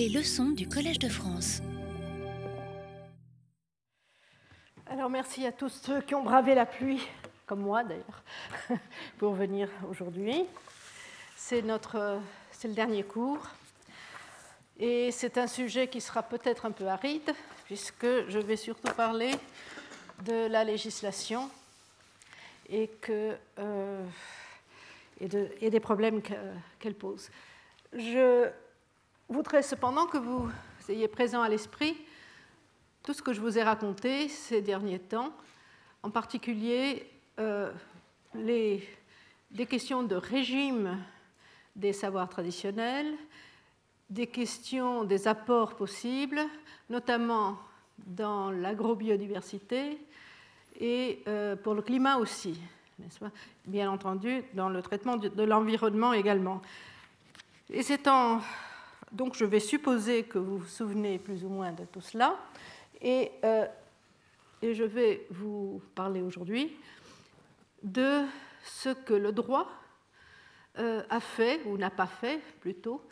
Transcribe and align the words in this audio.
Les 0.00 0.08
leçons 0.08 0.48
du 0.48 0.66
Collège 0.66 0.98
de 0.98 1.10
France. 1.10 1.60
Alors 4.86 5.10
merci 5.10 5.44
à 5.44 5.52
tous 5.52 5.68
ceux 5.68 6.00
qui 6.00 6.14
ont 6.14 6.22
bravé 6.22 6.54
la 6.54 6.64
pluie, 6.64 7.06
comme 7.44 7.60
moi 7.60 7.84
d'ailleurs, 7.84 8.22
pour 9.18 9.34
venir 9.34 9.68
aujourd'hui. 9.90 10.46
C'est 11.36 11.60
notre, 11.60 12.18
le 12.64 12.72
dernier 12.72 13.02
cours, 13.02 13.46
et 14.78 15.10
c'est 15.12 15.36
un 15.36 15.46
sujet 15.46 15.88
qui 15.88 16.00
sera 16.00 16.22
peut-être 16.22 16.64
un 16.64 16.70
peu 16.70 16.88
aride, 16.88 17.34
puisque 17.66 18.06
je 18.06 18.38
vais 18.38 18.56
surtout 18.56 18.94
parler 18.94 19.32
de 20.24 20.46
la 20.46 20.64
législation 20.64 21.50
et, 22.70 22.88
que, 23.02 23.36
euh, 23.58 24.06
et, 25.20 25.68
des 25.68 25.80
problèmes 25.80 26.22
qu'elle 26.78 26.94
pose. 26.94 27.28
Je 27.92 28.50
voudrais 29.30 29.62
cependant 29.62 30.06
que 30.06 30.18
vous 30.18 30.50
ayez 30.88 31.06
présent 31.06 31.40
à 31.40 31.48
l'esprit 31.48 31.96
tout 33.02 33.14
ce 33.14 33.22
que 33.22 33.32
je 33.32 33.40
vous 33.40 33.58
ai 33.58 33.62
raconté 33.62 34.28
ces 34.28 34.60
derniers 34.60 34.98
temps, 34.98 35.32
en 36.02 36.10
particulier 36.10 37.08
euh, 37.38 37.72
des 38.34 39.66
questions 39.68 40.02
de 40.02 40.16
régime 40.16 40.98
des 41.76 41.92
savoirs 41.92 42.28
traditionnels, 42.28 43.14
des 44.10 44.26
questions 44.26 45.04
des 45.04 45.28
apports 45.28 45.76
possibles, 45.76 46.40
notamment 46.90 47.56
dans 47.98 48.50
l'agrobiodiversité 48.50 49.98
et 50.78 51.22
euh, 51.28 51.54
pour 51.54 51.74
le 51.74 51.82
climat 51.82 52.16
aussi, 52.16 52.60
Bien 53.64 53.90
entendu, 53.90 54.42
dans 54.52 54.68
le 54.68 54.82
traitement 54.82 55.16
de 55.16 55.42
l'environnement 55.42 56.12
également. 56.12 56.60
Et 57.70 57.82
c'est 57.82 58.06
en 58.08 58.40
donc 59.12 59.34
je 59.34 59.44
vais 59.44 59.60
supposer 59.60 60.24
que 60.24 60.38
vous 60.38 60.58
vous 60.58 60.66
souvenez 60.66 61.18
plus 61.18 61.44
ou 61.44 61.48
moins 61.48 61.72
de 61.72 61.84
tout 61.84 62.00
cela. 62.00 62.38
Et, 63.00 63.32
euh, 63.44 63.66
je 64.62 64.84
vais 64.84 65.26
vous 65.30 65.80
parler 65.94 66.20
aujourd'hui 66.20 66.76
de 67.82 68.24
ce 68.62 68.90
que 68.90 69.14
le 69.14 69.32
droit 69.32 69.68
euh, 70.78 71.02
a 71.08 71.18
fait, 71.18 71.62
ou 71.64 71.78
n'a 71.78 71.90
pas 71.90 72.06
fait 72.06 72.40
plutôt, 72.60 73.02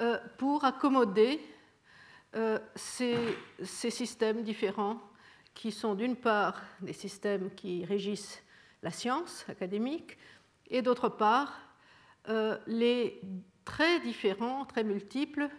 euh, 0.00 0.18
pour 0.36 0.64
accommoder 0.64 1.40
ces, 2.74 3.16
systèmes 3.62 4.42
différents 4.42 5.00
qui 5.54 5.72
sont 5.72 5.94
d'une 5.94 6.16
part 6.16 6.60
des 6.82 6.92
systèmes 6.92 7.50
qui 7.54 7.82
régissent 7.82 8.42
la 8.82 8.90
science 8.90 9.46
académique 9.48 10.18
et 10.68 10.82
d'autre 10.82 11.08
part 11.08 11.58
les 12.66 13.22
très 13.66 14.00
différents, 14.00 14.64
très 14.64 14.84
multiples 14.84 15.50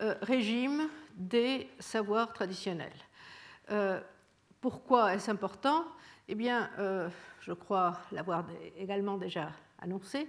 euh, 0.00 0.14
régimes 0.22 0.88
des 1.14 1.68
savoirs 1.78 2.32
traditionnels. 2.32 2.96
Euh, 3.70 4.00
pourquoi 4.62 5.14
est-ce 5.14 5.30
important? 5.30 5.84
Eh 6.28 6.34
bien, 6.34 6.70
euh, 6.78 7.10
je 7.40 7.52
crois 7.52 7.98
l'avoir 8.12 8.46
également 8.78 9.18
déjà 9.18 9.50
annoncé. 9.80 10.28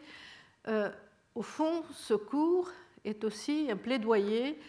au 1.36 1.42
fond, 1.42 1.84
ce 1.94 2.14
cours 2.14 2.70
est 3.04 3.24
aussi 3.24 3.68
un 3.70 3.78
plaidoyer 3.78 4.60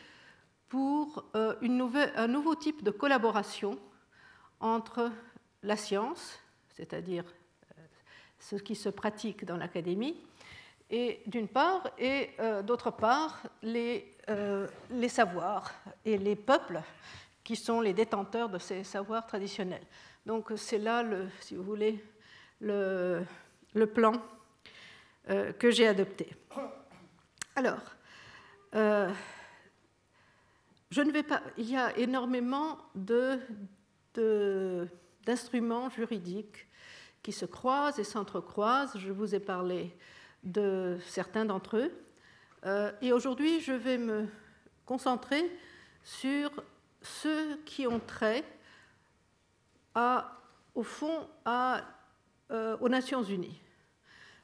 pour 0.68 1.24
un 1.34 2.26
nouveau 2.28 2.54
type 2.54 2.82
de 2.82 2.90
collaboration 2.90 3.78
entre 4.60 5.10
la 5.62 5.76
science, 5.76 6.40
c'est-à-dire 6.68 7.24
ce 8.38 8.56
qui 8.56 8.74
se 8.74 8.88
pratique 8.88 9.44
dans 9.44 9.56
l'académie, 9.56 10.16
et 10.92 11.22
d'une 11.26 11.48
part, 11.48 11.90
et 11.98 12.30
euh, 12.38 12.62
d'autre 12.62 12.90
part, 12.90 13.42
les, 13.62 14.14
euh, 14.28 14.68
les, 14.90 15.08
savoirs 15.08 15.72
et 16.04 16.18
les 16.18 16.36
peuples 16.36 16.82
qui 17.42 17.56
sont 17.56 17.80
les 17.80 17.94
détenteurs 17.94 18.50
de 18.50 18.58
ces 18.58 18.84
savoirs 18.84 19.26
traditionnels. 19.26 19.86
Donc 20.26 20.52
c'est 20.56 20.78
là, 20.78 21.02
le, 21.02 21.28
si 21.40 21.56
vous 21.56 21.62
voulez, 21.62 22.04
le, 22.60 23.24
le 23.72 23.86
plan 23.86 24.12
euh, 25.30 25.52
que 25.54 25.70
j'ai 25.70 25.88
adopté. 25.88 26.28
Alors, 27.56 27.80
je 28.74 29.10
ne 31.00 31.10
vais 31.10 31.22
pas. 31.22 31.42
Il 31.56 31.70
y 31.70 31.76
a 31.76 31.96
énormément 31.98 32.78
de, 32.94 33.38
d'instruments 35.24 35.88
juridiques 35.88 36.66
qui 37.22 37.32
se 37.32 37.46
croisent 37.46 37.98
et 37.98 38.04
s'entrecroisent. 38.04 38.98
Je 38.98 39.10
vous 39.10 39.34
ai 39.34 39.40
parlé 39.40 39.94
de 40.42 40.98
certains 41.06 41.44
d'entre 41.44 41.76
eux. 41.76 41.92
Euh, 42.64 42.92
et 43.00 43.12
aujourd'hui, 43.12 43.60
je 43.60 43.72
vais 43.72 43.98
me 43.98 44.26
concentrer 44.86 45.44
sur 46.04 46.50
ceux 47.00 47.56
qui 47.64 47.86
ont 47.86 48.00
trait 48.00 48.44
au 50.74 50.82
fond 50.82 51.28
euh, 51.46 52.76
aux 52.80 52.88
Nations 52.88 53.22
Unies. 53.22 53.60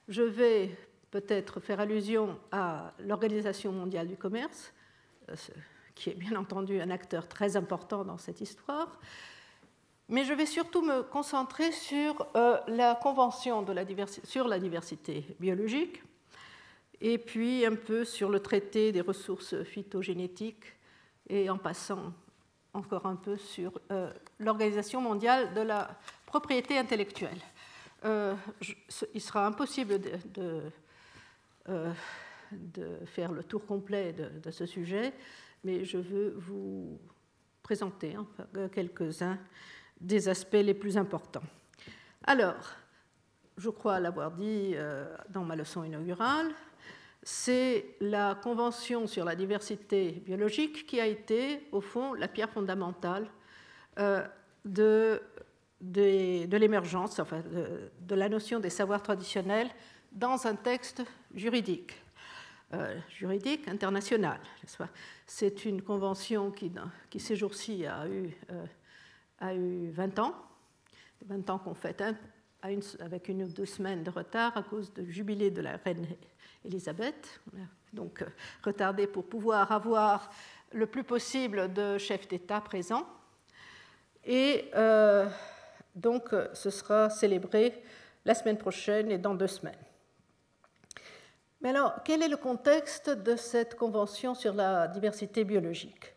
Je 0.08 0.22
vais 0.22 0.76
peut-être 1.10 1.60
faire 1.60 1.80
allusion 1.80 2.38
à 2.52 2.92
l'Organisation 2.98 3.72
mondiale 3.72 4.08
du 4.08 4.16
commerce, 4.16 4.72
euh, 5.28 5.34
qui 5.94 6.10
est 6.10 6.14
bien 6.14 6.36
entendu 6.36 6.80
un 6.80 6.90
acteur 6.90 7.28
très 7.28 7.56
important 7.56 8.04
dans 8.04 8.18
cette 8.18 8.40
histoire, 8.40 8.98
mais 10.08 10.24
je 10.24 10.32
vais 10.32 10.46
surtout 10.46 10.82
me 10.82 11.02
concentrer 11.02 11.70
sur 11.70 12.26
euh, 12.34 12.58
la 12.66 12.94
Convention 12.94 13.64
sur 14.24 14.48
la 14.48 14.58
diversité 14.58 15.36
biologique 15.38 16.02
et 17.00 17.18
puis 17.18 17.64
un 17.66 17.74
peu 17.74 18.04
sur 18.04 18.30
le 18.30 18.40
traité 18.40 18.90
des 18.90 19.02
ressources 19.02 19.62
phytogénétiques 19.64 20.74
et 21.28 21.50
en 21.50 21.58
passant 21.58 22.12
encore 22.72 23.06
un 23.06 23.16
peu 23.16 23.36
sur 23.36 23.78
euh, 23.90 24.10
l'Organisation 24.38 25.00
mondiale 25.00 25.52
de 25.54 25.60
la 25.60 25.98
propriété 26.26 26.78
intellectuelle. 26.78 27.38
Euh, 28.04 28.34
il 29.14 29.20
sera 29.20 29.46
impossible 29.46 30.00
de, 30.00 30.62
de, 31.64 33.06
faire 33.06 33.32
le 33.32 33.42
tour 33.42 33.66
complet 33.66 34.12
de, 34.12 34.50
ce 34.50 34.66
sujet, 34.66 35.12
mais 35.64 35.84
je 35.84 35.98
veux 35.98 36.34
vous 36.38 36.98
présenter 37.62 38.16
quelques-uns 38.72 39.38
des 40.00 40.28
aspects 40.28 40.54
les 40.54 40.74
plus 40.74 40.96
importants. 40.96 41.42
Alors, 42.24 42.76
je 43.56 43.70
crois 43.70 44.00
l'avoir 44.00 44.30
dit 44.30 44.72
euh, 44.74 45.04
dans 45.30 45.44
ma 45.44 45.56
leçon 45.56 45.84
inaugurale, 45.84 46.50
c'est 47.22 47.96
la 48.00 48.36
Convention 48.36 49.06
sur 49.06 49.24
la 49.24 49.34
diversité 49.34 50.12
biologique 50.24 50.86
qui 50.86 51.00
a 51.00 51.06
été, 51.06 51.66
au 51.72 51.80
fond, 51.80 52.14
la 52.14 52.28
pierre 52.28 52.48
fondamentale 52.48 53.26
euh, 53.98 54.24
de, 54.64 55.20
l'émergence, 56.56 57.18
enfin, 57.18 57.42
de, 58.00 58.14
la 58.14 58.28
notion 58.28 58.60
des 58.60 58.70
savoirs 58.70 59.02
traditionnels 59.02 59.68
dans 60.12 60.46
un 60.46 60.54
texte 60.54 61.02
juridique, 61.34 61.96
euh, 62.72 62.96
juridique 63.10 63.66
international. 63.68 64.40
C'est 65.26 65.64
une 65.64 65.82
convention 65.82 66.50
qui 66.52 66.70
ces 67.18 67.36
jours-ci 67.36 67.84
a 67.84 68.08
eu 68.08 68.30
a 69.40 69.54
eu 69.54 69.90
20 69.90 70.18
ans, 70.18 70.34
20 71.26 71.50
ans 71.50 71.58
qu'on 71.58 71.74
fête 71.74 72.02
avec 72.62 73.28
une 73.28 73.44
ou 73.44 73.48
deux 73.48 73.66
semaines 73.66 74.02
de 74.02 74.10
retard 74.10 74.56
à 74.56 74.62
cause 74.62 74.92
du 74.92 75.12
jubilé 75.12 75.50
de 75.50 75.60
la 75.60 75.76
reine 75.76 76.06
Elisabeth, 76.64 77.40
donc 77.92 78.22
euh, 78.22 78.26
retardé 78.62 79.06
pour 79.06 79.24
pouvoir 79.24 79.70
avoir 79.70 80.30
le 80.72 80.86
plus 80.86 81.04
possible 81.04 81.72
de 81.72 81.98
chefs 81.98 82.28
d'État 82.28 82.60
présents. 82.60 83.06
Et 84.24 84.70
euh, 84.74 85.28
donc 85.94 86.34
ce 86.52 86.70
sera 86.70 87.08
célébré 87.08 87.82
la 88.24 88.34
semaine 88.34 88.58
prochaine 88.58 89.10
et 89.10 89.18
dans 89.18 89.34
deux 89.34 89.46
semaines. 89.46 89.78
Mais 91.60 91.70
alors, 91.70 91.94
quel 92.04 92.22
est 92.22 92.28
le 92.28 92.36
contexte 92.36 93.10
de 93.10 93.34
cette 93.34 93.74
convention 93.74 94.34
sur 94.34 94.54
la 94.54 94.86
diversité 94.86 95.44
biologique? 95.44 96.14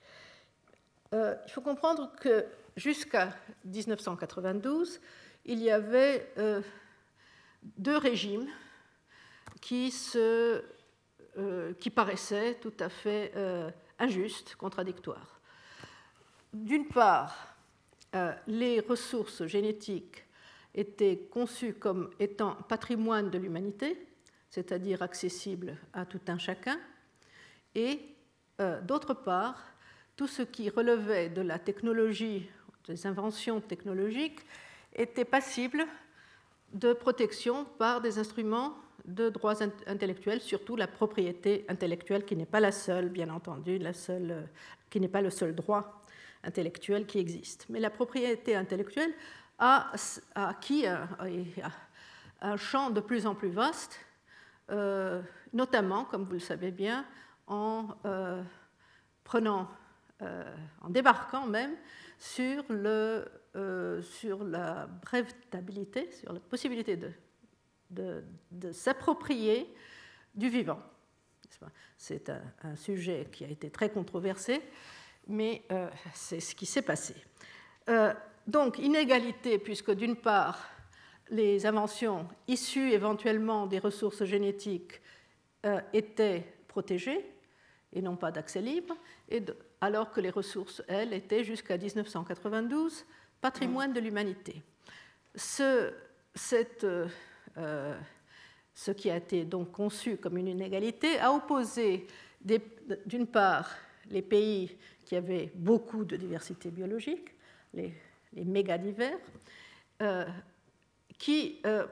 Euh, 1.13 1.35
Il 1.47 1.51
faut 1.51 1.61
comprendre 1.61 2.11
que 2.19 2.45
jusqu'à 2.75 3.35
1992, 3.65 4.99
il 5.45 5.59
y 5.59 5.69
avait 5.69 6.31
euh, 6.37 6.61
deux 7.77 7.97
régimes 7.97 8.47
qui, 9.59 9.91
se, 9.91 10.63
euh, 11.37 11.73
qui, 11.73 11.89
paraissaient 11.89 12.55
tout 12.55 12.73
à 12.79 12.89
fait 12.89 13.31
euh, 13.35 13.69
injustes, 13.99 14.55
contradictoires. 14.55 15.39
D'une 16.53 16.87
part, 16.87 17.47
les 18.45 18.81
ressources 18.81 19.45
génétiques 19.45 20.25
étaient 20.75 21.29
conçues 21.31 21.75
comme 21.75 22.09
étant 22.19 22.55
patrimoine 22.67 23.29
de 23.29 23.37
l'humanité, 23.37 24.05
c'est-à-dire 24.49 25.01
accessibles 25.01 25.77
à 25.93 26.05
tout 26.05 26.19
un 26.27 26.37
chacun, 26.37 26.77
et 27.73 28.01
d'autre 28.83 29.13
part, 29.13 29.63
tout 30.17 30.27
ce 30.27 30.41
qui 30.41 30.69
relevait 30.69 31.29
de 31.29 31.41
la 31.41 31.57
technologie 31.57 32.49
des 32.87 33.07
inventions 33.07 33.61
technologiques 33.61 34.39
étaient 34.95 35.25
passibles 35.25 35.85
de 36.73 36.93
protection 36.93 37.65
par 37.77 38.01
des 38.01 38.17
instruments 38.17 38.75
de 39.05 39.29
droits 39.29 39.61
intellectuels, 39.87 40.41
surtout 40.41 40.75
la 40.75 40.87
propriété 40.87 41.65
intellectuelle, 41.67 42.25
qui 42.25 42.35
n'est 42.35 42.45
pas 42.45 42.59
la 42.59 42.71
seule, 42.71 43.09
bien 43.09 43.29
entendu, 43.29 43.77
la 43.77 43.93
seule, 43.93 44.47
qui 44.89 44.99
n'est 44.99 45.07
pas 45.07 45.21
le 45.21 45.29
seul 45.29 45.55
droit 45.55 46.03
intellectuel 46.43 47.05
qui 47.05 47.19
existe. 47.19 47.65
Mais 47.69 47.79
la 47.79 47.89
propriété 47.89 48.55
intellectuelle 48.55 49.13
a, 49.59 49.91
acquis 50.35 50.85
un, 50.87 52.57
champ 52.57 52.89
de 52.89 52.99
plus 52.99 53.25
en 53.25 53.35
plus 53.35 53.49
vaste, 53.49 53.99
euh, 54.71 55.21
notamment, 55.53 56.05
comme 56.05 56.23
vous 56.23 56.33
le 56.33 56.39
savez 56.39 56.71
bien, 56.71 57.05
en 57.47 57.89
euh, 58.05 58.41
prenant, 59.23 59.67
euh, 60.21 60.43
en 60.81 60.89
débarquant 60.89 61.45
même 61.45 61.75
sur, 62.21 62.63
le, 62.69 63.25
sur 64.03 64.43
la 64.43 64.87
brevetabilité, 64.87 66.11
sur 66.11 66.33
la 66.33 66.39
possibilité 66.39 66.95
de 66.95 67.11
de, 67.91 68.71
s'approprier 68.71 69.67
du 70.35 70.49
vivant. 70.49 70.79
C'est 71.97 72.29
un, 72.63 72.75
sujet 72.75 73.27
qui 73.31 73.43
a 73.43 73.47
été 73.47 73.69
très 73.69 73.89
controversé, 73.89 74.61
mais 75.27 75.63
euh, 75.71 75.89
c'est 76.13 76.39
ce 76.39 76.55
qui 76.55 76.65
s'est 76.65 76.81
passé. 76.81 77.13
Euh, 77.89 78.13
donc, 78.47 78.79
inégalité, 78.79 79.59
puisque 79.59 79.91
d'une 79.91 80.15
part, 80.15 80.67
les 81.29 81.65
inventions 81.65 82.27
issues 82.47 82.91
éventuellement 82.91 83.67
des 83.67 83.79
ressources 83.79 84.23
génétiques 84.23 85.01
euh, 85.65 85.79
étaient 85.93 86.45
protégées 86.67 87.23
et 87.93 88.01
non 88.01 88.15
pas 88.15 88.31
d'accès 88.31 88.61
libre, 88.61 88.95
alors 89.81 90.11
que 90.11 90.21
les 90.21 90.29
ressources, 90.29 90.83
elles, 90.87 91.13
étaient 91.13 91.43
jusqu'à 91.43 91.77
1992 91.77 93.05
patrimoine 93.41 93.91
de 93.91 93.99
l'humanité. 93.99 94.61
Euh, 95.57 95.91
ce 98.73 98.91
qui 98.91 99.09
a 99.09 99.17
été 99.17 99.43
donc 99.43 99.71
conçu 99.71 100.17
comme 100.17 100.37
une 100.37 100.47
inégalité, 100.47 101.19
a 101.19 101.33
opposé 101.33 102.07
d'une 103.05 103.27
part 103.27 103.75
les 104.09 104.21
pays 104.21 104.77
qui 105.03 105.15
avaient 105.15 105.51
beaucoup 105.55 106.05
de 106.05 106.15
diversité 106.15 106.69
biologique, 106.69 107.29
les, 107.73 107.93
les 108.33 108.45
mégadivers, 108.45 109.17
euh, 110.01 110.25
euh, 111.65 111.85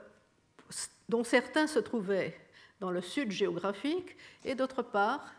dont 1.08 1.24
certains 1.24 1.68
se 1.68 1.80
trouvaient 1.80 2.36
dans 2.80 2.92
le 2.92 3.02
sud 3.02 3.32
géographique, 3.32 4.16
et 4.46 4.56
d'autre 4.56 4.82
part 4.82 5.34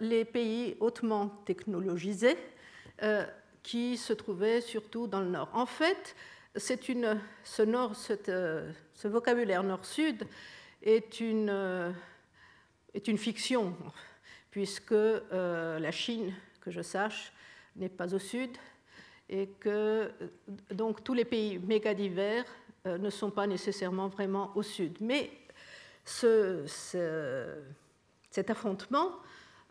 les 0.00 0.24
pays 0.24 0.76
hautement 0.80 1.28
technologisés 1.44 2.36
qui 3.62 3.96
se 3.96 4.12
trouvaient 4.12 4.60
surtout 4.60 5.08
dans 5.08 5.20
le 5.20 5.26
nord. 5.26 5.50
En 5.52 5.66
fait, 5.66 6.14
euh, 8.28 8.72
ce 8.94 9.08
vocabulaire 9.08 9.62
nord-sud 9.62 10.26
est 10.82 11.20
une, 11.20 11.50
euh, 11.50 11.92
fiction, 13.16 13.76
puisque 14.50 14.92
euh, 14.92 15.78
la 15.78 15.90
Chine, 15.90 16.32
que 16.60 16.70
je 16.70 16.80
sache, 16.80 17.32
n'est 17.74 17.88
pas 17.88 18.14
au 18.14 18.18
sud, 18.18 18.56
et 19.28 19.48
que 19.60 20.10
donc 20.70 21.02
tous 21.02 21.14
les 21.14 21.24
pays 21.24 21.58
méga 21.58 21.92
divers 21.92 22.44
ne 22.84 23.10
sont 23.10 23.32
pas 23.32 23.48
nécessairement 23.48 24.06
vraiment 24.06 24.52
au 24.54 24.62
sud. 24.62 24.96
Mais 25.00 25.32
ce, 26.04 26.64
cet 28.30 28.48
affrontement 28.50 29.16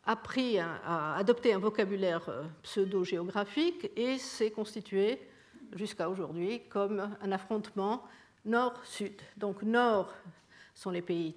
a, 0.06 0.16
pris 0.16 0.60
a 0.60 1.16
adopté 1.16 1.54
un 1.54 1.60
vocabulaire 1.60 2.30
pseudo-géographique 2.64 3.92
et 3.96 4.18
s'est 4.18 4.52
constitué 4.52 5.20
jusqu'à 5.74 6.10
aujourd'hui 6.10 6.62
comme 6.70 7.16
un 7.22 7.32
affrontement 7.32 8.04
nord-sud. 8.46 9.22
Donc 9.38 9.64
nord 9.64 10.14
sont 10.74 10.92
les 10.92 11.02
pays 11.02 11.36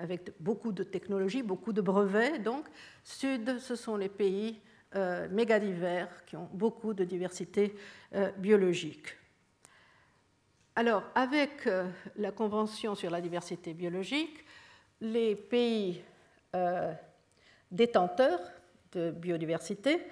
avec 0.00 0.32
beaucoup 0.40 0.72
de 0.72 0.82
technologies, 0.82 1.42
beaucoup 1.42 1.72
de 1.72 1.80
brevets, 1.80 2.42
donc 2.42 2.66
sud, 3.04 3.58
ce 3.58 3.76
sont 3.76 3.96
les 3.96 4.08
pays 4.08 4.60
euh, 4.94 5.28
mégadivers 5.30 6.24
qui 6.26 6.36
ont 6.36 6.48
beaucoup 6.52 6.94
de 6.94 7.04
diversité 7.04 7.74
euh, 8.14 8.30
biologique. 8.32 9.16
Alors, 10.74 11.04
avec 11.14 11.66
euh, 11.66 11.88
la 12.16 12.32
Convention 12.32 12.94
sur 12.94 13.10
la 13.10 13.20
diversité 13.20 13.74
biologique, 13.74 14.44
les 15.00 15.36
pays 15.36 16.02
euh, 16.54 16.92
détenteurs 17.72 18.40
de 18.92 19.10
biodiversité 19.10 20.06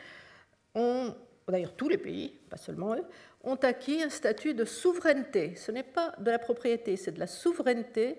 ont 0.75 1.15
d'ailleurs 1.49 1.75
tous 1.75 1.89
les 1.89 1.99
pays, 1.99 2.39
pas 2.49 2.57
seulement 2.57 2.95
eux, 2.95 3.05
ont 3.43 3.57
acquis 3.57 4.03
un 4.03 4.11
statut 4.11 4.55
de 4.55 4.65
souveraineté. 4.65 5.55
Ce 5.57 5.71
n'est 5.71 5.83
pas 5.83 6.15
de 6.19 6.31
la 6.31 6.39
propriété, 6.39 6.97
c'est 6.97 7.13
de 7.13 7.19
la 7.19 7.27
souveraineté 7.27 8.19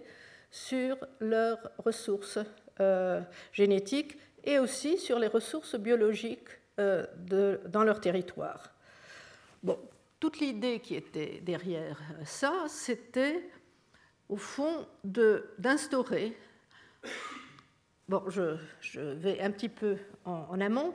sur 0.49 0.97
leurs 1.19 1.71
ressources 1.77 2.39
euh, 2.79 3.21
génétiques 3.53 4.17
et 4.43 4.59
aussi 4.59 4.97
sur 4.97 5.19
les 5.19 5.27
ressources 5.27 5.75
biologiques 5.75 6.49
euh, 6.79 7.05
dans 7.67 7.83
leur 7.83 8.01
territoire. 8.01 8.73
Toute 10.19 10.39
l'idée 10.39 10.79
qui 10.79 10.95
était 10.95 11.41
derrière 11.41 11.99
ça, 12.25 12.65
c'était 12.67 13.49
au 14.29 14.37
fond 14.37 14.87
d'instaurer, 15.03 16.37
bon, 18.11 18.23
je, 18.29 18.99
vais 18.99 19.39
un 19.39 19.51
petit 19.51 19.69
peu 19.69 19.95
en 20.25 20.59
amont, 20.59 20.93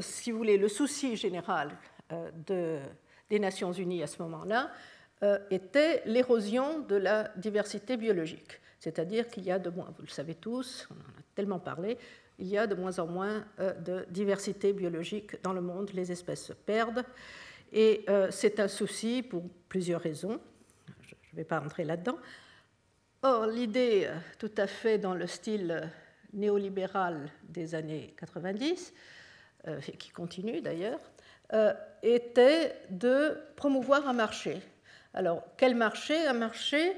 si 0.00 0.32
vous 0.32 0.38
voulez, 0.38 0.58
le 0.58 0.68
souci 0.68 1.16
général 1.16 1.70
euh, 2.12 2.30
de, 2.46 2.78
des 3.30 3.38
Nations 3.38 3.72
Unies 3.72 4.02
à 4.02 4.08
ce 4.08 4.20
moment-là 4.22 4.72
euh, 5.22 5.38
était 5.50 6.02
l'érosion 6.04 6.80
de 6.80 6.96
la 6.96 7.30
diversité 7.36 7.96
biologique. 7.96 8.60
C'est-à-dire 8.80 9.28
qu'il 9.28 9.44
y 9.44 9.52
a 9.52 9.58
de 9.60 9.70
moins, 9.70 9.92
vous 9.96 10.02
le 10.02 10.10
savez 10.10 10.34
tous, 10.34 10.88
on 10.90 10.94
en 10.94 11.20
a 11.20 11.22
tellement 11.36 11.60
parlé, 11.60 11.96
il 12.40 12.48
y 12.48 12.58
a 12.58 12.66
de 12.66 12.74
moins 12.74 12.98
en 12.98 13.06
moins 13.06 13.44
euh, 13.60 13.72
de 13.74 14.04
diversité 14.10 14.72
biologique 14.72 15.40
dans 15.44 15.52
le 15.52 15.60
monde, 15.60 15.90
les 15.94 16.10
espèces 16.10 16.44
se 16.44 16.52
perdent, 16.52 17.04
et 17.70 18.06
c'est 18.30 18.60
un 18.60 18.68
souci 18.68 19.22
pour 19.22 19.42
plusieurs 19.68 20.00
raisons. 20.00 20.40
Je 21.02 21.14
ne 21.34 21.36
vais 21.36 21.44
pas 21.44 21.60
entrer 21.60 21.84
là-dedans. 21.84 22.16
Or, 23.22 23.46
l'idée, 23.46 24.08
tout 24.38 24.52
à 24.56 24.68
fait 24.68 24.96
dans 24.96 25.14
le 25.14 25.26
style 25.26 25.90
néolibéral 26.32 27.28
des 27.42 27.74
années 27.74 28.14
90, 28.16 28.94
euh, 29.66 29.80
qui 29.80 30.10
continue 30.10 30.60
d'ailleurs, 30.60 31.00
euh, 31.52 31.72
était 32.04 32.76
de 32.90 33.36
promouvoir 33.56 34.06
un 34.06 34.12
marché. 34.12 34.62
Alors, 35.14 35.42
quel 35.56 35.74
marché? 35.74 36.28
Un 36.28 36.34
marché 36.34 36.92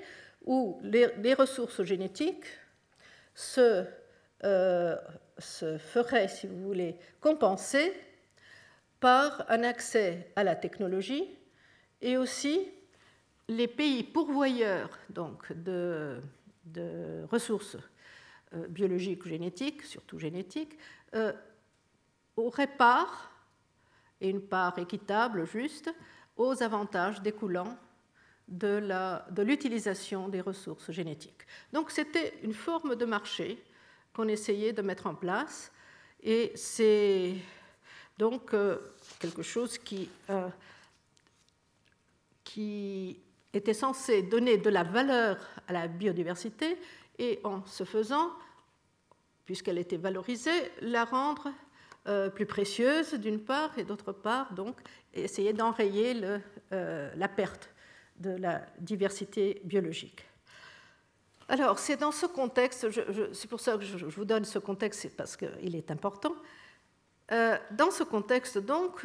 où 0.45 0.79
les, 0.83 1.33
ressources 1.33 1.85
génétiques 1.85 2.45
se, 3.35 3.87
euh, 4.45 4.97
se, 5.39 5.79
feraient, 5.79 6.29
si 6.29 6.47
vous 6.47 6.63
voulez, 6.63 6.97
compenser 7.23 7.95
par 8.99 9.47
un 9.49 9.63
accès 9.63 10.31
à 10.37 10.45
la 10.45 10.55
technologie 10.55 11.25
et 12.03 12.19
aussi 12.19 12.71
les 13.51 13.69
pays 13.69 14.03
pourvoyeurs 14.05 14.91
donc, 15.09 15.53
de, 15.53 16.21
ressources 17.31 17.77
biologiques 18.69 19.25
ou 19.25 19.29
génétiques, 19.29 19.83
surtout 19.83 20.19
génétiques, 20.19 20.79
aurait 22.37 22.67
part, 22.77 23.31
et 24.21 24.29
une 24.29 24.43
part 24.43 24.79
équitable, 24.79 25.47
juste, 25.47 25.93
aux 26.37 26.63
avantages 26.63 27.21
découlant 27.23 27.77
de 28.49 29.43
l'utilisation 29.43 30.29
des 30.29 30.41
ressources 30.41 30.91
génétiques. 30.91 31.47
Donc 31.73 31.91
c'était 31.91 32.35
une 32.43 32.55
forme 32.55 32.97
de 32.97 33.05
marché 33.05 33.63
qu'on 34.13 34.29
essayait 34.29 34.73
de 34.73 34.83
mettre 34.83 35.07
en 35.07 35.15
place, 35.15 35.71
et 36.23 36.53
c'est 36.55 37.37
donc 38.19 38.53
euh, 38.53 38.77
quelque 39.19 39.43
chose 39.43 39.79
qui, 39.79 40.11
euh, 40.29 40.49
qui 42.45 43.19
était 43.53 43.75
censé 43.75 44.23
donner 44.23 44.59
de 44.59 44.71
la 44.71 44.85
valeur 44.85 45.39
à 45.67 45.73
la 45.73 45.89
biodiversité 45.89 46.79
et 47.19 47.41
en 47.45 47.65
se 47.67 47.85
faisant, 47.85 48.31
puisqu'elle 49.45 49.79
était 49.79 49.97
valorisée, 49.97 50.73
la 50.81 51.05
rendre 51.05 51.51
euh, 52.09 52.31
plus 52.31 52.47
précieuses 52.47 53.15
d'une 53.15 53.41
part, 53.41 53.79
et 53.79 53.85
d'autre 53.85 54.13
part, 54.13 54.55
donc, 54.55 54.77
essayer 55.13 55.53
d'enrayer 55.53 56.17
euh, 56.73 57.11
la 57.15 57.29
perte 57.29 57.69
de 58.17 58.31
la 58.31 58.63
diversité 58.79 59.61
biologique. 59.65 60.25
Alors, 61.49 61.79
c'est 61.79 61.97
dans 61.97 62.13
ce 62.13 62.27
contexte, 62.27 62.87
c'est 63.33 63.49
pour 63.49 63.61
ça 63.61 63.77
que 63.77 63.85
je, 63.85 64.07
vous 64.07 64.25
donne 64.25 64.45
ce 64.45 64.61
contexte, 64.61 65.01
c'est 65.01 65.17
parce 65.17 65.37
qu'il 65.37 65.75
est 65.75 65.91
important. 65.91 66.35
Euh, 67.33 67.59
dans 67.73 67.91
ce 67.91 68.05
contexte, 68.05 68.59
donc, 68.59 69.05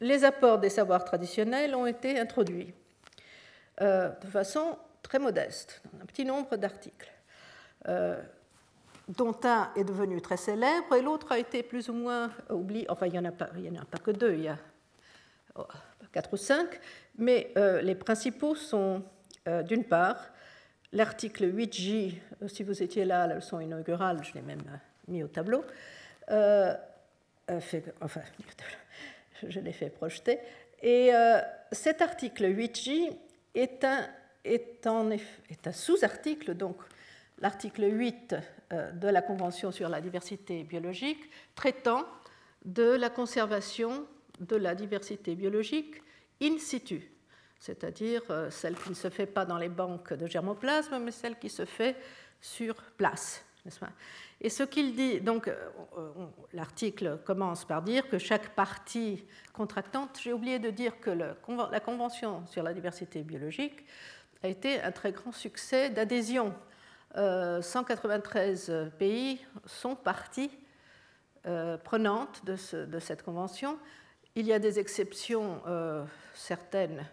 les 0.00 0.24
apports 0.24 0.58
des 0.58 0.70
savoirs 0.70 1.04
traditionnels 1.04 1.74
ont 1.74 1.86
été 1.86 2.18
introduits 2.18 2.74
de 3.80 4.26
façon 4.30 4.78
très 5.02 5.18
modeste, 5.18 5.82
dans 5.92 6.02
un 6.02 6.06
petit 6.06 6.24
nombre 6.24 6.56
d'articles 6.56 7.12
dont 9.08 9.36
un 9.44 9.70
est 9.76 9.84
devenu 9.84 10.20
très 10.20 10.36
célèbre 10.36 10.94
et 10.94 11.02
l'autre 11.02 11.32
a 11.32 11.38
été 11.38 11.62
plus 11.62 11.88
ou 11.88 11.94
moins 11.94 12.30
oublié. 12.50 12.86
Enfin, 12.88 13.06
il 13.06 13.12
n'y 13.12 13.18
en, 13.18 13.24
a 13.24 13.32
pas, 13.32 13.48
que 13.98 14.10
deux, 14.10 14.34
il 14.34 14.42
y 14.42 14.48
a 14.48 14.58
oh, 15.56 15.66
quatre 16.12 16.32
ou 16.32 16.36
cinq, 16.36 16.80
mais 17.18 17.52
euh, 17.56 17.82
les 17.82 17.94
principaux 17.94 18.54
sont, 18.54 19.02
euh, 19.48 19.62
d'une 19.62 19.84
part, 19.84 20.30
l'article 20.92 21.52
8J, 21.52 22.14
si 22.46 22.62
vous 22.62 22.82
étiez 22.82 23.04
là 23.04 23.24
à 23.24 23.26
la 23.26 23.34
leçon 23.36 23.60
inaugurale, 23.60 24.22
je 24.22 24.32
l'ai 24.34 24.42
même 24.42 24.62
mis 25.08 25.22
au 25.22 25.28
tableau, 25.28 25.64
enfin, 26.30 26.70
je 29.46 29.60
l'ai 29.60 29.72
fait 29.72 29.90
projeter. 29.90 30.38
Et 30.82 31.10
cet 31.72 32.02
article 32.02 32.44
8J 32.44 33.16
est 33.54 33.84
un, 33.84 34.08
sous-article, 35.72 36.54
donc 36.54 36.76
l'article 37.38 37.84
8 37.90 38.34
de 38.94 39.08
la 39.08 39.22
Convention 39.22 39.70
sur 39.70 39.88
la 39.88 40.00
diversité 40.00 40.64
biologique, 40.64 41.30
traitant 41.54 42.04
de 42.64 42.82
la 42.82 43.10
conservation 43.10 44.06
de 44.40 44.56
la 44.56 44.74
diversité 44.74 45.34
biologique 45.34 46.02
in 46.42 46.58
situ, 46.58 47.10
c'est-à-dire 47.58 48.22
euh, 48.30 48.50
celle 48.50 48.76
qui 48.76 48.90
ne 48.90 48.94
se 48.94 49.10
fait 49.10 49.26
pas 49.26 49.44
dans 49.44 49.58
les 49.58 49.68
banques 49.68 50.12
de 50.12 50.26
germoplasme, 50.26 50.98
mais 50.98 51.10
celle 51.10 51.38
qui 51.38 51.48
se 51.48 51.64
fait 51.64 51.96
sur 52.40 52.74
place. 52.74 53.44
Et 54.44 54.50
ce 54.50 54.62
qu'il 54.62 54.94
dit, 54.94 55.20
donc 55.20 55.48
euh, 55.48 55.56
l'article 56.52 57.18
commence 57.24 57.64
par 57.64 57.82
dire 57.82 58.06
que 58.08 58.18
chaque 58.18 58.50
partie 58.50 59.24
contractante, 59.54 60.20
j'ai 60.22 60.32
oublié 60.32 60.58
de 60.58 60.70
dire 60.70 61.00
que 61.00 61.10
la 61.10 61.80
Convention 61.80 62.46
sur 62.46 62.62
la 62.62 62.74
diversité 62.74 63.22
biologique 63.22 63.84
a 64.42 64.48
été 64.48 64.80
un 64.82 64.92
très 64.92 65.12
grand 65.12 65.32
succès 65.32 65.90
d'adhésion. 65.90 66.54
193 67.16 68.68
euh, 68.68 68.90
pays 68.90 69.40
sont 69.66 69.96
partis 69.96 70.50
prenantes 71.84 72.42
de, 72.44 72.56
cette 73.00 73.22
convention 73.22 73.78
il 74.36 74.46
y 74.46 74.52
a 74.52 74.58
des 74.58 74.78
exceptions, 74.78 75.62
euh, 75.66 76.04
certaines 76.34 77.04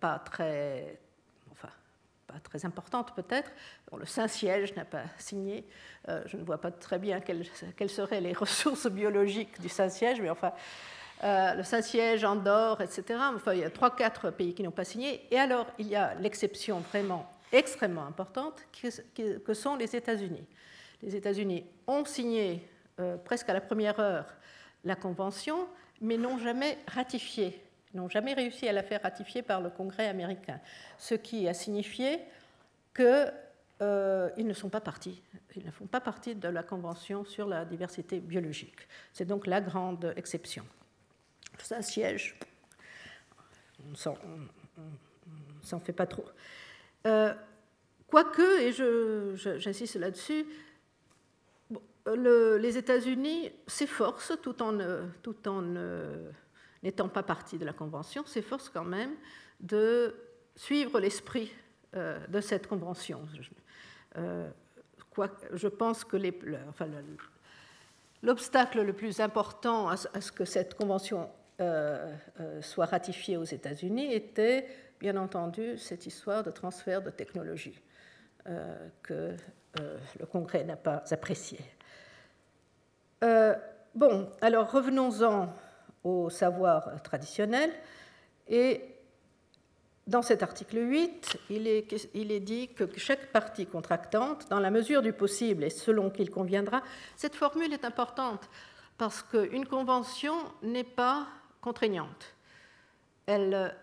pas 0.00 0.18
très, 0.18 0.98
pas 2.28 2.38
très 2.42 2.64
importantes 2.64 3.14
peut-être. 3.14 3.50
le 3.96 4.06
Saint-Siège 4.06 4.74
n'a 4.76 4.84
pas 4.84 5.04
signé. 5.18 5.66
Euh, 6.08 6.22
je 6.26 6.36
ne 6.36 6.44
vois 6.44 6.60
pas 6.60 6.70
très 6.70 6.98
bien 6.98 7.20
quelles, 7.20 7.44
seraient 7.90 8.20
les 8.20 8.32
ressources 8.44 8.86
biologiques 8.86 9.60
du 9.60 9.68
Saint-Siège, 9.68 10.20
mais 10.20 10.30
enfin, 10.30 10.52
euh, 11.24 11.54
le 11.54 11.62
Saint-Siège, 11.64 12.24
Andorre, 12.24 12.80
etc. 12.80 13.18
Enfin, 13.34 13.54
il 13.54 13.60
y 13.60 13.64
a 13.64 13.70
trois, 13.70 13.94
quatre 13.96 14.30
pays 14.30 14.54
qui 14.54 14.62
n'ont 14.62 14.70
pas 14.70 14.84
signé. 14.84 15.26
Et 15.32 15.38
alors, 15.38 15.66
il 15.78 15.88
y 15.88 15.96
a 15.96 16.14
l'exception 16.14 16.80
vraiment 16.80 17.32
extrêmement 17.50 18.06
importante, 18.06 18.60
que 19.14 19.54
sont 19.54 19.74
les 19.74 19.96
États-Unis. 19.96 20.46
Les 21.02 21.16
États-Unis 21.16 21.64
ont 21.86 22.04
signé 22.04 22.68
presque 23.24 23.48
à 23.48 23.54
la 23.54 23.62
première 23.62 23.98
heure 23.98 24.26
la 24.84 24.96
Convention, 24.96 25.66
mais 26.00 26.16
n'ont 26.16 26.38
jamais 26.38 26.78
ratifié, 26.86 27.62
n'ont 27.94 28.08
jamais 28.08 28.34
réussi 28.34 28.68
à 28.68 28.72
la 28.72 28.82
faire 28.82 29.02
ratifier 29.02 29.42
par 29.42 29.60
le 29.60 29.70
Congrès 29.70 30.08
américain, 30.08 30.60
ce 30.98 31.14
qui 31.14 31.48
a 31.48 31.54
signifié 31.54 32.20
qu'ils 32.94 33.32
euh, 33.82 34.30
ne 34.36 34.52
sont 34.52 34.68
pas 34.68 34.80
partis, 34.80 35.22
ils 35.56 35.64
ne 35.64 35.70
font 35.70 35.86
pas 35.86 36.00
partie 36.00 36.34
de 36.34 36.48
la 36.48 36.62
Convention 36.62 37.24
sur 37.24 37.46
la 37.46 37.64
diversité 37.64 38.20
biologique. 38.20 38.88
C'est 39.12 39.24
donc 39.24 39.46
la 39.46 39.60
grande 39.60 40.12
exception. 40.16 40.64
Un 41.70 41.82
siège, 41.82 42.38
on 43.84 43.90
ne 43.90 43.96
s'en 45.62 45.80
fait 45.80 45.92
pas 45.92 46.06
trop. 46.06 46.24
Euh, 47.06 47.34
quoique, 48.06 48.60
et 48.60 49.58
j'insiste 49.60 49.96
là-dessus, 49.96 50.46
les 52.06 52.78
États-Unis 52.78 53.52
s'efforcent, 53.66 54.38
tout 54.40 54.62
en, 54.62 54.78
tout 55.22 55.48
en 55.48 55.62
n'étant 56.82 57.08
pas 57.08 57.22
partie 57.22 57.58
de 57.58 57.64
la 57.64 57.72
Convention, 57.72 58.24
s'efforcent 58.26 58.68
quand 58.68 58.84
même 58.84 59.14
de 59.60 60.14
suivre 60.54 61.00
l'esprit 61.00 61.52
euh, 61.96 62.18
de 62.28 62.40
cette 62.40 62.66
Convention. 62.66 63.26
Euh, 64.16 64.48
je 65.52 65.68
pense 65.68 66.04
que 66.04 66.16
l'obstacle 68.22 68.82
le 68.82 68.92
plus 68.92 69.20
important 69.20 69.88
à, 69.88 69.96
ce 69.96 70.30
que 70.30 70.44
cette 70.44 70.74
Convention 70.74 71.28
euh, 71.60 72.14
soit 72.60 72.86
ratifiée 72.86 73.36
aux 73.36 73.44
États-Unis 73.44 74.12
était, 74.12 74.66
bien 75.00 75.16
entendu, 75.16 75.76
cette 75.78 76.06
histoire 76.06 76.44
de 76.44 76.50
transfert 76.50 77.02
de 77.02 77.10
technologie 77.10 77.80
que 79.02 79.36
le 80.18 80.26
Congrès 80.26 80.64
n'a 80.64 80.76
pas 80.76 81.04
appréciée. 81.10 81.60
Euh, 83.24 83.54
bon, 83.94 84.30
alors 84.40 84.70
revenons-en 84.70 85.52
au 86.08 86.30
savoir 86.30 87.02
traditionnel. 87.02 87.70
Et 88.48 88.82
dans 90.06 90.22
cet 90.22 90.42
article 90.42 90.78
8, 90.78 91.38
il 91.50 91.66
est, 91.66 92.40
dit 92.40 92.68
que 92.68 92.84
chaque 92.96 93.30
partie 93.32 93.66
contractante, 93.66 94.48
dans 94.48 94.60
la 94.60 94.70
mesure 94.70 95.02
du 95.02 95.12
possible 95.12 95.64
et 95.64 95.70
selon 95.70 96.10
qu'il 96.10 96.30
conviendra, 96.30 96.82
cette 97.16 97.34
formule 97.34 97.72
est 97.72 97.84
importante 97.84 98.48
parce 98.96 99.22
qu'une 99.22 99.66
convention 99.66 100.34
n'est 100.62 100.84
pas 100.84 101.26
contraignante. 101.60 102.34
Elle, 103.26 103.74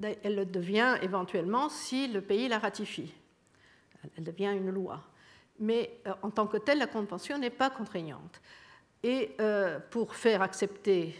le 0.00 0.44
devient 0.44 0.96
éventuellement 1.02 1.68
si 1.68 2.08
le 2.08 2.20
pays 2.20 2.48
la 2.48 2.58
ratifie. 2.58 3.14
Elle 4.16 4.24
devient 4.24 4.52
une 4.56 4.70
loi 4.70 5.00
mais 5.58 6.00
euh, 6.06 6.12
en 6.22 6.30
tant 6.30 6.46
que 6.46 6.56
telle, 6.56 6.78
la 6.78 6.86
Convention 6.86 7.38
n'est 7.38 7.50
pas 7.50 7.70
contraignante. 7.70 8.40
Et 9.02 9.34
euh, 9.40 9.78
pour 9.90 10.14
faire 10.14 10.42
accepter 10.42 11.14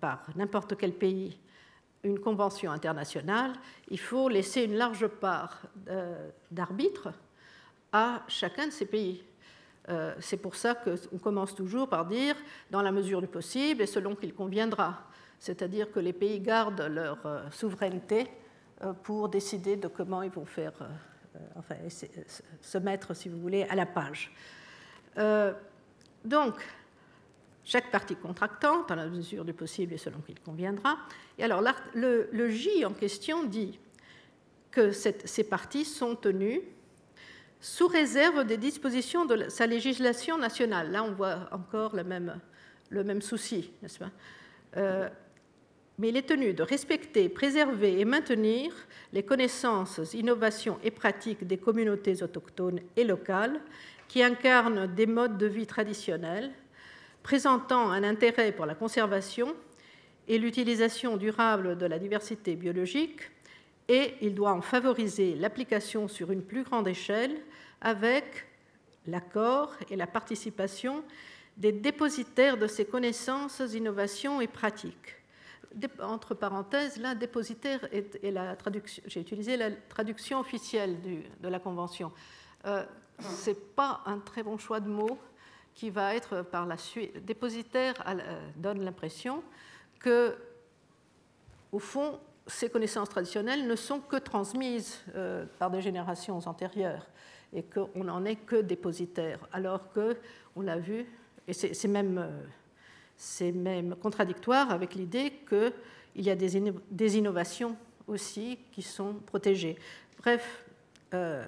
par 0.00 0.26
n'importe 0.36 0.76
quel 0.76 0.92
pays 0.92 1.38
une 2.04 2.18
convention 2.18 2.70
internationale, 2.70 3.52
il 3.88 3.98
faut 3.98 4.28
laisser 4.28 4.64
une 4.64 4.74
large 4.74 5.06
part 5.06 5.62
d'arbitre 6.50 7.12
à 7.92 8.22
chacun 8.26 8.66
de 8.66 8.72
ces 8.72 8.86
pays. 8.86 9.22
C'est 10.18 10.38
pour 10.38 10.56
ça 10.56 10.74
qu'on 10.74 11.18
commence 11.18 11.54
toujours 11.54 11.88
par 11.88 12.06
dire 12.06 12.34
dans 12.72 12.82
la 12.82 12.90
mesure 12.90 13.20
du 13.20 13.28
possible 13.28 13.82
et 13.82 13.86
selon 13.86 14.16
qu'il 14.16 14.34
conviendra. 14.34 14.98
C'est-à-dire 15.38 15.92
que 15.92 16.00
les 16.00 16.12
pays 16.12 16.40
gardent 16.40 16.88
leur 16.90 17.18
souveraineté 17.52 18.26
pour 19.04 19.28
décider 19.28 19.76
de 19.76 19.86
comment 19.86 20.22
ils 20.22 20.30
vont 20.32 20.44
faire 20.44 20.72
euh, 21.36 21.38
enfin, 21.56 21.76
se 22.60 22.78
mettre, 22.78 23.14
si 23.14 23.28
vous 23.28 23.38
voulez, 23.38 23.62
à 23.64 23.74
la 23.74 23.86
page. 23.86 24.32
Euh, 25.18 25.52
donc, 26.24 26.54
chaque 27.64 27.90
partie 27.90 28.16
contractante, 28.16 28.90
à 28.90 28.96
la 28.96 29.06
mesure 29.06 29.44
du 29.44 29.52
possible 29.52 29.94
et 29.94 29.98
selon 29.98 30.18
qu'il 30.20 30.40
conviendra. 30.40 30.98
Et 31.38 31.44
alors, 31.44 31.62
le, 31.94 32.48
J 32.48 32.84
en 32.84 32.92
question 32.92 33.44
dit 33.44 33.78
que 34.70 34.90
ces 34.90 35.44
parties 35.44 35.84
sont 35.84 36.16
tenues 36.16 36.60
sous 37.60 37.86
réserve 37.86 38.44
des 38.44 38.56
dispositions 38.56 39.24
de 39.24 39.48
sa 39.48 39.66
législation 39.66 40.36
nationale. 40.36 40.90
Là, 40.90 41.04
on 41.04 41.12
voit 41.12 41.48
encore 41.52 41.94
le 41.94 42.02
même, 42.02 42.40
le 42.90 43.04
même 43.04 43.22
souci, 43.22 43.70
n'est-ce 43.82 44.00
pas? 44.00 44.10
Euh, 44.76 45.08
mais 45.98 46.08
il 46.08 46.16
est 46.16 46.28
tenu 46.28 46.54
de 46.54 46.62
respecter, 46.64 47.28
préserver 47.28 48.00
et 48.00 48.04
maintenir 48.04 48.72
les 49.12 49.22
connaissances, 49.22 50.00
innovations 50.14 50.78
et 50.82 50.90
pratiques 50.90 51.46
des 51.46 51.58
communautés 51.58 52.22
autochtones 52.24 52.80
et 52.96 53.04
locales 53.04 53.60
qui 54.08 54.22
incarnent 54.22 54.92
des 54.92 55.06
modes 55.06 55.38
de 55.38 55.46
vie 55.46 55.66
traditionnels, 55.66 56.50
présentant 57.22 57.90
un 57.90 58.02
intérêt 58.02 58.52
pour 58.52 58.66
la 58.66 58.74
conservation 58.74 59.54
et 60.28 60.38
l'utilisation 60.38 61.16
durable 61.16 61.76
de 61.76 61.86
la 61.86 61.98
diversité 61.98 62.54
biologique, 62.54 63.20
et 63.88 64.14
il 64.20 64.34
doit 64.34 64.52
en 64.52 64.62
favoriser 64.62 65.34
l'application 65.34 66.08
sur 66.08 66.30
une 66.30 66.42
plus 66.42 66.62
grande 66.62 66.88
échelle 66.88 67.36
avec 67.80 68.46
l'accord 69.06 69.74
et 69.90 69.96
la 69.96 70.06
participation 70.06 71.02
des 71.56 71.72
dépositaires 71.72 72.56
de 72.56 72.66
ces 72.66 72.84
connaissances, 72.84 73.60
innovations 73.74 74.40
et 74.40 74.46
pratiques 74.46 75.16
entre 76.02 76.34
parenthèses, 76.34 76.98
là, 76.98 77.14
dépositaire 77.14 77.80
et, 77.92 78.30
la 78.30 78.56
traduction, 78.56 79.02
j'ai 79.06 79.20
utilisé 79.20 79.56
la 79.56 79.70
traduction 79.70 80.40
officielle 80.40 80.96
de 81.40 81.48
la 81.48 81.58
Convention. 81.58 82.12
Euh, 82.66 82.84
Ce 83.20 83.50
n'est 83.50 83.56
pas 83.56 84.02
un 84.06 84.18
très 84.18 84.42
bon 84.42 84.58
choix 84.58 84.80
de 84.80 84.88
mots 84.88 85.18
qui 85.74 85.90
va 85.90 86.14
être 86.14 86.42
par 86.42 86.66
la 86.66 86.76
suite. 86.76 87.24
Dépositaire 87.24 87.94
euh, 88.06 88.50
donne 88.56 88.84
l'impression 88.84 89.42
que, 89.98 90.36
au 91.70 91.78
fond, 91.78 92.18
ces 92.46 92.68
connaissances 92.68 93.08
traditionnelles 93.08 93.66
ne 93.66 93.76
sont 93.76 94.00
que 94.00 94.16
transmises 94.16 95.00
euh, 95.14 95.46
par 95.58 95.70
des 95.70 95.80
générations 95.80 96.38
antérieures 96.46 97.06
et 97.52 97.62
qu'on 97.62 98.04
n'en 98.04 98.24
est 98.24 98.36
que 98.36 98.56
dépositaire, 98.56 99.38
alors 99.52 99.92
que, 99.92 100.16
on 100.56 100.62
l'a 100.62 100.78
vu, 100.78 101.06
et 101.46 101.52
c'est 101.52 101.88
même 101.88 102.26
c'est 103.22 103.52
même 103.52 103.94
contradictoire 103.94 104.72
avec 104.72 104.94
l'idée 104.94 105.32
qu'il 105.48 105.72
y 106.24 106.28
a 106.28 106.34
des, 106.34 107.16
innovations 107.16 107.76
aussi 108.08 108.58
qui 108.72 108.82
sont 108.82 109.14
protégées. 109.14 109.76
Bref, 110.18 110.64
euh, 111.14 111.44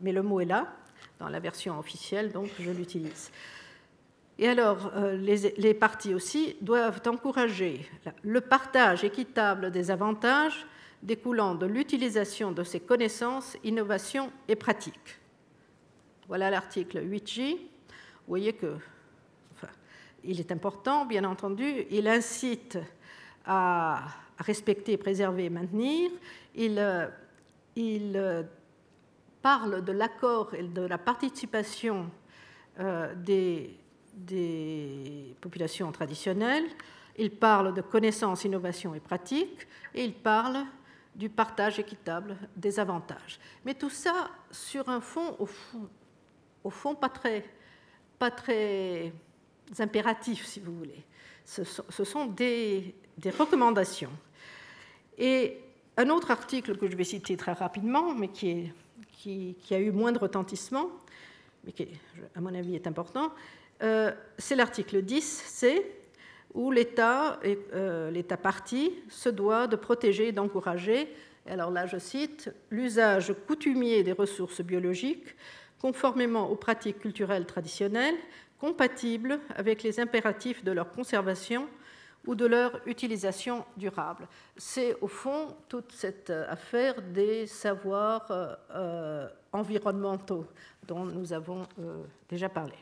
mais 0.00 0.12
le 0.12 0.22
mot 0.22 0.40
est 0.40 0.46
là, 0.46 0.74
dans 1.18 1.28
la 1.28 1.38
version 1.38 1.78
officielle, 1.78 2.32
donc 2.32 2.48
je 2.58 2.70
l'utilise. 2.70 3.30
Et 4.42 4.48
alors, 4.48 4.90
euh, 4.96 5.18
les, 5.18 5.50
les, 5.58 5.74
parties 5.74 6.14
aussi 6.14 6.56
doivent 6.62 7.02
encourager 7.04 7.86
le 8.22 8.40
partage 8.40 9.04
équitable 9.04 9.70
des 9.70 9.90
avantages 9.90 10.66
découlant 11.02 11.54
de 11.54 11.66
l'utilisation 11.66 12.50
de 12.50 12.64
ces 12.64 12.80
connaissances, 12.80 13.58
innovations 13.64 14.32
et 14.48 14.56
pratiques. 14.56 15.18
Voilà 16.26 16.48
l'article 16.48 17.06
8J. 17.06 17.58
Vous 17.58 18.28
voyez 18.28 18.54
que 18.54 18.76
il 20.24 20.40
est 20.40 20.50
important, 20.52 21.04
bien 21.04 21.24
entendu. 21.24 21.84
Il 21.90 22.08
incite 22.08 22.78
à 23.44 24.04
respecter, 24.38 24.96
préserver 24.96 25.44
et 25.44 25.50
maintenir. 25.50 26.10
Il, 26.54 26.78
euh, 26.78 27.08
euh, 27.78 28.42
parle 29.42 29.84
de 29.84 29.92
l'accord 29.92 30.54
et 30.54 30.62
de 30.62 30.80
la 30.80 30.96
participation 30.96 32.10
des, 33.16 33.76
des, 34.14 35.34
populations 35.40 35.90
traditionnelles. 35.92 36.66
Il 37.18 37.30
parle 37.30 37.74
de 37.74 37.80
connaissances, 37.80 38.44
innovations 38.44 38.94
et 38.94 39.00
pratiques. 39.00 39.66
Et 39.94 40.04
il 40.04 40.14
parle 40.14 40.64
du 41.14 41.28
partage 41.28 41.78
équitable 41.78 42.36
des 42.56 42.78
avantages. 42.78 43.40
Mais 43.64 43.74
tout 43.74 43.90
ça 43.90 44.30
sur 44.50 44.88
un 44.88 45.00
fond, 45.00 45.36
au 45.38 46.70
fond, 46.70 46.94
pas, 46.94 47.08
très, 48.30 49.12
impératifs, 49.78 50.46
si 50.46 50.60
vous 50.60 50.76
voulez. 50.76 51.04
Ce 51.44 51.64
sont, 52.04 52.26
des, 52.26 52.94
recommandations. 53.38 54.12
Et 55.18 55.58
un 55.96 56.08
autre 56.08 56.30
article 56.30 56.76
que 56.78 56.88
je 56.88 56.96
vais 56.96 57.04
citer 57.04 57.36
très 57.36 57.52
rapidement, 57.52 58.14
mais 58.14 58.28
qui, 58.28 58.72
a 59.70 59.78
eu 59.78 59.90
moins 59.90 60.12
de 60.12 60.18
retentissement, 60.18 60.86
mais 61.64 61.72
qui, 61.72 61.88
à 62.34 62.40
mon 62.40 62.54
avis, 62.54 62.76
est 62.76 62.86
important, 62.86 63.32
euh, 63.82 64.12
c'est 64.38 64.56
l'article 64.56 65.02
10c, 65.02 65.82
où 66.54 66.70
l'État, 66.70 67.38
euh, 67.44 68.10
l'État 68.10 68.36
parti 68.36 68.92
se 69.08 69.28
doit 69.28 69.66
de 69.66 69.76
protéger 69.76 70.28
et 70.28 70.32
d'encourager, 70.32 71.08
alors 71.46 71.70
là 71.70 71.86
je 71.86 71.98
cite, 71.98 72.50
l'usage 72.70 73.32
coutumier 73.46 74.02
des 74.02 74.12
ressources 74.12 74.60
biologiques 74.60 75.36
conformément 75.80 76.50
aux 76.50 76.56
pratiques 76.56 76.98
culturelles 76.98 77.46
traditionnelles 77.46 78.16
compatibles 78.58 79.40
avec 79.56 79.82
les 79.82 79.98
impératifs 79.98 80.62
de 80.62 80.72
leur 80.72 80.92
conservation 80.92 81.66
ou 82.26 82.34
de 82.34 82.44
leur 82.44 82.86
utilisation 82.86 83.64
durable. 83.76 84.28
C'est 84.56 84.94
au 85.00 85.08
fond 85.08 85.56
toute 85.68 85.92
cette 85.92 86.30
affaire 86.30 87.00
des 87.00 87.46
savoirs 87.46 88.30
euh, 88.30 88.54
euh, 88.74 89.28
environnementaux 89.52 90.46
dont 90.86 91.06
nous 91.06 91.32
avons 91.32 91.66
euh, 91.78 92.02
déjà 92.28 92.50
parlé. 92.50 92.74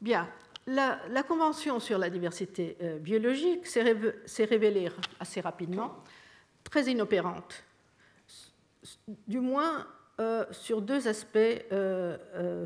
Bien, 0.00 0.28
la, 0.66 1.22
Convention 1.26 1.80
sur 1.80 1.98
la 1.98 2.10
diversité 2.10 2.76
biologique 3.00 3.66
s'est 3.66 4.44
révélée 4.44 4.90
assez 5.18 5.40
rapidement 5.40 6.04
très 6.62 6.84
inopérante, 6.84 7.64
du 9.26 9.40
moins 9.40 9.86
sur 10.50 10.82
deux 10.82 11.08
aspects 11.08 11.38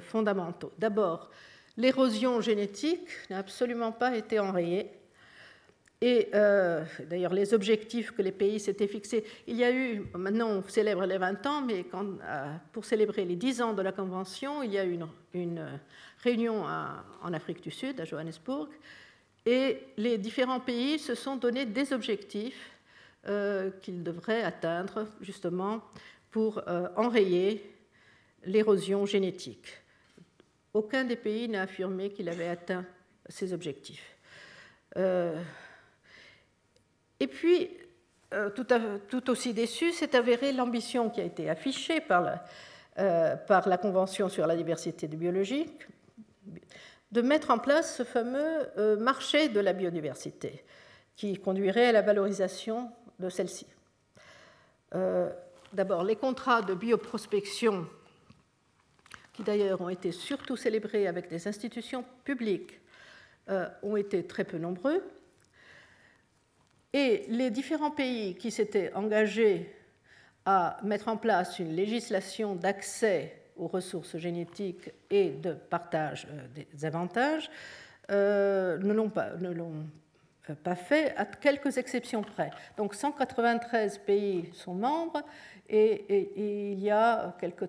fondamentaux. 0.00 0.72
D'abord, 0.78 1.30
L'érosion 1.76 2.40
génétique 2.40 3.08
n'a 3.30 3.38
absolument 3.38 3.92
pas 3.92 4.14
été 4.14 4.38
enrayée. 4.38 4.90
Et 6.04 6.30
euh, 6.34 6.84
d'ailleurs, 7.08 7.32
les 7.32 7.54
objectifs 7.54 8.10
que 8.10 8.22
les 8.22 8.32
pays 8.32 8.58
s'étaient 8.58 8.88
fixés, 8.88 9.24
il 9.46 9.54
y 9.54 9.62
a 9.62 9.70
eu, 9.70 10.02
maintenant 10.16 10.48
on 10.48 10.68
célèbre 10.68 11.06
les 11.06 11.16
20 11.16 11.46
ans, 11.46 11.62
mais 11.62 11.86
euh, 11.94 12.56
pour 12.72 12.84
célébrer 12.84 13.24
les 13.24 13.36
10 13.36 13.62
ans 13.62 13.72
de 13.72 13.82
la 13.82 13.92
Convention, 13.92 14.64
il 14.64 14.72
y 14.72 14.78
a 14.78 14.84
eu 14.84 14.98
une, 15.32 15.64
réunion 16.24 16.64
en 16.64 17.32
Afrique 17.32 17.62
du 17.62 17.70
Sud, 17.70 18.00
à 18.00 18.04
Johannesburg, 18.04 18.68
et 19.46 19.78
les 19.96 20.18
différents 20.18 20.58
pays 20.58 20.98
se 20.98 21.14
sont 21.14 21.36
donné 21.36 21.66
des 21.66 21.92
objectifs 21.92 22.72
euh, 23.28 23.70
qu'ils 23.80 24.02
devraient 24.02 24.42
atteindre 24.42 25.06
justement 25.20 25.82
pour 26.32 26.62
enrayer 26.96 27.62
l'érosion 28.44 29.06
génétique. 29.06 29.68
Aucun 30.74 31.04
des 31.04 31.16
pays 31.16 31.48
n'a 31.48 31.62
affirmé 31.62 32.10
qu'il 32.10 32.28
avait 32.28 32.48
atteint 32.48 32.84
ses 33.28 33.52
objectifs. 33.52 34.16
Et 37.22 37.26
puis, 37.28 37.70
euh, 38.34 38.50
tout, 38.50 39.30
aussi 39.30 39.54
déçu, 39.54 39.92
s'est 39.92 40.16
avérée 40.16 40.52
l'ambition 40.52 41.08
qui 41.08 41.20
a 41.20 41.24
été 41.24 41.48
affichée 41.48 42.00
par 42.00 42.22
la, 42.22 42.44
euh, 42.98 43.76
Convention 43.76 44.28
sur 44.28 44.46
la 44.46 44.56
diversité 44.56 45.06
biologique 45.06 45.86
de 47.12 47.20
mettre 47.22 47.50
en 47.50 47.58
place 47.58 47.96
ce 47.96 48.04
fameux 48.04 48.96
marché 48.98 49.48
de 49.50 49.60
la 49.60 49.74
biodiversité 49.74 50.64
qui 51.14 51.38
conduirait 51.38 51.88
à 51.88 51.92
la 51.92 52.02
valorisation 52.02 52.90
de 53.18 53.28
celle-ci. 53.28 53.66
D'abord, 55.72 56.04
les 56.04 56.16
contrats 56.16 56.62
de 56.62 56.74
bioprospection 56.74 57.86
qui 59.32 59.42
d'ailleurs 59.42 59.80
ont 59.80 59.88
été 59.88 60.12
surtout 60.12 60.56
célébrés 60.56 61.06
avec 61.06 61.28
des 61.28 61.48
institutions 61.48 62.04
publiques, 62.24 62.80
euh, 63.48 63.68
ont 63.82 63.96
été 63.96 64.24
très 64.24 64.44
peu 64.44 64.56
nombreux. 64.56 65.02
Et 66.92 67.24
les 67.28 67.50
différents 67.50 67.90
pays 67.90 68.34
qui 68.34 68.50
s'étaient 68.50 68.92
engagés 68.94 69.74
à 70.44 70.78
mettre 70.82 71.08
en 71.08 71.16
place 71.16 71.58
une 71.58 71.74
législation 71.74 72.54
d'accès 72.54 73.38
aux 73.56 73.68
ressources 73.68 74.16
génétiques 74.16 74.90
et 75.10 75.30
de 75.30 75.52
partage 75.52 76.26
euh, 76.30 76.46
des 76.54 76.84
avantages 76.84 77.50
euh, 78.10 78.78
ne 78.78 78.92
l'ont 78.92 79.10
pas, 79.10 79.30
pas, 80.64 80.74
fait, 80.74 81.14
à 81.16 81.24
quelques 81.24 81.78
exceptions 81.78 82.22
près. 82.22 82.50
Donc 82.76 82.94
193 82.94 83.98
pays 83.98 84.50
sont 84.52 84.74
membres 84.74 85.22
et, 85.68 85.92
et 86.08 86.72
il 86.72 86.80
y 86.80 86.90
a 86.90 87.36
quelques 87.38 87.68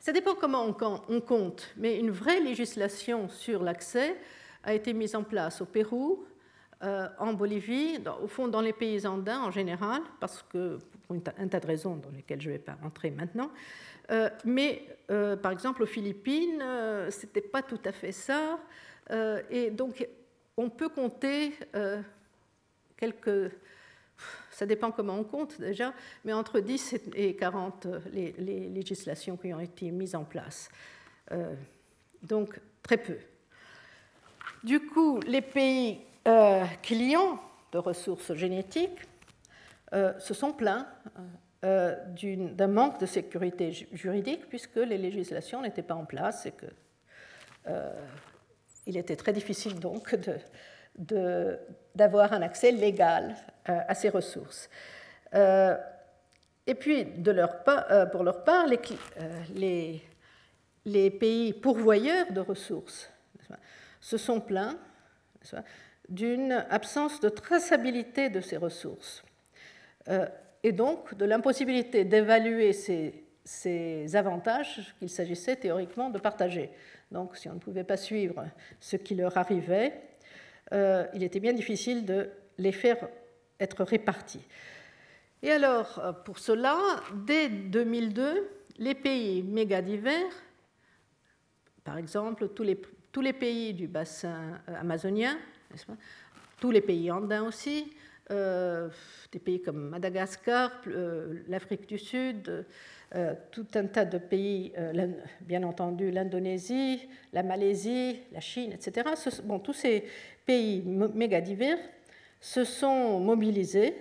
ça 0.00 0.12
dépend 0.12 0.34
comment 0.34 0.64
on 1.08 1.20
compte, 1.20 1.74
mais 1.76 1.98
une 1.98 2.10
vraie 2.10 2.40
législation 2.40 3.28
sur 3.28 3.62
l'accès 3.62 4.16
a 4.64 4.72
été 4.72 4.92
mise 4.92 5.14
en 5.14 5.22
place 5.22 5.60
au 5.60 5.66
Pérou, 5.66 6.24
euh, 6.82 7.08
en 7.18 7.32
Bolivie, 7.32 7.98
au 8.22 8.28
fond 8.28 8.48
dans 8.48 8.60
les 8.60 8.72
pays 8.72 9.06
andins 9.06 9.40
en 9.42 9.50
général, 9.50 10.02
parce 10.20 10.42
que 10.42 10.78
pour 11.06 11.16
un 11.16 11.48
tas 11.48 11.60
de 11.60 11.66
raisons 11.66 11.96
dans 11.96 12.10
lesquelles 12.10 12.40
je 12.40 12.48
ne 12.48 12.54
vais 12.54 12.60
pas 12.60 12.76
entrer 12.84 13.10
maintenant. 13.10 13.50
Euh, 14.10 14.30
mais 14.44 14.82
euh, 15.10 15.36
par 15.36 15.52
exemple 15.52 15.82
aux 15.82 15.86
Philippines, 15.86 16.60
ce 16.60 17.26
n'était 17.26 17.40
pas 17.40 17.62
tout 17.62 17.80
à 17.84 17.92
fait 17.92 18.12
ça. 18.12 18.58
et 19.50 19.70
donc 19.70 20.06
on 20.56 20.70
peut 20.70 20.88
compter 20.88 21.52
quelques 22.96 23.52
ça 24.50 24.66
dépend 24.66 24.90
comment 24.90 25.18
on 25.18 25.24
compte 25.24 25.60
déjà, 25.60 25.92
mais 26.24 26.32
entre 26.32 26.60
10 26.60 26.96
et 27.14 27.36
40 27.36 27.86
euh, 27.86 28.00
les, 28.12 28.32
législations 28.68 29.36
qui 29.36 29.52
ont 29.52 29.60
été 29.60 29.90
mises 29.90 30.14
en 30.14 30.24
place. 30.24 30.70
Donc 32.22 32.60
très 32.82 32.96
peu. 32.96 33.16
Du 34.62 34.80
coup, 34.80 35.20
les 35.26 35.42
pays 35.42 36.05
euh, 36.26 36.64
clients 36.82 37.40
de 37.72 37.78
ressources 37.78 38.34
génétiques 38.34 39.00
se 39.92 40.34
sont 40.34 40.52
plaints 40.52 40.86
d'un 41.62 42.66
manque 42.66 43.00
de 43.00 43.06
sécurité 43.06 43.72
juridique 43.92 44.48
puisque 44.48 44.76
les 44.76 44.98
législations 44.98 45.62
n'étaient 45.62 45.82
pas 45.82 45.94
en 45.94 46.04
place 46.04 46.44
et 46.44 46.52
que 46.52 46.66
il 48.86 48.96
était 48.96 49.16
très 49.16 49.32
difficile 49.32 49.78
donc 49.78 50.16
d'avoir 51.94 52.32
un 52.32 52.42
accès 52.42 52.70
légal 52.70 53.36
euh, 53.68 53.78
à 53.88 53.94
ces 53.94 54.08
ressources. 54.08 54.70
Euh, 55.34 55.76
et 56.66 56.74
puis, 56.74 57.06
euh, 57.26 58.06
pour 58.06 58.22
leur 58.22 58.44
part, 58.44 58.66
les, 59.54 61.10
pays 61.10 61.52
pourvoyeurs 61.52 62.32
de 62.32 62.40
ressources 62.40 63.10
se 64.00 64.16
sont 64.16 64.40
plaints 64.40 64.76
d'une 66.08 66.52
absence 66.70 67.20
de 67.20 67.28
traçabilité 67.28 68.30
de 68.30 68.40
ces 68.40 68.56
ressources 68.56 69.24
et 70.66 70.72
donc 70.72 71.14
de 71.14 71.24
l'impossibilité 71.24 72.04
d'évaluer 72.04 72.72
ces, 72.72 74.16
avantages 74.16 74.96
qu'il 74.98 75.08
s'agissait 75.08 75.54
théoriquement 75.54 76.10
de 76.10 76.18
partager. 76.18 76.70
Donc, 77.12 77.36
si 77.36 77.48
on 77.48 77.54
ne 77.54 77.60
pouvait 77.60 77.84
pas 77.84 77.96
suivre 77.96 78.44
ce 78.80 78.96
qui 78.96 79.14
leur 79.14 79.36
arrivait, 79.36 80.00
euh, 80.72 81.06
il 81.14 81.22
était 81.22 81.38
bien 81.38 81.52
difficile 81.52 82.04
de 82.04 82.28
les 82.58 82.72
faire 82.72 82.96
être 83.60 83.84
répartis. 83.84 84.44
Et 85.42 85.52
alors, 85.52 86.00
euh, 86.00 86.12
pour 86.12 86.40
cela, 86.40 86.76
dès 87.14 87.48
2002, 87.48 88.50
les 88.78 88.96
pays 88.96 89.44
méga 89.44 89.80
divers, 89.82 90.42
par 91.84 91.96
exemple 91.96 92.48
tous 92.48 92.64
les, 92.64 92.80
tous 93.12 93.20
les 93.20 93.32
pays 93.32 93.72
du 93.72 93.86
bassin 93.86 94.60
euh, 95.72 95.94
tous 96.60 96.70
les 96.70 96.80
pays 96.80 97.10
andins 97.10 97.42
aussi, 97.42 97.92
des 98.28 99.38
pays 99.38 99.62
comme 99.62 99.90
Madagascar, 99.90 100.72
l'Afrique 101.46 101.88
du 101.88 101.96
Sud, 101.96 102.66
tout 103.52 103.66
un 103.74 103.86
tas 103.86 104.04
de 104.04 104.18
pays, 104.18 104.72
bien 105.42 105.62
entendu 105.62 106.10
l'Indonésie, 106.10 107.08
la 107.32 107.44
Malaisie, 107.44 108.18
la 108.32 108.40
Chine, 108.40 108.72
etc. 108.72 109.08
bon, 109.44 109.60
tous 109.60 109.74
ces 109.74 110.04
pays 110.44 110.82
méga 110.82 111.40
divers 111.40 111.78
se 112.40 112.64
sont 112.64 113.20
mobilisés. 113.20 113.94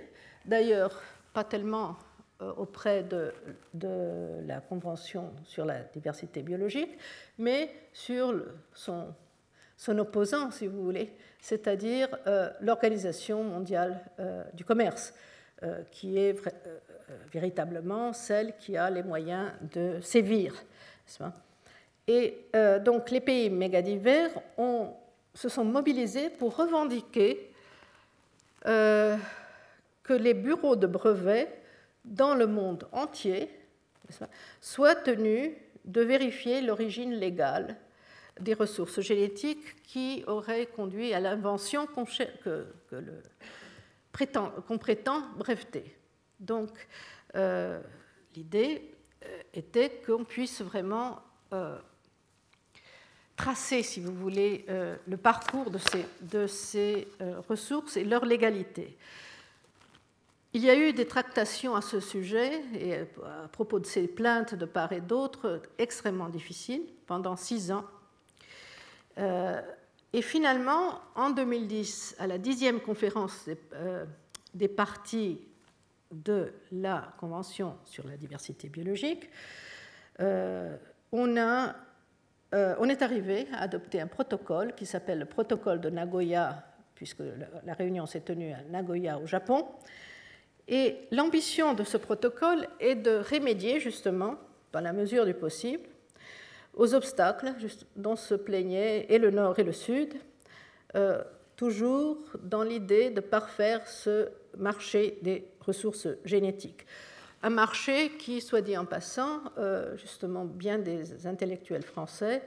D'ailleurs, 0.44 1.04
pas 1.32 1.44
tellement 1.44 1.98
auprès 2.40 3.04
de, 3.04 3.34
la 4.46 4.60
Convention 4.60 5.32
sur 5.44 5.66
la 5.66 5.82
diversité 5.82 6.42
biologique, 6.42 6.98
mais 7.38 7.72
sur 7.94 8.44
son, 8.74 9.08
opposant, 9.98 10.52
si 10.52 10.68
vous 10.68 10.84
voulez, 10.84 11.14
c'est-à-dire 11.46 12.10
l'Organisation 12.60 13.44
mondiale 13.44 14.04
du 14.54 14.66
commerce, 14.66 15.14
qui 15.92 16.18
est 16.18 16.36
véritablement 17.32 18.14
celle 18.14 18.56
qui 18.58 18.76
a 18.76 18.90
les 18.90 19.04
moyens 19.04 19.52
de 19.74 20.00
sévir. 20.02 20.56
Et 22.08 22.48
donc 22.84 23.12
les 23.12 23.22
pays 23.22 23.52
mégadivers 23.52 24.32
ont 24.58 24.96
se 25.36 25.50
sont 25.50 25.66
mobilisés 25.66 26.30
pour 26.30 26.56
revendiquer 26.56 27.52
euh, 28.66 29.18
que 30.02 30.14
les 30.14 30.34
bureaux 30.34 30.76
de 30.76 30.88
brevets 30.88 31.62
dans 32.06 32.34
le 32.34 32.48
monde 32.48 32.88
entier 32.92 33.50
soient 34.62 34.96
tenus 34.96 35.52
de 35.84 36.02
vérifier 36.02 36.62
l'origine 36.62 37.14
légale 37.14 37.76
des 38.40 38.54
ressources 38.54 39.02
génétiques 39.02 39.82
qui 39.84 40.24
auraient 40.28 40.66
conduit 40.68 41.14
à 41.14 41.20
l'invention 41.20 41.88
qu'on 41.88 42.06
prétend, 44.12 44.52
prétend, 44.80 45.22
breveter. 45.38 45.96
Donc, 46.40 46.88
euh, 47.36 47.82
l'idée 48.36 48.92
euh, 49.24 49.42
était 49.54 50.02
qu'on 50.06 50.24
puisse 50.24 50.62
vraiment 50.62 51.22
tracer, 53.36 53.84
si 53.84 54.00
vous 54.00 54.14
voulez, 54.14 54.66
euh, 54.70 54.96
le 55.08 55.18
parcours 55.18 55.70
de 55.70 55.78
ces, 55.78 56.06
de 56.22 56.48
ces 56.48 57.08
euh, 57.22 57.42
ressources 57.48 57.98
et 57.98 58.04
leur 58.04 58.26
légalité. 58.26 58.98
Il 60.54 60.64
y 60.64 60.70
a 60.70 60.76
eu 60.76 60.94
des 60.94 61.06
tractations 61.06 61.76
à 61.76 61.82
ce 61.82 62.00
sujet, 62.00 62.62
et 62.74 62.96
euh, 62.96 63.06
à 63.44 63.48
propos 63.50 63.80
de 63.80 63.86
ces 63.86 64.08
plaintes 64.08 64.56
de 64.56 64.66
part 64.66 64.94
et 64.94 65.02
d'autre, 65.02 65.62
extrêmement 65.78 66.30
difficiles, 66.30 66.84
pendant 67.08 67.36
six 67.36 67.72
ans. 67.72 67.86
Et 69.18 70.22
finalement, 70.22 71.00
en 71.16 71.30
2010, 71.30 72.16
à 72.20 72.28
la 72.28 72.38
dixième 72.38 72.80
conférence 72.80 73.46
des, 73.46 73.58
des 74.54 74.68
parties 74.68 75.40
de 76.12 76.54
la 76.72 77.14
Convention 77.20 77.76
sur 77.86 78.08
la 78.08 78.18
diversité 78.18 78.70
biologique, 78.70 79.30
euh, 80.22 80.76
on 81.12 82.90
est 82.90 83.02
arrivé 83.02 83.48
à 83.54 83.64
adopter 83.64 84.00
un 84.00 84.08
protocole 84.08 84.74
qui 84.76 84.86
s'appelle 84.86 85.20
le 85.20 85.26
protocole 85.26 85.82
de 85.82 85.90
Nagoya, 85.90 86.64
puisque 86.96 87.24
la 87.66 87.74
réunion 87.74 88.06
s'est 88.06 88.22
tenue 88.22 88.54
à 88.54 88.62
Nagoya 88.70 89.20
au 89.20 89.26
Japon. 89.26 89.66
Et 90.68 91.08
l'ambition 91.12 91.74
de 91.74 91.84
ce 91.84 91.98
protocole 91.98 92.68
est 92.80 92.96
de 92.96 93.18
remédier 93.18 93.80
justement, 93.80 94.36
dans 94.72 94.80
la 94.80 94.94
mesure 94.94 95.26
du 95.26 95.34
possible, 95.34 95.88
aux 96.76 96.94
obstacles 96.94 97.54
dont 97.96 98.16
se 98.16 98.36
plaignaient 98.36 99.06
et 99.10 99.18
le 99.18 99.32
Nord 99.32 99.60
et 99.60 99.64
le 99.64 99.72
Sud, 99.72 100.14
euh, 100.96 101.24
toujours 101.56 102.18
dans 102.44 102.64
l'idée 102.64 103.10
de 103.10 103.22
parfaire 103.22 103.88
ce 103.88 104.30
marché 104.58 105.18
des 105.22 105.48
ressources 105.62 106.08
génétiques. 106.26 106.86
Un 107.44 107.50
marché 107.50 108.12
qui, 108.18 108.42
soit 108.42 108.62
dit 108.62 108.78
en 108.78 108.86
passant, 108.86 109.42
euh, 109.58 109.96
justement 109.98 110.46
bien 110.46 110.80
des 110.80 111.28
intellectuels 111.28 111.84
français, 111.84 112.42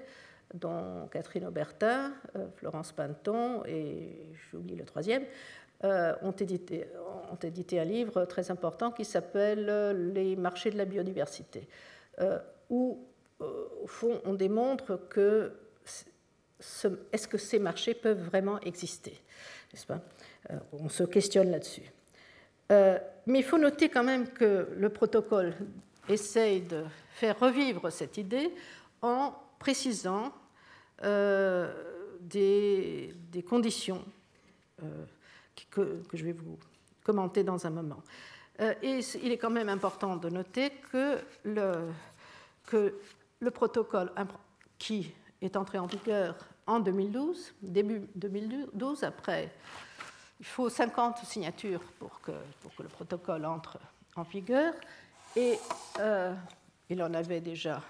dont 0.55 1.09
Catherine 1.11 1.47
Aubertin, 1.47 2.13
euh, 2.37 2.47
Florence 2.57 2.93
Panton 2.93 3.63
et 3.67 4.31
j'oublie 4.51 4.77
le 4.77 4.85
troisième, 4.85 5.25
ont, 5.85 6.33
édité, 6.33 6.89
ont, 7.31 7.37
édité, 7.37 7.79
un 7.79 7.85
livre 7.85 8.25
très 8.25 8.51
important 8.51 8.91
qui 8.91 9.05
s'appelle 9.05 10.13
Les 10.13 10.35
marchés 10.35 10.71
de 10.71 10.77
la 10.77 10.85
biodiversité, 10.85 11.69
où, 12.69 13.08
au 13.41 13.87
fond, 13.87 14.21
on 14.25 14.35
démontre 14.35 15.01
que 15.09 15.53
est-ce 17.13 17.29
que 17.29 17.39
ces 17.39 17.59
marchés 17.59 17.95
peuvent 17.95 18.23
vraiment 18.23 18.59
exister, 18.61 19.21
n'est-ce 19.73 19.87
pas? 19.87 20.01
On 20.73 20.89
se 20.89 21.05
questionne 21.05 21.51
là-dessus. 21.51 21.91
Euh, 22.71 22.99
mais 23.27 23.41
il 23.41 23.45
faut 23.45 23.59
noter 23.59 23.89
quand 23.89 24.05
même 24.05 24.29
que 24.29 24.69
le 24.77 24.89
protocole 24.91 25.55
essaye 26.09 26.63
de 26.63 26.85
faire 27.13 27.39
revivre 27.39 27.91
cette 27.91 28.19
idée 28.19 28.51
en 29.03 29.35
précisant 29.59 30.33
euh, 31.05 31.73
des, 32.21 33.15
conditions 33.49 34.05
euh, 34.83 35.05
que, 35.71 36.03
je 36.13 36.25
vais 36.25 36.33
vous 36.33 36.59
commenter 37.05 37.43
dans 37.43 37.67
un 37.67 37.71
moment. 37.71 38.03
et 38.59 39.01
il 39.23 39.33
est 39.33 39.39
quand 39.39 39.51
même 39.51 39.69
important 39.69 40.17
de 40.17 40.29
noter 40.29 40.73
que 40.93 41.19
le 43.41 43.51
protocole 43.51 44.13
qui 44.79 45.13
est 45.41 45.57
entré 45.57 45.79
en 45.79 45.87
vigueur 45.87 46.37
en 46.67 46.81
2012, 46.81 47.55
début 47.63 48.09
2012, 48.15 49.05
après 49.05 49.51
il 50.41 50.47
faut 50.47 50.69
50 50.69 51.19
signatures 51.25 51.83
pour 51.99 52.21
que, 52.21 52.33
le 52.79 52.89
protocole 52.89 53.45
entre 53.45 53.79
en 54.17 54.23
vigueur. 54.23 54.75
Et 55.37 55.59
euh, 55.99 56.35
il 56.89 57.03
en 57.03 57.13
avait 57.15 57.41
déjà 57.41 57.83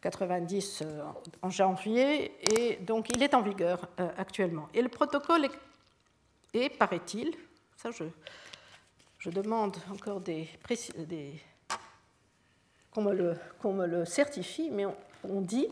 90 0.00 0.82
euh, 0.82 1.04
en 1.42 1.50
janvier, 1.50 2.32
et 2.54 2.76
donc 2.76 3.10
il 3.10 3.22
est 3.22 3.34
en 3.34 3.42
vigueur 3.42 3.86
euh, 4.00 4.08
actuellement. 4.16 4.68
Et 4.72 4.82
le 4.82 4.88
protocole 4.88 5.48
est, 6.54 6.70
paraît-il, 6.70 7.34
ça 7.76 7.90
je, 7.90 8.04
je, 9.18 9.30
demande 9.30 9.76
encore 9.90 10.20
des, 10.20 10.48
des 10.96 11.40
qu'on 12.92 13.02
me, 13.02 13.86
le, 13.86 14.04
certifie, 14.04 14.70
mais 14.70 14.86
on 15.24 15.40
dit 15.40 15.68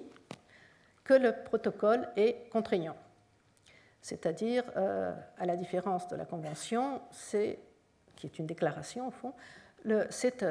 que 1.05 1.15
le 1.15 1.33
protocole 1.33 2.09
est 2.17 2.49
contraignant 2.51 2.97
c'est-à-dire, 4.09 4.65
euh, 4.77 5.13
à 5.39 5.47
la 5.47 5.57
différence 5.57 6.09
de 6.09 6.17
la 6.17 6.25
Convention, 6.25 7.03
qui 8.17 8.27
est 8.27 8.39
une 8.39 8.47
déclaration 8.47 9.09
au 9.09 9.11
fond, 9.11 9.35
euh, 9.87 10.07
c'est 10.11 10.43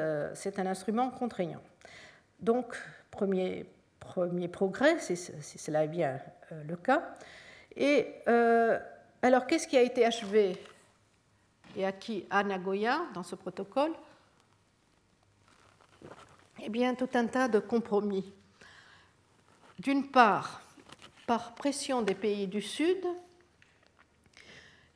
un 0.58 0.66
instrument 0.66 1.10
contraignant. 1.10 1.62
Donc, 2.40 2.76
premier, 3.10 3.66
premier 3.98 4.48
progrès, 4.48 4.98
si, 5.00 5.16
cela 5.16 5.84
est 5.84 5.88
bien 5.88 6.20
euh, 6.52 6.62
le 6.64 6.76
cas. 6.76 7.02
Et 7.76 8.14
alors, 9.22 9.46
qu'est-ce 9.46 9.66
qui 9.66 9.76
a 9.76 9.82
été 9.82 10.04
achevé 10.04 10.56
et 11.76 11.84
acquis 11.84 12.26
à 12.30 12.42
Nagoya 12.42 13.00
dans 13.14 13.22
ce 13.22 13.34
protocole? 13.34 13.92
Eh 16.60 16.70
bien, 16.70 16.94
tout 16.94 17.08
un 17.14 17.26
tas 17.26 17.46
de 17.46 17.60
compromis. 17.60 18.32
D'une 19.78 20.10
part, 20.10 20.62
par 21.26 21.54
pression 21.54 22.02
des 22.02 22.16
pays 22.16 22.48
du 22.48 22.60
Sud, 22.60 23.06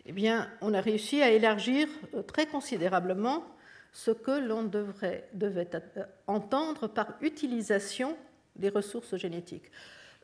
eh 0.05 0.12
bien, 0.12 0.51
on 0.61 0.75
a 0.75 0.81
réussi 0.81 1.22
à 1.22 1.31
élargir 1.31 1.88
euh, 2.14 2.22
très 2.22 2.46
considérablement 2.46 3.44
ce 3.92 4.11
que 4.11 4.33
l'on 4.33 4.64
devait 4.64 5.70
euh, 5.75 6.05
entendre 6.27 6.88
par 6.88 7.14
utilisation 7.20 8.16
des 8.57 8.70
ressources 8.70 9.16
génétiques. 9.16 9.70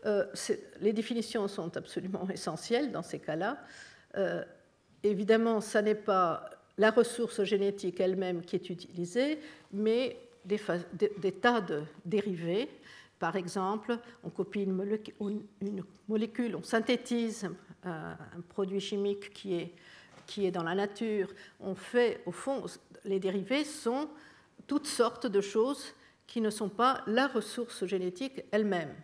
Euh, 0.06 0.26
les 0.80 0.92
définitions 0.92 1.46
sont 1.46 1.76
absolument 1.76 2.28
essentielles 2.32 2.90
dans 2.90 3.02
ces 3.02 3.20
cas-là. 3.20 3.58
évidemment, 5.04 5.60
ce 5.60 5.78
n'est 5.78 5.94
pas 5.94 6.50
la 6.78 6.90
ressource 6.90 7.44
génétique 7.44 8.00
elle-même 8.00 8.42
qui 8.42 8.56
est 8.56 8.70
utilisée, 8.70 9.38
mais 9.72 10.16
des, 10.48 11.32
tas 11.32 11.60
de 11.60 11.82
dérivés. 12.04 12.68
Par 13.18 13.36
exemple, 13.36 13.98
on 14.22 14.30
copie 14.30 14.62
une, 14.62 15.84
molécule, 16.08 16.56
on 16.56 16.62
synthétise 16.62 17.48
un 17.84 18.16
produit 18.48 18.80
chimique 18.80 19.30
qui 19.32 19.54
est, 19.54 19.74
qui 20.26 20.46
est 20.46 20.50
dans 20.50 20.62
la 20.62 20.74
nature, 20.74 21.28
on 21.58 21.74
fait, 21.74 22.22
au 22.26 22.32
fond, 22.32 22.64
les 23.04 23.18
dérivés 23.18 23.64
sont 23.64 24.08
toutes 24.66 24.86
sortes 24.86 25.26
de 25.26 25.40
choses 25.40 25.94
qui 26.26 26.40
ne 26.40 26.50
sont 26.50 26.68
pas 26.68 27.02
la 27.06 27.26
ressource 27.26 27.86
génétique 27.86 28.42
elle-même. 28.52 28.94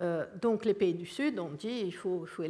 Euh, 0.00 0.26
donc 0.40 0.64
les 0.64 0.74
pays 0.74 0.94
du 0.94 1.06
Sud 1.06 1.38
ont 1.38 1.50
dit 1.50 1.82
il 1.86 1.92
faut, 1.92 2.26
faut, 2.26 2.44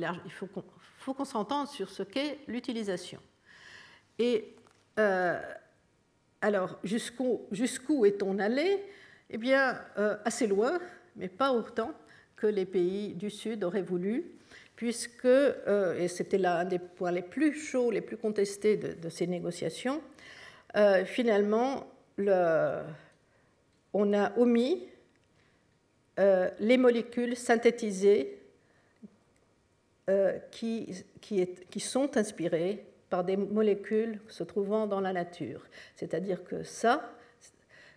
faut 0.99 1.15
qu'on 1.15 1.25
s'entende 1.25 1.69
sur 1.69 1.89
ce 1.89 2.03
qu'est 2.03 2.41
l'utilisation. 2.49 3.21
Et 4.19 4.57
euh, 4.99 5.41
alors 6.43 6.79
jusqu'où 6.83 8.05
est-on 8.05 8.39
allé? 8.39 8.85
Eh 9.31 9.39
bien, 9.39 9.81
euh, 9.97 10.17
assez 10.27 10.47
loin, 10.47 10.79
mais 11.17 11.29
pas 11.29 11.53
autant 11.53 11.93
que 12.37 12.47
les 12.47 12.67
pays 12.67 13.15
du 13.15 13.31
Sud 13.31 13.65
auraient 13.65 13.83
voulu 13.83 14.25
puisque, 14.77 15.27
euh, 15.27 15.99
et 15.99 16.09
c'était 16.09 16.39
là 16.39 16.59
un 16.59 16.65
des 16.65 16.81
points 16.81 17.13
les 17.13 17.23
plus 17.23 17.55
chauds, 17.55 17.91
les 17.91 18.01
plus 18.01 18.17
contestés 18.17 18.77
de, 18.77 19.09
ces 19.09 19.29
négociations, 19.29 20.03
euh, 20.77 21.05
finalement, 21.05 21.87
le, 22.17 22.81
on 23.93 24.13
a 24.13 24.37
omis 24.39 24.89
les 26.19 26.77
molécules 26.77 27.37
synthétisées 27.37 28.39
qui, 30.51 30.95
sont 31.79 32.17
inspirées 32.17 32.85
par 33.13 33.25
des 33.25 33.37
molécules 33.37 34.21
se 34.27 34.43
trouvant 34.43 34.87
dans 34.87 35.03
la 35.03 35.13
nature. 35.13 35.61
C'est-à-dire 35.97 36.45
que 36.45 36.63
ça, 36.63 37.13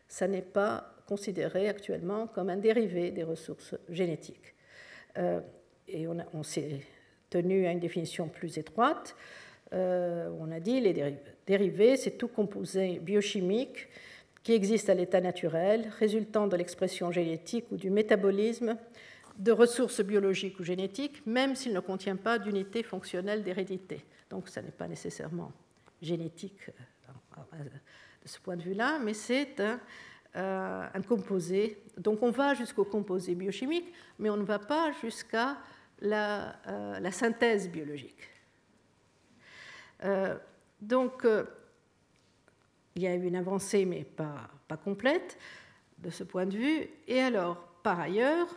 ça 0.09 0.27
n'est 0.27 0.41
pas 0.41 0.93
considéré 1.07 1.69
actuellement 1.69 2.27
comme 2.27 2.49
un 2.49 2.57
dérivé 2.57 3.11
des 3.11 3.23
ressources 3.23 3.75
génétiques. 3.87 4.55
Euh, 5.17 5.39
et 5.87 6.05
on, 6.05 6.43
s'est 6.43 6.81
tenu 7.29 7.65
à 7.65 7.71
une 7.71 7.79
définition 7.79 8.27
plus 8.27 8.57
étroite. 8.57 9.15
Euh, 9.71 10.29
on 10.37 10.51
a 10.51 10.59
dit 10.59 10.81
les 10.81 11.15
dérivés, 11.47 11.95
c'est 11.95 12.17
tout 12.17 12.27
composé 12.27 12.99
biochimique 12.99 13.87
qui 14.43 14.51
existe 14.51 14.89
à 14.89 14.95
l'état 14.95 15.21
naturel, 15.21 15.93
résultant 15.97 16.47
de 16.47 16.57
l'expression 16.57 17.09
génétique 17.09 17.71
ou 17.71 17.77
du 17.77 17.89
métabolisme 17.89 18.75
de 19.39 19.53
ressources 19.53 20.01
biologiques 20.01 20.59
ou 20.59 20.65
génétiques, 20.65 21.25
même 21.25 21.55
s'il 21.55 21.71
ne 21.71 21.79
contient 21.79 22.17
pas 22.17 22.37
d'unité 22.37 22.83
fonctionnelle 22.83 23.43
d'hérédité. 23.43 24.03
Donc 24.35 24.49
ça 24.49 24.61
n'est 24.61 24.71
pas 24.71 24.89
nécessairement 24.89 25.53
génétique 26.01 26.69
euh, 27.37 27.63
de 28.21 28.27
ce 28.27 28.37
point 28.41 28.57
de 28.57 28.63
vue-là, 28.63 28.99
mais 28.99 29.13
c'est 29.13 29.61
un, 29.61 29.79
euh, 30.35 30.87
un, 30.93 31.01
composé. 31.03 31.81
Donc 31.97 32.21
on 32.21 32.31
va 32.31 32.53
jusqu'au 32.53 32.83
composé 32.83 33.33
biochimique, 33.33 33.93
mais 34.19 34.29
on 34.29 34.35
ne 34.35 34.43
va 34.43 34.59
pas 34.59 34.91
jusqu'à 35.01 35.55
la, 36.01 36.57
euh, 36.67 37.11
synthèse 37.11 37.69
biologique. 37.69 38.29
donc 40.81 41.25
il 42.95 43.01
y 43.01 43.07
a 43.07 43.15
eu 43.15 43.23
une 43.23 43.37
avancée, 43.37 43.85
mais 43.85 44.03
pas, 44.03 44.49
complète 44.83 45.37
de 45.99 46.09
ce 46.09 46.25
point 46.25 46.45
de 46.45 46.57
vue. 46.57 46.89
Et 47.07 47.21
alors, 47.21 47.55
par 47.83 48.01
ailleurs, 48.01 48.47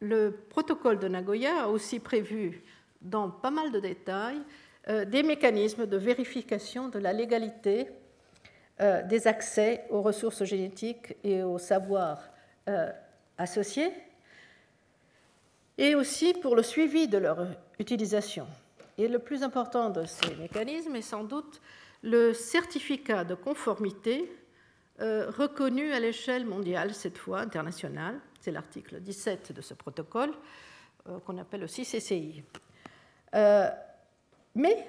le 0.00 0.30
protocole 0.48 0.98
de 0.98 1.06
Nagoya 1.06 1.64
a 1.64 1.68
aussi 1.68 2.00
prévu, 2.00 2.62
dans 3.02 3.28
pas 3.28 3.50
mal 3.50 3.70
de 3.70 3.78
détails, 3.78 4.40
des 4.88 5.22
mécanismes 5.22 5.86
de 5.86 5.96
vérification 5.96 6.88
de 6.88 6.98
la 6.98 7.12
légalité 7.12 7.88
euh, 8.80 9.02
des 9.02 9.26
accès 9.26 9.84
aux 9.90 10.02
ressources 10.02 10.44
génétiques 10.44 11.16
et 11.24 11.42
aux 11.42 11.58
savoirs 11.58 12.22
euh, 12.68 12.88
associés, 13.36 13.90
et 15.76 15.96
aussi 15.96 16.32
pour 16.32 16.54
le 16.54 16.62
suivi 16.62 17.08
de 17.08 17.18
leur 17.18 17.48
utilisation. 17.80 18.46
Et 18.96 19.08
le 19.08 19.18
plus 19.18 19.42
important 19.42 19.90
de 19.90 20.04
ces 20.04 20.32
mécanismes 20.36 20.94
est 20.94 21.02
sans 21.02 21.24
doute 21.24 21.60
le 22.04 22.32
certificat 22.32 23.24
de 23.24 23.34
conformité 23.34 24.30
euh, 25.00 25.28
reconnu 25.28 25.92
à 25.92 25.98
l'échelle 25.98 26.46
mondiale, 26.46 26.94
cette 26.94 27.18
fois 27.18 27.40
internationale. 27.40 28.20
C'est 28.40 28.52
l'article 28.52 29.00
17 29.00 29.50
de 29.50 29.60
ce 29.60 29.74
protocole 29.74 30.30
euh, 31.08 31.18
qu'on 31.26 31.38
appelle 31.38 31.64
aussi 31.64 31.82
CCI. 31.82 32.44
Euh, 33.34 33.68
mais 34.58 34.84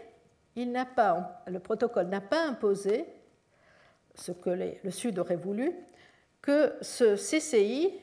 le 0.57 1.57
protocole 1.59 2.07
n'a 2.07 2.21
pas 2.21 2.43
imposé 2.43 3.05
ce 4.15 4.31
que 4.31 4.49
le 4.49 4.91
Sud 4.91 5.19
aurait 5.19 5.35
voulu, 5.35 5.71
que 6.41 6.73
ce 6.81 7.15
CCI, 7.15 7.93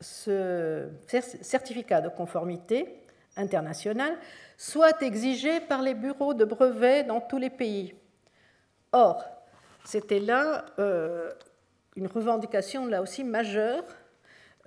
ce 0.00 0.88
certificat 1.42 2.00
de 2.00 2.08
conformité 2.08 3.02
international, 3.36 4.16
soit 4.56 5.02
exigé 5.02 5.60
par 5.60 5.82
les 5.82 5.94
bureaux 5.94 6.32
de 6.32 6.44
brevets 6.44 7.04
dans 7.04 7.20
tous 7.20 7.38
les 7.38 7.50
pays. 7.50 7.94
Or, 8.92 9.24
c'était 9.84 10.20
là 10.20 10.64
euh, 10.78 11.32
une 11.96 12.06
revendication, 12.06 12.86
là 12.86 13.02
aussi 13.02 13.24
majeure, 13.24 13.84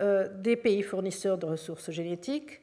euh, 0.02 0.28
des 0.28 0.58
pays 0.58 0.84
fournisseurs 0.84 1.38
de 1.38 1.46
ressources 1.46 1.90
génétiques, 1.90 2.62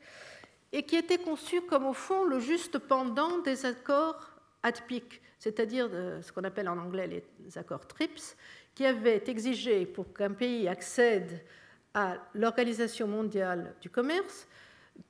et 0.73 0.83
qui 0.83 0.97
était 0.97 1.19
conçue 1.19 1.63
comme 1.63 1.87
au 1.87 1.93
fond 1.93 2.25
le 2.25 2.41
juste 2.41 2.79
pendant 2.79 3.39
des 3.39 3.65
accords 3.65 4.31
ADPIC, 4.63 5.21
c'est-à-dire 5.39 5.89
ce 6.23 6.33
qu'on 6.33 6.45
appelle 6.45 6.69
en 6.69 6.79
anglais 6.79 7.07
les 7.07 7.59
accords 7.59 7.87
TRIPS, 7.87 8.37
qui 8.75 8.85
avaient 8.85 9.23
exigé 9.27 9.87
pour 9.87 10.13
qu'un 10.13 10.33
pays 10.33 10.69
accède 10.69 11.45
à 11.95 12.17
l'Organisation 12.35 13.07
mondiale 13.07 13.75
du 13.81 13.91
commerce 13.91 14.47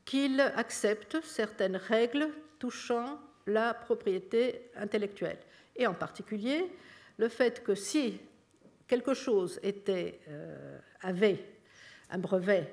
qu'il 0.04 0.40
accepte 0.40 1.22
certaines 1.22 1.76
règles 1.76 2.28
touchant 2.58 3.18
la 3.46 3.74
propriété 3.74 4.70
intellectuelle. 4.76 5.38
Et 5.76 5.86
en 5.86 5.94
particulier, 5.94 6.70
le 7.18 7.28
fait 7.28 7.62
que 7.62 7.74
si 7.74 8.20
quelque 8.86 9.14
chose 9.14 9.60
euh, 9.64 10.78
avait 11.02 11.44
un 12.10 12.18
brevet 12.18 12.72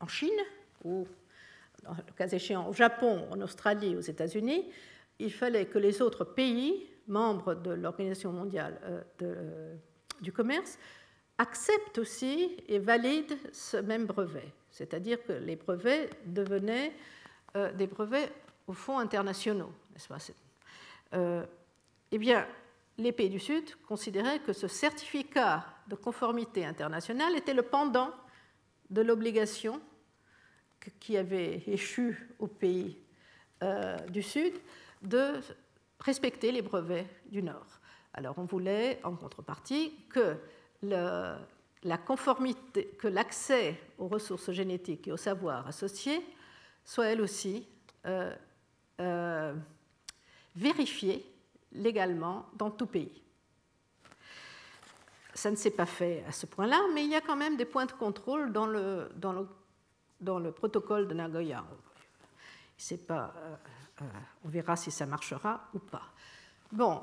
en 0.00 0.06
Chine, 0.06 0.30
ou 0.84 1.06
le 2.06 2.12
cas 2.12 2.28
échéant 2.28 2.68
au 2.68 2.72
Japon, 2.72 3.26
en 3.30 3.40
Australie, 3.40 3.96
aux 3.96 4.00
États-Unis, 4.00 4.64
il 5.18 5.32
fallait 5.32 5.66
que 5.66 5.78
les 5.78 6.02
autres 6.02 6.24
pays, 6.24 6.86
membres 7.06 7.54
de 7.54 7.70
l'Organisation 7.70 8.32
mondiale 8.32 8.80
euh, 8.84 9.02
euh, 9.22 9.74
du 10.20 10.32
commerce, 10.32 10.78
acceptent 11.38 11.98
aussi 11.98 12.56
et 12.68 12.78
valident 12.78 13.36
ce 13.52 13.76
même 13.76 14.06
brevet. 14.06 14.52
C'est-à-dire 14.70 15.22
que 15.24 15.32
les 15.32 15.56
brevets 15.56 16.10
devenaient 16.26 16.92
euh, 17.56 17.72
des 17.72 17.86
brevets 17.86 18.32
au 18.66 18.72
fond 18.72 18.98
internationaux, 18.98 19.72
Eh 21.12 22.18
bien, 22.18 22.46
les 22.96 23.12
pays 23.12 23.28
du 23.28 23.40
Sud 23.40 23.74
considéraient 23.86 24.38
que 24.38 24.52
ce 24.52 24.68
certificat 24.68 25.66
de 25.88 25.96
conformité 25.96 26.64
internationale 26.64 27.36
était 27.36 27.54
le 27.54 27.62
pendant 27.62 28.10
de 28.90 29.02
l'obligation 29.02 29.80
qui 31.00 31.16
avait 31.16 31.62
échu 31.66 32.28
aux 32.38 32.46
pays 32.46 32.96
euh, 33.62 33.96
du 34.08 34.22
Sud 34.22 34.54
de 35.02 35.40
respecter 36.00 36.52
les 36.52 36.62
brevets 36.62 37.06
du 37.26 37.42
Nord. 37.42 37.80
Alors 38.12 38.38
on 38.38 38.44
voulait, 38.44 39.00
en 39.04 39.14
contrepartie, 39.16 39.92
que 40.10 40.36
la 40.82 41.98
conformité, 41.98 42.86
que 42.98 43.08
l'accès 43.08 43.80
aux 43.98 44.08
ressources 44.08 44.50
génétiques 44.52 45.08
et 45.08 45.12
au 45.12 45.16
savoir 45.16 45.66
associés 45.66 46.24
soit 46.84 47.06
elle 47.06 47.20
aussi 47.20 47.66
euh, 48.06 48.34
euh, 49.00 49.54
vérifié 50.54 51.24
légalement 51.72 52.46
dans 52.56 52.70
tout 52.70 52.86
pays. 52.86 53.22
Ça 55.32 55.50
ne 55.50 55.56
s'est 55.56 55.70
pas 55.70 55.86
fait 55.86 56.22
à 56.28 56.32
ce 56.32 56.46
point-là, 56.46 56.80
mais 56.94 57.04
il 57.04 57.10
y 57.10 57.16
a 57.16 57.20
quand 57.20 57.34
même 57.34 57.56
des 57.56 57.64
points 57.64 57.86
de 57.86 57.92
contrôle 57.92 58.52
dans 58.52 58.66
le, 58.66 59.10
dans 59.16 59.32
le, 59.32 59.48
dans 60.24 60.38
le 60.38 60.50
protocole 60.50 61.06
de 61.06 61.14
Nagoya. 61.14 61.64
Pas, 63.06 63.32
euh, 63.36 64.04
on 64.44 64.48
verra 64.48 64.74
si 64.76 64.90
ça 64.90 65.06
marchera 65.06 65.68
ou 65.74 65.78
pas. 65.78 66.08
Bon, 66.72 67.02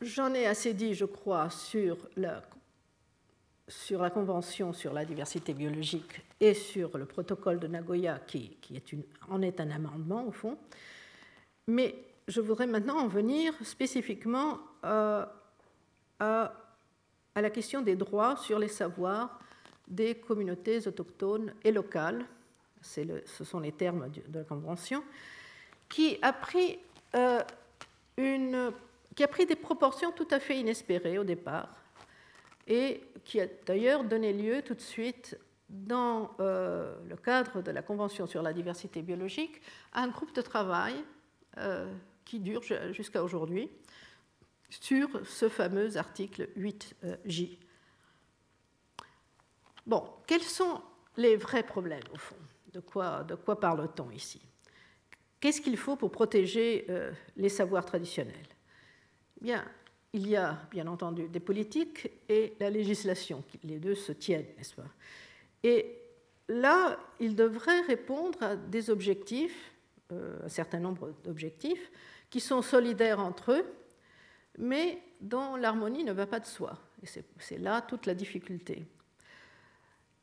j'en 0.00 0.34
ai 0.34 0.46
assez 0.46 0.74
dit, 0.74 0.94
je 0.94 1.04
crois, 1.04 1.50
sur 1.50 1.96
la 2.16 4.10
Convention 4.10 4.72
sur 4.72 4.92
la 4.92 5.04
diversité 5.04 5.54
biologique 5.54 6.20
et 6.40 6.54
sur 6.54 6.98
le 6.98 7.06
protocole 7.06 7.58
de 7.58 7.66
Nagoya, 7.66 8.18
qui, 8.26 8.56
en 9.30 9.40
est 9.40 9.60
un 9.60 9.70
amendement 9.70 10.26
au 10.26 10.32
fond. 10.32 10.58
Mais 11.66 11.94
je 12.28 12.40
voudrais 12.40 12.66
maintenant 12.66 12.98
en 12.98 13.08
venir 13.08 13.54
spécifiquement 13.62 14.58
euh, 14.84 15.24
à, 16.20 16.52
la 17.34 17.50
question 17.50 17.80
des 17.80 17.96
droits 17.96 18.36
sur 18.36 18.58
les 18.58 18.68
savoirs 18.68 19.38
des 19.88 20.14
communautés 20.14 20.86
autochtones 20.86 21.54
et 21.62 21.72
locales, 21.72 22.24
le, 22.96 23.22
ce 23.26 23.44
sont 23.44 23.60
les 23.60 23.72
termes 23.72 24.10
de 24.10 24.38
la 24.38 24.44
Convention, 24.44 25.02
qui 25.88 26.18
a 26.22 26.32
pris, 26.32 26.78
euh, 27.14 27.42
qui 28.16 29.24
a 29.24 29.28
pris 29.28 29.46
des 29.46 29.56
proportions 29.56 30.12
tout 30.12 30.28
à 30.30 30.40
fait 30.40 30.58
inespérées 30.58 31.18
au 31.18 31.24
départ 31.24 31.68
et 32.66 33.02
qui 33.24 33.40
a 33.40 33.46
d'ailleurs 33.66 34.04
donné 34.04 34.32
lieu 34.32 34.62
tout 34.62 34.74
de 34.74 34.80
suite, 34.80 35.38
dans 35.68 36.30
euh, 36.40 36.94
le 37.08 37.16
cadre 37.16 37.62
de 37.62 37.70
la 37.70 37.82
Convention 37.82 38.26
sur 38.26 38.42
la 38.42 38.52
diversité 38.52 39.02
biologique, 39.02 39.60
à 39.92 40.02
un 40.02 40.08
groupe 40.08 40.34
de 40.34 40.42
travail 40.42 40.94
euh, 41.58 41.92
qui 42.24 42.38
dure 42.38 42.62
jusqu'à 42.92 43.22
aujourd'hui 43.22 43.70
sur 44.70 45.08
ce 45.26 45.48
fameux 45.48 45.96
article 45.96 46.48
8J. 46.56 47.58
Bon, 49.86 50.02
quels 50.26 50.42
sont 50.42 50.80
les 51.16 51.36
vrais 51.36 51.62
problèmes 51.62 52.02
au 52.12 52.18
fond? 52.18 52.36
De 52.72 52.80
quoi, 52.80 53.26
parle-t-on 53.60 54.10
ici? 54.10 54.40
Qu'est-ce 55.40 55.60
qu'il 55.60 55.76
faut 55.76 55.96
pour 55.96 56.10
protéger 56.10 56.86
euh, 56.88 57.12
les 57.36 57.48
savoirs 57.48 57.84
traditionnels? 57.84 58.48
Bien, 59.40 59.64
il 60.12 60.28
y 60.28 60.36
a 60.36 60.58
bien 60.70 60.86
entendu 60.86 61.28
des 61.28 61.40
politiques 61.40 62.10
et 62.28 62.54
la 62.58 62.70
législation. 62.70 63.44
Les 63.62 63.78
deux 63.78 63.94
se 63.94 64.12
tiennent, 64.12 64.46
n'est-ce 64.56 64.74
pas? 64.74 64.88
Et 65.62 65.98
là, 66.48 66.98
il 67.20 67.36
devrait 67.36 67.82
répondre 67.82 68.42
à 68.42 68.56
des 68.56 68.90
objectifs, 68.90 69.72
euh, 70.12 70.38
un 70.44 70.48
certain 70.48 70.80
nombre 70.80 71.12
d'objectifs, 71.24 71.90
qui 72.30 72.40
sont 72.40 72.62
solidaires 72.62 73.20
entre 73.20 73.52
eux, 73.52 73.64
mais 74.58 74.98
dont 75.20 75.56
l'harmonie 75.56 76.04
ne 76.04 76.12
va 76.12 76.26
pas 76.26 76.40
de 76.40 76.46
soi. 76.46 76.78
Et 77.02 77.06
c'est 77.38 77.58
là 77.58 77.82
toute 77.82 78.06
la 78.06 78.14
difficulté. 78.14 78.84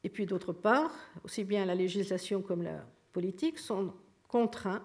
Et 0.04 0.10
puis 0.10 0.26
d'autre 0.26 0.54
part, 0.54 0.92
aussi 1.24 1.44
bien 1.44 1.66
la 1.66 1.76
législation 1.76 2.42
comme 2.42 2.64
la 2.64 2.86
politique 3.14 3.60
sont 3.60 3.94
contraints 4.28 4.82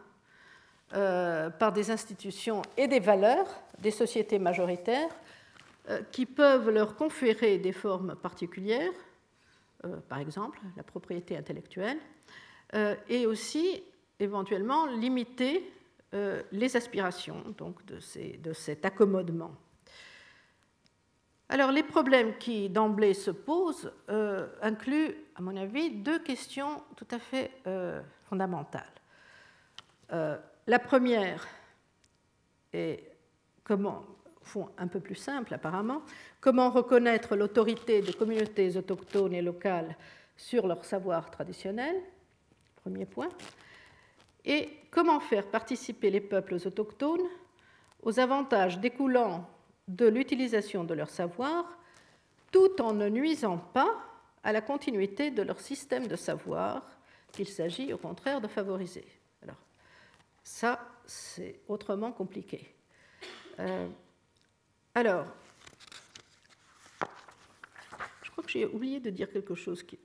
par 0.90 1.72
des 1.72 1.90
institutions 1.90 2.62
et 2.76 2.86
des 2.86 3.00
valeurs 3.00 3.46
des 3.78 3.90
sociétés 3.90 4.38
majoritaires 4.38 5.08
qui 6.12 6.26
peuvent 6.26 6.70
leur 6.70 6.96
conférer 6.96 7.58
des 7.58 7.72
formes 7.72 8.14
particulières, 8.16 8.92
par 10.08 10.18
exemple 10.18 10.60
la 10.76 10.82
propriété 10.82 11.36
intellectuelle, 11.36 11.98
et 13.08 13.26
aussi 13.26 13.82
éventuellement 14.20 14.86
limiter 14.86 15.70
les 16.52 16.76
aspirations 16.76 17.42
de 17.86 18.52
cet 18.52 18.84
accommodement. 18.84 19.54
Alors 21.48 21.70
les 21.70 21.84
problèmes 21.84 22.36
qui 22.38 22.68
d'emblée 22.68 23.14
se 23.14 23.30
posent 23.30 23.92
euh, 24.08 24.48
incluent, 24.62 25.14
à 25.36 25.42
mon 25.42 25.56
avis, 25.56 25.90
deux 25.90 26.18
questions 26.18 26.82
tout 26.96 27.06
à 27.10 27.18
fait 27.18 27.52
euh, 27.66 28.00
fondamentales. 28.28 28.82
Euh, 30.12 30.36
la 30.66 30.78
première 30.80 31.46
est 32.72 33.04
comment, 33.62 34.04
fond 34.42 34.68
un 34.76 34.88
peu 34.88 34.98
plus 34.98 35.14
simple 35.14 35.54
apparemment, 35.54 36.02
comment 36.40 36.70
reconnaître 36.70 37.36
l'autorité 37.36 38.02
des 38.02 38.12
communautés 38.12 38.76
autochtones 38.76 39.34
et 39.34 39.42
locales 39.42 39.96
sur 40.36 40.66
leur 40.66 40.84
savoir 40.84 41.30
traditionnel, 41.30 41.94
premier 42.74 43.06
point, 43.06 43.28
et 44.44 44.68
comment 44.90 45.20
faire 45.20 45.46
participer 45.46 46.10
les 46.10 46.20
peuples 46.20 46.54
autochtones 46.54 47.26
aux 48.02 48.18
avantages 48.18 48.78
découlant 48.78 49.48
de 49.88 50.06
l'utilisation 50.06 50.84
de 50.84 50.94
leur 50.94 51.10
savoir 51.10 51.78
tout 52.50 52.80
en 52.80 52.92
ne 52.92 53.08
nuisant 53.08 53.58
pas 53.58 54.02
à 54.42 54.52
la 54.52 54.60
continuité 54.60 55.30
de 55.30 55.42
leur 55.42 55.60
système 55.60 56.06
de 56.06 56.16
savoir 56.16 56.82
qu'il 57.32 57.48
s'agit 57.48 57.92
au 57.92 57.98
contraire 57.98 58.40
de 58.40 58.48
favoriser. 58.48 59.04
Alors, 59.42 59.58
ça, 60.42 60.80
c'est 61.04 61.60
autrement 61.68 62.12
compliqué. 62.12 62.74
Euh, 63.58 63.88
alors, 64.94 65.26
je 68.22 68.30
crois 68.30 68.44
que 68.44 68.50
j'ai 68.50 68.66
oublié 68.66 69.00
de 69.00 69.10
dire 69.10 69.30
quelque 69.30 69.54
chose 69.54 69.82
qui. 69.82 69.98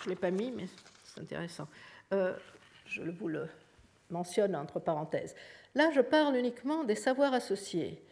Je 0.00 0.06
ne 0.06 0.10
l'ai 0.10 0.16
pas 0.16 0.30
mis, 0.30 0.50
mais 0.50 0.66
c'est 1.04 1.20
intéressant. 1.20 1.68
Euh, 2.12 2.34
je 2.86 3.02
vous 3.02 3.28
le 3.28 3.48
mentionne 4.10 4.56
entre 4.56 4.80
parenthèses. 4.80 5.34
Là, 5.74 5.90
je 5.92 6.00
parle 6.00 6.36
uniquement 6.36 6.84
des 6.84 6.96
savoirs 6.96 7.34
associés. 7.34 8.02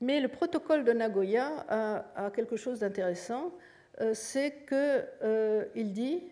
Mais 0.00 0.20
le 0.20 0.28
protocole 0.28 0.84
de 0.84 0.92
Nagoya 0.92 1.66
a, 1.68 2.30
quelque 2.30 2.56
chose 2.56 2.80
d'intéressant, 2.80 3.52
euh, 4.00 4.14
c'est 4.14 4.64
qu'il 4.66 5.06
euh, 5.22 5.64
dit 5.74 6.22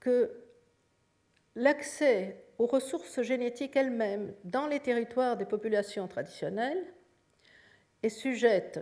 que 0.00 0.32
l'accès 1.54 2.44
aux 2.58 2.66
ressources 2.66 3.22
génétiques 3.22 3.76
elles-mêmes 3.76 4.34
dans 4.44 4.66
les 4.66 4.80
territoires 4.80 5.36
des 5.36 5.44
populations 5.44 6.08
traditionnelles 6.08 6.84
est 8.02 8.08
sujette, 8.08 8.80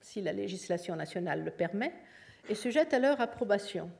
si 0.00 0.22
la 0.22 0.32
législation 0.32 0.96
nationale 0.96 1.44
le 1.44 1.50
permet, 1.50 1.92
est 2.48 2.54
sujette 2.54 2.94
à 2.94 2.98
leur 2.98 3.20
approbation. 3.20 3.90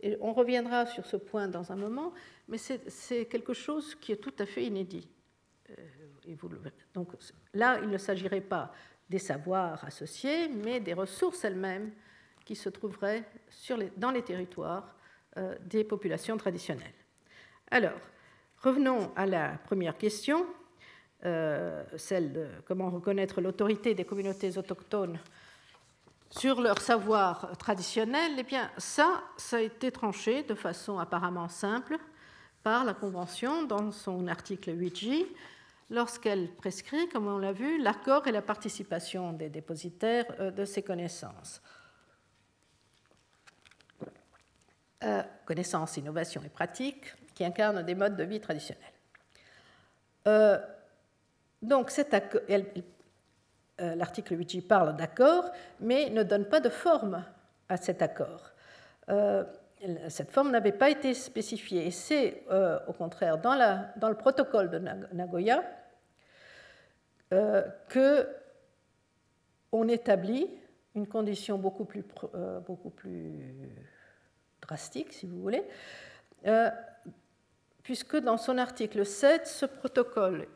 Et 0.00 0.16
on 0.20 0.32
reviendra 0.32 0.86
sur 0.86 1.06
ce 1.06 1.16
point 1.16 1.48
dans 1.48 1.72
un 1.72 1.76
moment, 1.76 2.12
mais 2.48 2.58
c'est 2.58 3.26
quelque 3.26 3.54
chose 3.54 3.94
qui 3.94 4.12
est 4.12 4.16
tout 4.16 4.34
à 4.38 4.46
fait 4.46 4.64
inédit. 4.64 5.08
Euh, 5.70 5.74
et 6.26 6.36
Donc 6.92 7.12
là, 7.54 7.78
il 7.82 7.88
ne 7.88 7.98
s'agirait 7.98 8.40
pas 8.40 8.72
des 9.08 9.18
savoirs 9.18 9.84
associés, 9.84 10.48
mais 10.48 10.80
des 10.80 10.94
ressources 10.94 11.44
elles-mêmes 11.44 11.92
qui 12.44 12.56
se 12.56 12.68
trouveraient 12.68 13.24
dans 13.96 14.10
les 14.10 14.22
territoires 14.22 14.94
euh, 15.36 15.56
des 15.60 15.84
populations 15.84 16.36
traditionnelles. 16.36 16.94
Alors, 17.70 18.00
revenons 18.62 19.12
à 19.16 19.26
la 19.26 19.58
première 19.64 19.96
question, 19.96 20.46
euh, 21.24 21.82
celle 21.96 22.32
de 22.32 22.46
comment 22.66 22.90
reconnaître 22.90 23.40
l'autorité 23.40 23.94
des 23.94 24.04
communautés 24.04 24.58
autochtones 24.58 25.18
sur 26.30 26.60
leur 26.60 26.80
savoir 26.80 27.56
traditionnel. 27.58 28.32
Eh 28.38 28.42
bien, 28.42 28.70
ça, 28.76 29.22
ça 29.36 29.56
a 29.56 29.60
été 29.60 29.90
tranché 29.90 30.42
de 30.42 30.54
façon 30.54 30.98
apparemment 30.98 31.48
simple 31.48 31.98
par 32.62 32.84
la 32.84 32.94
Convention 32.94 33.62
dans 33.64 33.92
son 33.92 34.26
article 34.26 34.70
8J, 34.70 35.26
lorsqu'elle 35.90 36.50
prescrit, 36.54 37.08
comme 37.08 37.26
on 37.26 37.38
l'a 37.38 37.52
vu, 37.52 37.80
l'accord 37.80 38.26
et 38.26 38.32
la 38.32 38.42
participation 38.42 39.32
des 39.32 39.48
dépositaires 39.48 40.26
euh, 40.40 40.50
de 40.50 40.64
ces 40.64 40.82
connaissances. 40.82 41.62
Euh, 45.04 45.22
connaissances, 45.44 45.96
innovations 45.98 46.42
et 46.44 46.48
pratiques 46.48 47.14
qui 47.34 47.44
incarnent 47.44 47.82
des 47.82 47.94
modes 47.94 48.16
de 48.16 48.24
vie 48.24 48.40
traditionnels. 48.40 48.84
Euh, 50.26 50.58
donc, 51.62 51.92
l'article 53.78 54.36
8J 54.36 54.66
parle 54.66 54.96
d'accord, 54.96 55.50
mais 55.80 56.10
ne 56.10 56.22
donne 56.22 56.46
pas 56.46 56.60
de 56.60 56.70
forme 56.70 57.24
à 57.68 57.76
cet 57.76 58.02
accord. 58.02 58.52
Cette 60.08 60.30
forme 60.30 60.50
n'avait 60.50 60.72
pas 60.72 60.90
été 60.90 61.12
spécifiée. 61.14 61.86
Et 61.86 61.90
c'est, 61.90 62.44
au 62.88 62.92
contraire, 62.92 63.38
dans, 63.38 63.56
dans, 63.96 64.08
le 64.08 64.16
protocole 64.16 64.70
de 64.70 64.78
Nagoya, 65.12 65.62
euh, 67.32 67.62
que 67.88 68.28
on 69.72 69.88
établit 69.88 70.48
une 70.94 71.08
condition 71.08 71.58
beaucoup 71.58 71.84
plus, 71.84 72.04
euh, 72.34 72.60
beaucoup 72.60 72.90
plus 72.90 73.32
drastique, 74.62 75.12
si 75.12 75.26
vous 75.26 75.40
voulez, 75.40 75.64
euh, 76.46 76.70
puisque 77.82 78.16
dans 78.16 78.36
son 78.36 78.58
article 78.58 79.04
7, 79.04 79.44
ce 79.46 79.66
protocole 79.66 80.46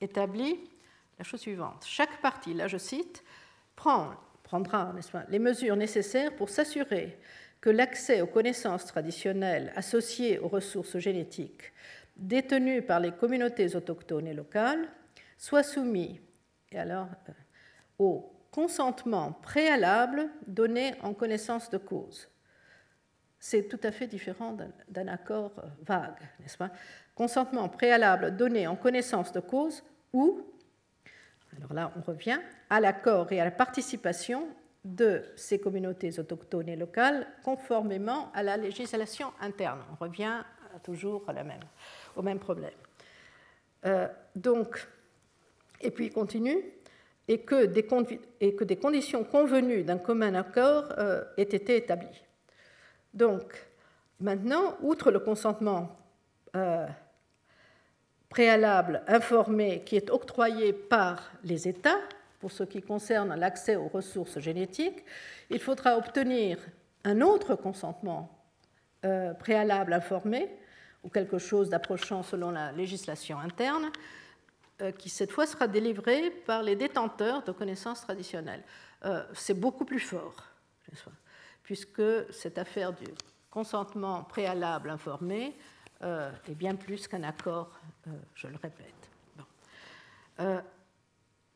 établit 0.00 0.68
la 1.18 1.24
chose 1.24 1.40
suivante. 1.40 1.84
Chaque 1.86 2.20
partie, 2.20 2.54
là 2.54 2.66
je 2.66 2.76
cite, 2.76 3.22
prend, 3.76 4.10
prendra 4.42 4.92
les 5.28 5.38
mesures 5.38 5.76
nécessaires 5.76 6.34
pour 6.34 6.48
s'assurer 6.48 7.18
que 7.64 7.70
l'accès 7.70 8.20
aux 8.20 8.26
connaissances 8.26 8.84
traditionnelles 8.84 9.72
associées 9.74 10.38
aux 10.38 10.48
ressources 10.48 10.98
génétiques 10.98 11.72
détenues 12.14 12.82
par 12.82 13.00
les 13.00 13.12
communautés 13.12 13.74
autochtones 13.74 14.26
et 14.26 14.34
locales 14.34 14.86
soit 15.38 15.62
soumis 15.62 16.20
et 16.70 16.78
alors, 16.78 17.08
euh, 17.30 17.32
au 17.98 18.30
consentement 18.50 19.32
préalable 19.32 20.28
donné 20.46 20.94
en 21.00 21.14
connaissance 21.14 21.70
de 21.70 21.78
cause. 21.78 22.28
C'est 23.38 23.66
tout 23.66 23.80
à 23.82 23.92
fait 23.92 24.08
différent 24.08 24.54
d'un 24.90 25.08
accord 25.08 25.52
euh, 25.56 25.66
vague, 25.86 26.20
n'est-ce 26.40 26.58
pas? 26.58 26.70
Consentement 27.14 27.70
préalable 27.70 28.36
donné 28.36 28.66
en 28.66 28.76
connaissance 28.76 29.32
de 29.32 29.40
cause 29.40 29.82
ou, 30.12 30.42
alors 31.56 31.72
là 31.72 31.92
on 31.96 32.02
revient, 32.02 32.40
à 32.68 32.78
l'accord 32.78 33.32
et 33.32 33.40
à 33.40 33.44
la 33.44 33.50
participation 33.50 34.48
de 34.84 35.22
ces 35.36 35.58
communautés 35.58 36.18
autochtones 36.18 36.68
et 36.68 36.76
locales 36.76 37.26
conformément 37.42 38.30
à 38.34 38.42
la 38.42 38.56
législation 38.56 39.32
interne. 39.40 39.80
On 39.92 40.04
revient 40.04 40.42
toujours 40.82 41.24
à 41.28 41.32
même, 41.32 41.60
au 42.16 42.22
même 42.22 42.38
problème. 42.38 42.72
Euh, 43.86 44.06
donc, 44.36 44.86
et 45.80 45.90
puis 45.90 46.06
il 46.06 46.12
continue, 46.12 46.58
et 47.28 47.40
que 47.40 47.64
des, 47.64 47.86
et 48.40 48.54
que 48.54 48.64
des 48.64 48.76
conditions 48.76 49.24
convenues 49.24 49.82
d'un 49.82 49.98
commun 49.98 50.34
accord 50.34 50.92
euh, 50.98 51.24
aient 51.36 51.42
été 51.42 51.76
établies. 51.76 52.22
Donc, 53.14 53.66
maintenant, 54.20 54.76
outre 54.82 55.10
le 55.10 55.20
consentement 55.20 55.96
euh, 56.56 56.86
préalable 58.28 59.02
informé 59.06 59.82
qui 59.84 59.96
est 59.96 60.10
octroyé 60.10 60.72
par 60.72 61.30
les 61.44 61.68
États 61.68 62.00
pour 62.44 62.52
ce 62.52 62.62
qui 62.62 62.82
concerne 62.82 63.34
l'accès 63.36 63.74
aux 63.74 63.88
ressources 63.88 64.38
génétiques, 64.38 65.02
il 65.48 65.58
faudra 65.58 65.96
obtenir 65.96 66.58
un 67.02 67.22
autre 67.22 67.54
consentement 67.54 68.38
euh, 69.06 69.32
préalable 69.32 69.94
informé, 69.94 70.54
ou 71.02 71.08
quelque 71.08 71.38
chose 71.38 71.70
d'approchant 71.70 72.22
selon 72.22 72.50
la 72.50 72.70
législation 72.72 73.38
interne, 73.38 73.90
euh, 74.82 74.92
qui 74.92 75.08
cette 75.08 75.32
fois 75.32 75.46
sera 75.46 75.68
délivré 75.68 76.30
par 76.30 76.62
les 76.62 76.76
détenteurs 76.76 77.42
de 77.44 77.52
connaissances 77.52 78.02
traditionnelles. 78.02 78.62
Euh, 79.06 79.24
c'est 79.32 79.58
beaucoup 79.58 79.86
plus 79.86 80.00
fort, 80.00 80.44
puisque 81.62 82.30
cette 82.30 82.58
affaire 82.58 82.92
du 82.92 83.06
consentement 83.50 84.22
préalable 84.22 84.90
informé 84.90 85.56
est 86.02 86.54
bien 86.54 86.74
plus 86.74 87.08
qu'un 87.08 87.22
accord, 87.22 87.70
je 88.34 88.48
le 88.48 88.56
répète. 88.62 89.08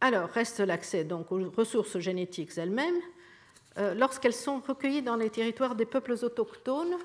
Alors, 0.01 0.29
reste 0.29 0.61
l'accès 0.61 1.05
donc 1.05 1.33
aux 1.33 1.51
ressources 1.51 1.99
génétiques 1.99 2.57
elles-mêmes, 2.57 3.01
lorsqu'elles 3.97 4.35
sont 4.35 4.61
recueillies 4.61 5.03
dans 5.03 5.17
les 5.17 5.31
territoires 5.31 5.75
des 5.75 5.87
peuples 5.87 6.15
autochtones 6.23 6.97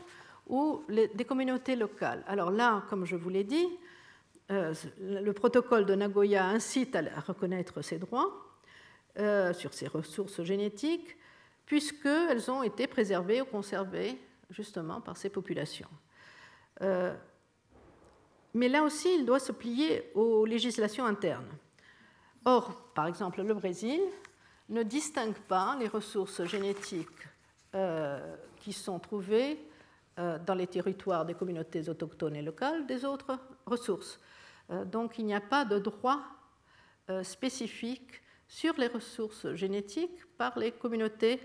ou 0.48 0.84
des 0.90 1.26
communautés 1.26 1.76
locales. 1.76 2.24
Alors 2.28 2.52
là, 2.52 2.84
comme 2.90 3.06
je 3.06 3.16
vous 3.16 3.30
l'ai 3.30 3.44
dit, 3.44 3.68
euh, 4.52 4.74
le 5.00 5.32
protocole 5.32 5.86
de 5.86 5.96
Nagoya 5.96 6.46
incite 6.46 6.96
à 6.96 7.20
reconnaître 7.22 7.82
ces 7.82 7.98
droits 7.98 8.60
euh, 9.18 9.54
sur 9.54 9.74
ces 9.74 9.88
ressources 9.88 10.44
génétiques, 10.44 11.16
puisqu'elles 11.66 12.52
ont 12.52 12.62
été 12.62 12.88
préservées 12.88 13.42
ou 13.42 13.46
conservées 13.46 14.20
justement 14.50 15.00
par 15.00 15.16
ces 15.16 15.30
populations. 15.30 15.90
Euh, 16.82 17.16
mais 18.54 18.68
là 18.68 18.84
aussi, 18.84 19.16
il 19.16 19.26
doit 19.26 19.40
se 19.40 19.52
plier 19.54 20.12
aux 20.14 20.46
législations 20.46 21.06
internes. 21.06 21.48
Or, 22.46 22.92
par 22.94 23.08
exemple, 23.08 23.42
le 23.42 23.54
Brésil 23.54 24.02
ne 24.70 24.84
distingue 24.84 25.38
pas 25.48 25.78
les 25.80 25.88
ressources 25.88 26.44
génétiques 26.44 27.08
euh, 27.76 28.36
qui 28.58 28.74
sont 28.74 29.00
trouvées 29.00 29.58
euh, 30.20 30.38
dans 30.46 30.54
les 30.54 30.68
territoires 30.68 31.26
des 31.26 31.34
communautés 31.34 31.88
autochtones 31.90 32.36
et 32.36 32.42
locales 32.42 32.86
des 32.86 33.06
autres 33.06 33.40
ressources. 33.66 34.20
Euh, 34.72 34.84
donc 34.86 35.18
il 35.20 35.26
n'y 35.26 35.34
a 35.34 35.42
pas 35.42 35.66
de 35.66 35.80
droit 35.80 36.20
spécifique 37.24 38.22
sur 38.48 38.76
les 38.78 38.88
ressources 38.88 39.54
génétiques 39.56 40.26
par 40.38 40.58
les 40.58 40.72
communautés 40.72 41.38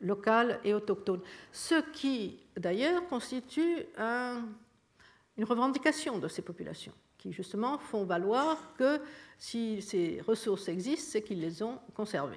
locales 0.00 0.60
et 0.62 0.72
autochtones. 0.72 1.22
Ce 1.50 1.74
qui, 1.90 2.38
d'ailleurs, 2.56 3.08
constitue 3.08 3.84
une 3.98 5.44
revendication 5.44 6.20
de 6.20 6.28
ces 6.28 6.42
populations 6.42 6.92
qui 7.18 7.32
justement 7.32 7.78
font 7.78 8.04
valoir 8.04 8.56
que 8.78 9.00
si 9.36 9.82
ces 9.82 10.20
ressources 10.26 10.68
existent, 10.68 11.10
c'est 11.10 11.22
qu'ils 11.22 11.40
les 11.40 11.62
ont 11.62 11.78
conservées. 11.94 12.36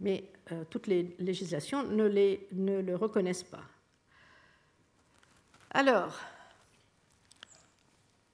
Mais 0.00 0.24
euh, 0.50 0.64
toutes 0.68 0.86
les 0.86 1.14
législations 1.18 1.82
ne, 1.84 2.06
le 2.06 2.96
reconnaissent 2.96 3.44
pas. 3.44 3.62
Alors, 5.70 6.18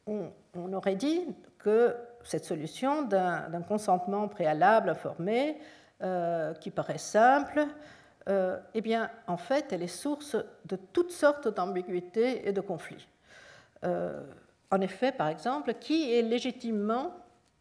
on, 0.07 0.33
aurait 0.73 0.97
dit 0.97 1.21
que 1.59 1.95
cette 2.25 2.45
solution 2.45 3.03
d'un 3.03 3.63
consentement 3.63 4.27
préalable 4.29 4.95
formé, 4.95 5.59
euh, 6.03 6.55
qui 6.55 6.71
paraît 6.71 6.99
simple, 6.99 7.67
euh, 8.29 8.59
eh 8.75 8.81
bien, 8.81 9.11
en 9.27 9.37
fait, 9.37 9.73
elle 9.73 9.83
est 9.83 9.87
source 9.87 10.37
de 10.65 10.77
toutes 10.77 11.13
sortes 11.13 11.49
d'ambiguïtés 11.49 12.49
et 12.49 12.53
de 12.53 12.61
conflits. 12.61 13.07
En 14.71 14.81
effet, 14.81 15.13
par 15.13 15.29
exemple, 15.29 15.75
qui 15.75 16.13
est 16.13 16.23
légitimement 16.23 17.15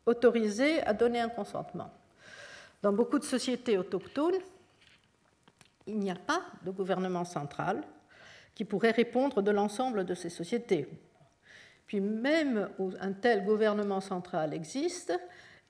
autorisé 0.06 0.82
à 0.84 0.94
donner 0.94 1.20
un 1.20 1.30
consentement? 1.30 1.92
Dans 2.82 2.94
beaucoup 2.94 3.20
de 3.20 3.24
sociétés 3.24 3.78
autochtones, 3.78 4.40
il 5.88 6.00
n'y 6.00 6.12
a 6.12 6.16
pas 6.16 6.42
de 6.64 6.72
gouvernement 6.72 7.26
central 7.26 7.82
qui 8.54 8.66
pourrait 8.66 8.92
répondre 8.92 9.42
de 9.42 9.52
l'ensemble 9.52 10.06
de 10.06 10.14
ces 10.14 10.30
sociétés. 10.30 10.88
Puis 11.86 12.02
même 12.02 12.70
où 12.78 12.92
un 13.00 13.14
tel 13.14 13.46
gouvernement 13.46 14.02
central 14.02 14.54
existe, 14.54 15.14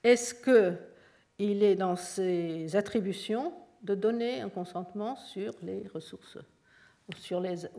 est-ce 0.03 0.33
qu'il 0.33 1.63
est 1.63 1.75
dans 1.75 1.95
ses 1.95 2.75
attributions 2.75 3.53
de 3.83 3.93
donner 3.93 4.41
un 4.41 4.49
consentement 4.49 5.15
sur 5.15 5.53
les 5.61 5.87
ressources 5.93 6.39
ou 7.07 7.13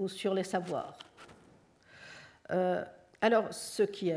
sur 0.08 0.34
les, 0.34 0.44
savoirs? 0.44 0.96
Euh, 2.50 2.84
alors, 3.20 3.52
ce 3.52 3.82
qui, 3.82 4.12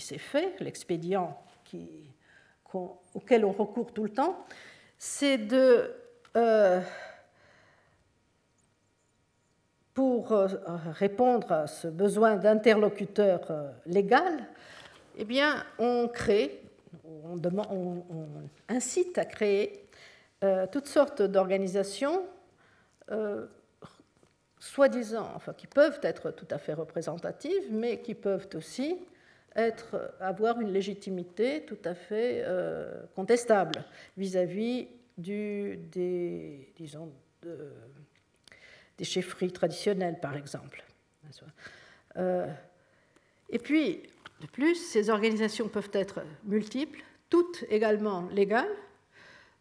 s'est 0.00 0.18
fait, 0.18 0.54
l'expédient 0.60 1.36
auquel 3.14 3.44
on 3.44 3.52
recourt 3.52 3.92
tout 3.92 4.04
le 4.04 4.10
temps, 4.10 4.46
c'est 4.96 5.36
de, 5.36 5.94
euh, 6.36 6.80
pour 9.92 10.32
euh, 10.32 10.48
répondre 10.92 11.52
à 11.52 11.66
ce 11.66 11.88
besoin 11.88 12.36
d'interlocuteur 12.36 13.40
euh, 13.50 13.70
légal, 13.84 14.46
eh 15.18 15.26
bien, 15.26 15.62
on 15.78 16.08
crée, 16.08 16.62
on, 17.04 17.38
incite 18.68 19.18
à 19.18 19.26
créer 19.26 19.84
toutes 20.72 20.86
sortes 20.86 21.22
d'organisations 21.22 22.22
soi-disant, 24.62 25.28
enfin 25.34 25.52
qui 25.54 25.66
peuvent 25.66 25.98
être 26.02 26.30
tout 26.30 26.46
à 26.50 26.58
fait 26.58 26.72
représentatives, 26.72 27.66
mais 27.72 28.00
qui 28.00 28.14
peuvent 28.14 28.48
aussi 28.54 28.96
avoir 30.20 30.60
une 30.60 30.72
légitimité 30.72 31.64
tout 31.66 31.78
à 31.84 31.94
fait 31.94 32.44
euh, 32.46 33.02
contestable 33.16 33.84
vis-à-vis 34.16 34.86
des 35.18 36.72
chefferies 39.02 39.52
traditionnelles, 39.52 40.20
par 40.20 40.36
exemple. 40.36 40.84
Euh, 42.16 42.46
et 43.50 43.58
puis, 43.58 44.08
de 44.40 44.46
plus, 44.46 44.76
ces 44.76 45.10
organisations 45.10 45.68
peuvent 45.68 45.90
être 45.92 46.22
multiples, 46.44 47.02
toutes 47.28 47.64
également 47.68 48.28
légales, 48.28 48.74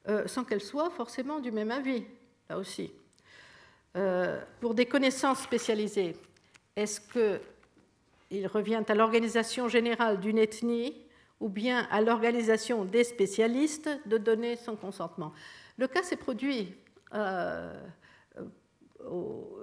euh, 0.08 0.28
sans 0.28 0.43
qu'elles 0.43 0.62
soient 0.62 0.91
forcément 0.91 1.39
du 1.39 1.52
même 1.52 1.72
avis, 1.72 2.06
là 2.49 2.60
aussi. 2.60 2.91
Euh, 3.98 4.42
pour 4.62 4.74
des 4.74 4.86
connaissances 4.86 5.42
spécialisées, 5.42 6.16
est-ce 6.78 7.02
qu'il 7.02 8.48
revient 8.48 8.84
à 8.88 8.96
l'organisation 8.96 9.68
générale 9.68 10.20
d'une 10.22 10.38
ethnie 10.38 10.96
ou 11.42 11.50
bien 11.50 11.88
à 11.92 12.00
l'organisation 12.00 12.86
des 12.86 13.04
spécialistes 13.04 13.89
de 14.06 14.18
donner 14.18 14.56
son 14.56 14.78
consentement? 14.78 15.34
Le 15.78 15.88
cas 15.88 16.04
s'est 16.04 16.16
produit, 16.16 16.74
euh, 17.14 17.86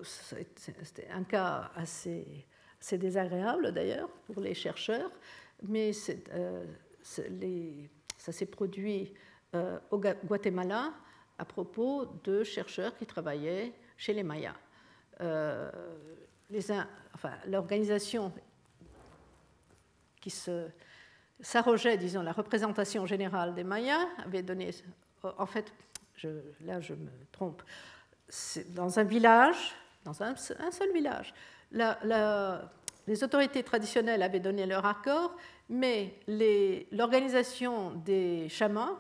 c'était 0.03 1.09
un 1.11 1.25
cas 1.25 1.71
assez, 1.75 2.45
désagréable 2.93 3.73
d'ailleurs 3.73 4.11
pour 4.27 4.43
les 4.43 4.55
chercheurs, 4.55 5.11
mais 5.63 5.93
euh, 6.35 6.67
ça 8.19 8.33
s'est 8.33 8.47
produit 8.47 9.15
au 9.91 9.99
Guatemala 9.99 10.93
à 11.39 11.45
propos 11.47 12.05
de 12.25 12.45
chercheurs 12.45 12.95
qui 12.97 13.07
travaillaient 13.07 13.73
chez 13.99 14.15
les 14.15 14.23
Mayas. 14.23 14.55
Euh, 15.21 15.71
L'organisation 17.47 18.33
qui 20.19 20.33
s'arrogeait, 21.43 21.99
disons, 21.99 22.23
la 22.23 22.33
représentation 22.33 23.05
générale 23.05 23.55
des 23.55 23.65
Mayas 23.65 24.07
avait 24.25 24.43
donné, 24.43 24.71
en 25.23 25.45
fait, 25.45 25.71
là 26.65 26.81
je 26.81 26.95
me 26.95 27.11
trompe, 27.31 27.63
dans 28.69 28.99
un 28.99 29.05
village, 29.05 29.75
dans 30.05 30.23
un, 30.23 30.35
seul 30.37 30.93
village, 30.95 31.35
les 31.71 33.25
autorités 33.25 33.63
traditionnelles 33.63 34.23
avaient 34.23 34.41
donné 34.41 34.65
leur 34.65 34.87
accord, 34.87 35.37
mais 35.69 36.15
l'organisation 36.93 37.91
des 37.91 38.49
chamans, 38.49 38.97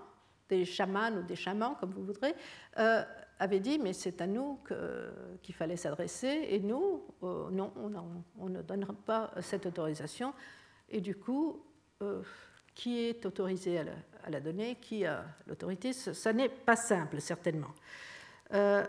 des 0.50 0.66
chamans 0.66 1.12
ou 1.12 1.22
des 1.22 1.36
chamans, 1.36 1.76
comme 1.76 1.92
vous 1.92 2.04
voudrez, 2.04 2.34
euh, 2.78 3.02
avait 3.38 3.60
dit, 3.60 3.78
mais 3.78 3.92
c'est 3.92 4.20
à 4.20 4.26
nous 4.26 4.58
qu'il 5.42 5.54
fallait 5.54 5.76
s'adresser, 5.76 6.46
et 6.50 6.60
nous, 6.60 7.04
euh, 7.22 7.50
non, 7.50 7.72
on, 8.38 8.48
ne 8.48 8.62
donnera 8.62 8.92
pas 8.92 9.30
cette 9.40 9.66
autorisation. 9.66 10.34
Et 10.88 11.00
du 11.00 11.14
coup, 11.14 11.62
euh, 12.02 12.22
qui 12.74 13.00
est 13.06 13.24
autorisé 13.26 13.78
à 13.78 14.30
la, 14.30 14.40
donner, 14.40 14.76
qui 14.76 15.04
a 15.04 15.24
l'autorité, 15.46 15.92
ça, 15.92 16.32
n'est 16.32 16.48
pas 16.48 16.76
simple, 16.76 17.20
certainement. 17.20 17.72
Euh, 18.54 18.84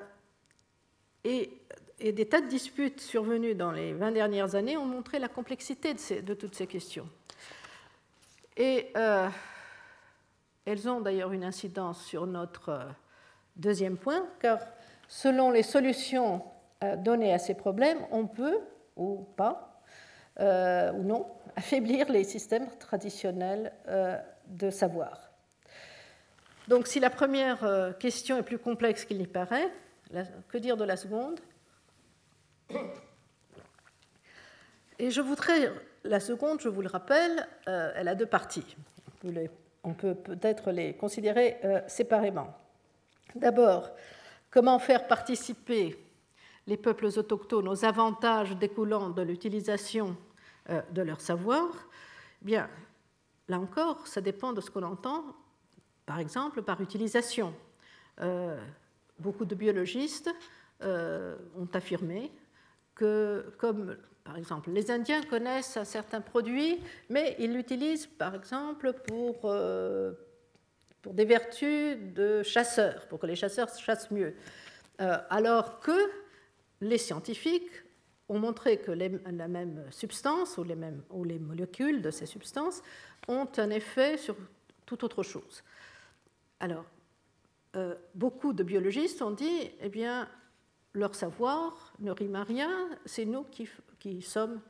et, 1.24 1.62
des 2.00 2.30
tas 2.30 2.40
de 2.40 2.48
disputes 2.48 3.02
survenues 3.02 3.56
dans 3.56 3.74
les 3.74 3.92
20 3.92 4.12
dernières 4.14 4.56
années 4.56 4.78
ont 4.78 4.86
montré 4.86 5.20
la 5.20 5.28
complexité 5.28 5.94
de, 5.94 6.22
de 6.22 6.34
toutes 6.34 6.56
ces 6.56 6.66
questions. 6.66 7.10
Et 8.56 8.94
elles 10.66 10.88
ont 10.88 11.02
d'ailleurs 11.02 11.34
une 11.34 11.44
incidence 11.44 12.02
sur 12.06 12.26
notre 12.26 12.88
Deuxième 13.56 13.98
point, 13.98 14.26
car 14.40 14.60
selon 15.08 15.52
les 15.52 15.64
solutions 15.64 16.44
euh, 16.82 16.96
données 16.96 17.34
à 17.34 17.40
ces 17.40 17.56
problèmes, 17.56 18.00
on 18.10 18.26
peut, 18.26 18.60
ou 18.96 19.28
pas, 19.36 19.82
euh, 20.40 20.94
ou 20.94 21.04
non, 21.04 21.28
affaiblir 21.58 22.10
les 22.10 22.24
systèmes 22.24 22.70
traditionnels 22.80 23.74
euh, 23.90 24.18
de 24.48 24.70
savoir. 24.70 25.30
Donc 26.70 26.88
si 26.88 27.02
la 27.02 27.10
première 27.10 27.96
question 28.00 28.38
est 28.38 28.44
plus 28.44 28.60
complexe 28.60 29.04
qu'il 29.04 29.18
n'y 29.18 29.26
paraît, 29.26 29.70
que 30.50 30.60
dire 30.60 30.78
de 30.78 30.84
la 30.84 30.96
seconde? 30.98 31.40
Et 35.00 35.10
je 35.10 35.20
voudrais, 35.20 35.72
la 36.04 36.20
seconde, 36.20 36.62
je 36.62 36.70
vous 36.70 36.84
le 36.84 36.88
rappelle, 36.88 37.48
elle 37.66 38.08
a 38.08 38.14
deux 38.14 38.28
parties. 38.28 38.78
On 39.84 39.96
peut 39.96 40.14
peut-être 40.14 40.70
les 40.70 40.94
considérer 40.94 41.58
séparément. 41.88 42.54
D'abord, 43.36 43.92
comment 44.50 44.80
faire 44.80 45.08
participer 45.08 46.04
les 46.66 46.78
peuples 46.78 47.06
autochtones 47.06 47.68
aux 47.68 47.86
avantages 47.86 48.56
découlant 48.58 49.10
de 49.10 49.22
l'utilisation 49.22 50.18
euh, 50.70 50.82
de 50.92 51.02
leur 51.02 51.22
savoir? 51.22 51.68
Bien, 52.42 52.70
là 53.48 53.60
encore, 53.60 54.08
ça 54.08 54.22
dépend 54.22 54.54
de 54.54 54.62
ce 54.62 54.72
qu'on 54.72 54.84
entend, 54.84 55.24
par 56.06 56.20
exemple, 56.20 56.64
par 56.64 56.82
utilisation. 56.82 57.54
Euh, 58.22 58.60
beaucoup 59.20 59.46
de 59.46 59.56
biologistes 59.56 60.30
euh, 60.82 61.36
ont 61.56 61.70
affirmé 61.74 62.32
que, 62.96 63.54
comme 63.58 63.96
par 64.24 64.38
exemple, 64.38 64.72
les 64.72 64.92
Indiens 64.92 65.24
connaissent 65.24 65.78
un 65.78 65.86
certain 65.86 66.22
produit, 66.22 66.80
mais 67.10 67.36
ils 67.40 67.54
l'utilisent, 67.54 68.06
par 68.06 68.36
exemple, 68.36 68.94
pour 69.08 69.52
pour 71.02 71.14
des 71.14 71.26
vertus 71.26 71.98
de 72.14 72.44
chasseurs, 72.44 73.08
pour 73.08 73.20
que 73.20 73.26
les 73.26 73.36
chasseurs 73.36 73.70
chassent 73.78 74.12
mieux. 74.12 74.36
Euh, 75.02 75.18
alors 75.30 75.80
que 75.80 76.10
les 76.82 76.98
scientifiques 76.98 77.72
ont 78.28 78.40
montré 78.40 78.78
que 78.78 78.92
la 78.92 79.48
même 79.48 79.86
substance 79.92 80.58
ou 80.58 80.64
les, 80.64 80.76
mêmes, 80.76 81.02
ou 81.10 81.24
les 81.24 81.40
molécules 81.40 82.02
de 82.02 82.12
ces 82.12 82.26
substances 82.26 82.82
ont 83.28 83.48
un 83.58 83.70
effet 83.72 84.18
sur 84.18 84.36
toute 84.86 85.04
autre 85.04 85.24
chose. 85.24 85.64
Alors, 86.60 86.86
euh, 87.76 87.96
beaucoup 88.14 88.54
de 88.54 88.64
biologistes 88.64 89.22
ont 89.22 89.32
dit, 89.32 89.72
eh 89.82 89.90
bien, 89.90 90.28
leur 90.94 91.16
savoir 91.16 91.94
ne 92.00 92.12
rime 92.12 92.36
à 92.36 92.44
rien, 92.44 92.90
c'est 93.06 93.26
nous 93.26 93.44
qui, 93.44 93.68
qui, 94.00 94.22
sommes 94.22 94.62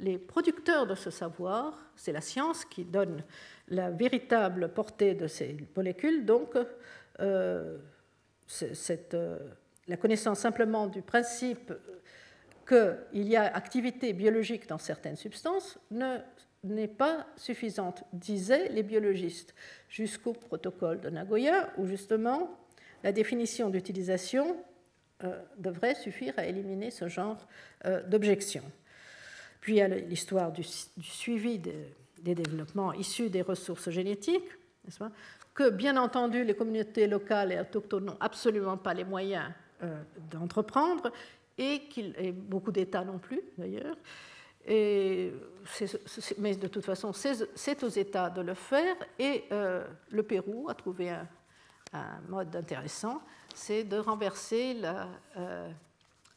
les 0.00 0.18
producteurs 0.18 0.86
de 0.86 0.94
ce 0.94 1.10
savoir, 1.10 1.78
c'est 1.94 2.12
la 2.12 2.20
science 2.20 2.64
qui 2.64 2.84
donne 2.84 3.22
la 3.68 3.90
véritable 3.90 4.72
portée 4.72 5.14
de 5.14 5.26
ces 5.26 5.56
molécules, 5.76 6.24
donc 6.24 6.56
euh, 7.20 7.78
euh, 8.62 9.38
la 9.86 9.96
connaissance 9.96 10.40
simplement 10.40 10.86
du 10.86 11.02
principe 11.02 11.72
qu'il 12.66 13.28
y 13.28 13.36
a 13.36 13.54
activité 13.54 14.12
biologique 14.12 14.68
dans 14.68 14.78
certaines 14.78 15.16
substances 15.16 15.78
n'est 16.62 16.88
pas 16.88 17.26
suffisante, 17.36 18.04
disaient 18.12 18.68
les 18.68 18.82
biologistes, 18.82 19.54
jusqu'au 19.88 20.32
protocole 20.32 21.00
de 21.00 21.10
Nagoya, 21.10 21.72
où 21.78 21.86
justement 21.86 22.58
la 23.02 23.12
définition 23.12 23.70
d'utilisation 23.70 24.56
euh, 25.24 25.42
devrait 25.58 25.94
suffire 25.94 26.34
à 26.36 26.44
éliminer 26.44 26.90
ce 26.90 27.08
genre 27.08 27.46
d'objection. 28.08 28.62
Puis 29.60 29.74
il 29.74 29.76
y 29.76 29.82
a 29.82 29.88
l'histoire 29.88 30.52
du, 30.52 30.62
suivi 30.62 31.58
des, 31.58 31.94
développements 32.18 32.92
issus 32.92 33.30
des 33.30 33.42
ressources 33.42 33.90
génétiques, 33.90 34.48
que 35.54 35.70
bien 35.70 35.96
entendu 35.96 36.44
les 36.44 36.54
communautés 36.54 37.06
locales 37.06 37.52
et 37.52 37.60
autochtones 37.60 38.06
n'ont 38.06 38.16
absolument 38.20 38.76
pas 38.76 38.94
les 38.94 39.04
moyens 39.04 39.50
euh, 39.82 40.02
d'entreprendre, 40.30 41.12
et, 41.58 41.82
et 41.96 42.32
beaucoup 42.32 42.72
d'États 42.72 43.04
non 43.04 43.18
plus 43.18 43.40
d'ailleurs. 43.58 43.96
Mais 46.38 46.54
de 46.56 46.68
toute 46.68 46.84
façon, 46.84 47.12
c'est 47.12 47.82
aux 47.82 47.88
États 47.88 48.30
de 48.30 48.42
le 48.42 48.54
faire, 48.54 48.96
et 49.18 49.44
euh, 49.52 49.86
le 50.10 50.22
Pérou 50.22 50.68
a 50.68 50.74
trouvé 50.74 51.10
un, 51.10 51.26
mode 52.28 52.54
intéressant, 52.54 53.20
c'est 53.54 53.84
de 53.84 53.96
renverser 53.96 54.76
euh, 55.36 55.68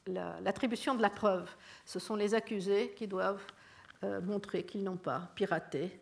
l'attribution 0.08 0.96
de 0.96 1.02
la 1.02 1.10
preuve. 1.10 1.50
Ce 1.86 2.00
sont 2.00 2.16
les 2.16 2.34
accusés 2.34 2.94
qui 2.96 3.08
doivent 3.08 3.46
euh, 4.04 4.22
montrer 4.22 4.64
qu'ils 4.64 4.84
n'ont 4.84 4.98
pas 4.98 5.32
piraté 5.36 6.00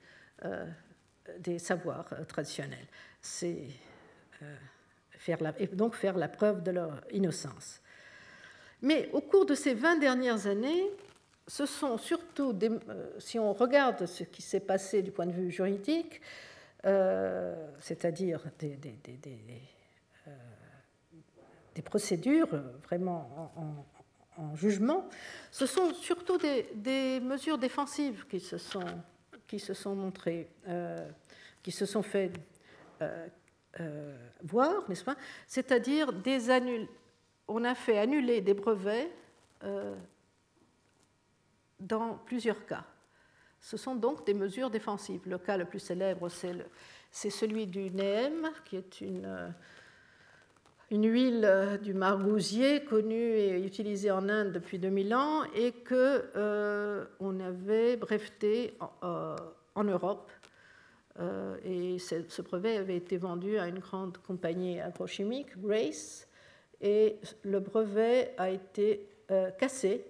des 1.38 1.60
savoirs 1.60 2.10
traditionnels. 2.28 2.88
C'est 3.22 3.68
donc 5.74 5.94
faire 5.94 6.18
la 6.18 6.28
preuve 6.28 6.64
de 6.64 6.72
leur 6.72 7.00
innocence. 7.12 7.80
Mais 8.82 9.10
au 9.14 9.22
cours 9.22 9.46
de 9.46 9.54
ces 9.54 9.76
20 9.76 9.98
dernières 9.98 10.48
années, 10.48 10.90
ce 11.48 11.66
sont 11.66 11.98
surtout, 11.98 12.58
euh, 12.64 12.80
si 13.20 13.38
on 13.38 13.54
regarde 13.54 14.06
ce 14.06 14.24
qui 14.24 14.42
s'est 14.42 14.60
passé 14.60 15.02
du 15.02 15.12
point 15.12 15.26
de 15.26 15.32
vue 15.32 15.52
juridique, 15.52 16.22
euh, 16.86 17.54
c'est-à-dire 17.80 18.42
des, 18.58 18.80
euh, 20.28 20.32
des, 21.76 21.82
procédures 21.82 22.50
vraiment 22.84 23.52
en, 23.56 23.86
en, 24.42 24.56
jugement, 24.56 25.08
ce 25.52 25.66
sont 25.66 25.94
surtout 25.94 26.38
des, 26.38 27.20
mesures 27.22 27.58
défensives 27.58 28.26
qui 28.28 28.40
se 28.40 28.58
sont, 28.58 28.86
qui 29.48 29.60
se 29.60 29.74
sont 29.74 29.96
montrées, 29.96 30.50
qui 31.62 31.72
se 31.72 31.86
sont 31.86 32.04
fait 32.04 32.32
voir, 34.44 34.90
n'est-ce 34.90 35.04
pas? 35.04 35.16
C'est-à-dire 35.48 36.12
on 37.48 37.64
a 37.64 37.76
fait 37.76 37.98
annuler 37.98 38.42
des 38.42 38.54
brevets 38.54 39.12
euh, 39.64 39.96
dans 41.80 42.16
plusieurs 42.26 42.66
cas. 42.66 42.86
Ce 43.60 43.78
sont 43.78 43.96
donc 43.96 44.26
des 44.26 44.34
mesures 44.34 44.70
défensives. 44.70 45.22
Le 45.28 45.38
cas 45.38 45.58
le 45.58 45.66
plus 45.66 45.80
célèbre, 45.80 46.30
c'est 47.12 47.30
celui 47.30 47.68
du 47.68 47.92
NEM, 47.92 48.50
qui 48.66 48.78
est 48.78 49.02
une, 49.02 49.26
euh, 49.26 49.50
une 50.92 51.10
huile 51.10 51.46
euh, 51.46 51.78
du 51.78 51.94
margousier 51.94 52.84
connue 52.84 53.16
et 53.16 53.66
utilisée 53.66 54.12
en 54.12 54.28
Inde 54.28 54.52
depuis 54.52 54.78
2000 54.78 55.16
ans 55.16 55.44
et 55.56 55.72
que 55.72 57.08
on 57.20 57.40
avait 57.40 57.96
breveté 57.96 58.78
en, 59.02 59.84
Europe. 59.84 60.30
et 61.66 61.98
ce 61.98 62.42
brevet 62.42 62.78
avait 62.78 62.98
été 62.98 63.18
vendu 63.18 63.58
à 63.58 63.68
une 63.68 63.80
grande 63.80 64.18
compagnie 64.18 64.80
agrochimique, 64.80 65.58
Grace, 65.58 66.28
et 66.82 67.18
le 67.44 67.60
brevet 67.60 68.34
a 68.38 68.50
été 68.50 69.08
euh, 69.32 69.50
cassé 69.52 70.06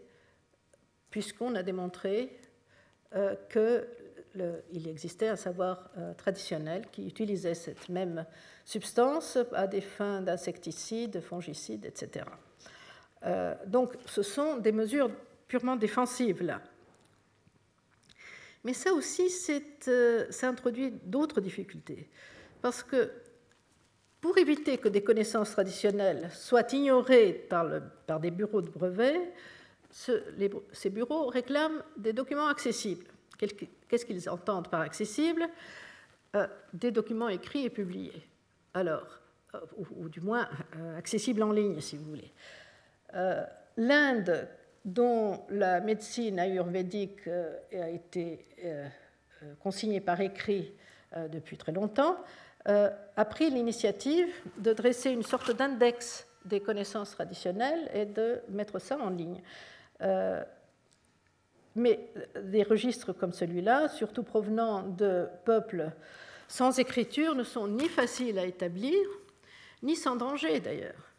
puisqu'on 1.09 1.55
a 1.55 1.63
démontré 1.63 2.37
euh, 4.39 4.59
qu'il 4.71 4.87
existait 4.87 5.27
un 5.27 5.35
savoir 5.35 5.89
euh, 5.97 6.13
traditionnel 6.13 6.85
qui 6.91 7.07
utilisait 7.07 7.53
cette 7.53 7.89
même 7.89 8.25
substance 8.65 9.37
à 9.53 9.67
des 9.67 9.81
fins 9.81 10.21
d'insecticides, 10.21 11.21
fongicides, 11.21 11.85
etc. 11.85 12.25
donc 13.67 13.93
ce 14.07 14.23
sont 14.23 14.57
des 14.57 14.71
mesures 14.71 15.11
purement 15.47 15.75
défensives 15.75 16.41
là. 16.41 16.61
Mais 18.63 18.73
ça 18.73 18.93
aussi, 18.93 19.29
ça 19.29 20.47
introduit 20.47 20.91
d'autres 21.03 21.41
difficultés. 21.41 22.07
Parce 22.61 22.83
que 22.83 23.11
pour 24.21 24.37
éviter 24.37 24.77
que 24.77 24.87
des 24.87 25.03
connaissances 25.03 25.51
traditionnelles 25.51 26.29
soient 26.31 26.71
ignorées 26.71 27.33
par, 27.33 27.67
des 28.19 28.31
bureaux 28.31 28.61
de 28.61 28.69
brevets, 28.69 29.33
ces 29.91 30.89
bureaux 30.89 31.27
réclament 31.27 31.83
des 31.97 32.13
documents 32.13 32.47
accessibles. 32.47 33.05
Qu'est-ce 33.87 34.05
qu'ils 34.05 34.29
entendent 34.29 34.69
par 34.69 34.81
accessible? 34.81 35.47
Euh, 36.35 36.47
Des 36.73 36.91
documents 36.91 37.29
écrits 37.29 37.65
et 37.65 37.69
publiés. 37.69 38.23
Alors, 38.73 39.19
euh, 39.55 39.59
ou, 39.97 40.09
du 40.09 40.21
moins 40.21 40.47
euh, 40.77 40.97
accessibles 40.97 41.43
en 41.43 41.51
ligne, 41.51 41.79
si 41.81 41.97
vous 41.97 42.05
voulez. 42.05 42.31
L'Inde, 43.75 44.47
dont 44.85 45.45
la 45.49 45.81
médecine 45.81 46.39
ayurvédique 46.39 47.27
a 47.27 47.89
été 47.89 48.45
consignée 49.59 49.99
par 49.99 50.21
écrit 50.21 50.71
depuis 51.29 51.57
très 51.57 51.73
longtemps, 51.73 52.17
euh, 52.67 52.89
a 53.17 53.25
pris 53.25 53.49
l'initiative 53.49 54.27
de 54.57 54.73
dresser 54.73 55.09
une 55.09 55.23
sorte 55.23 55.51
d'index 55.51 56.27
des 56.45 56.59
connaissances 56.59 57.11
traditionnelles 57.11 57.89
et 57.93 58.05
de 58.05 58.39
mettre 58.49 58.79
ça 58.79 58.97
en 58.99 59.09
ligne. 59.09 59.41
Euh, 61.77 61.79
mais 61.79 62.09
des 62.43 62.63
registres 62.63 63.13
comme 63.13 63.33
celui-là, 63.33 63.89
surtout 63.89 64.23
provenant 64.23 64.83
de 64.83 65.27
peuples 65.45 65.91
sans 66.47 66.79
écriture, 66.79 67.35
ne 67.35 67.43
sont 67.43 67.67
ni 67.67 67.87
faciles 67.87 68.37
à 68.37 68.45
établir, 68.45 68.97
ni 69.83 69.95
sans 69.95 70.15
danger 70.15 70.59
d'ailleurs, 70.59 71.11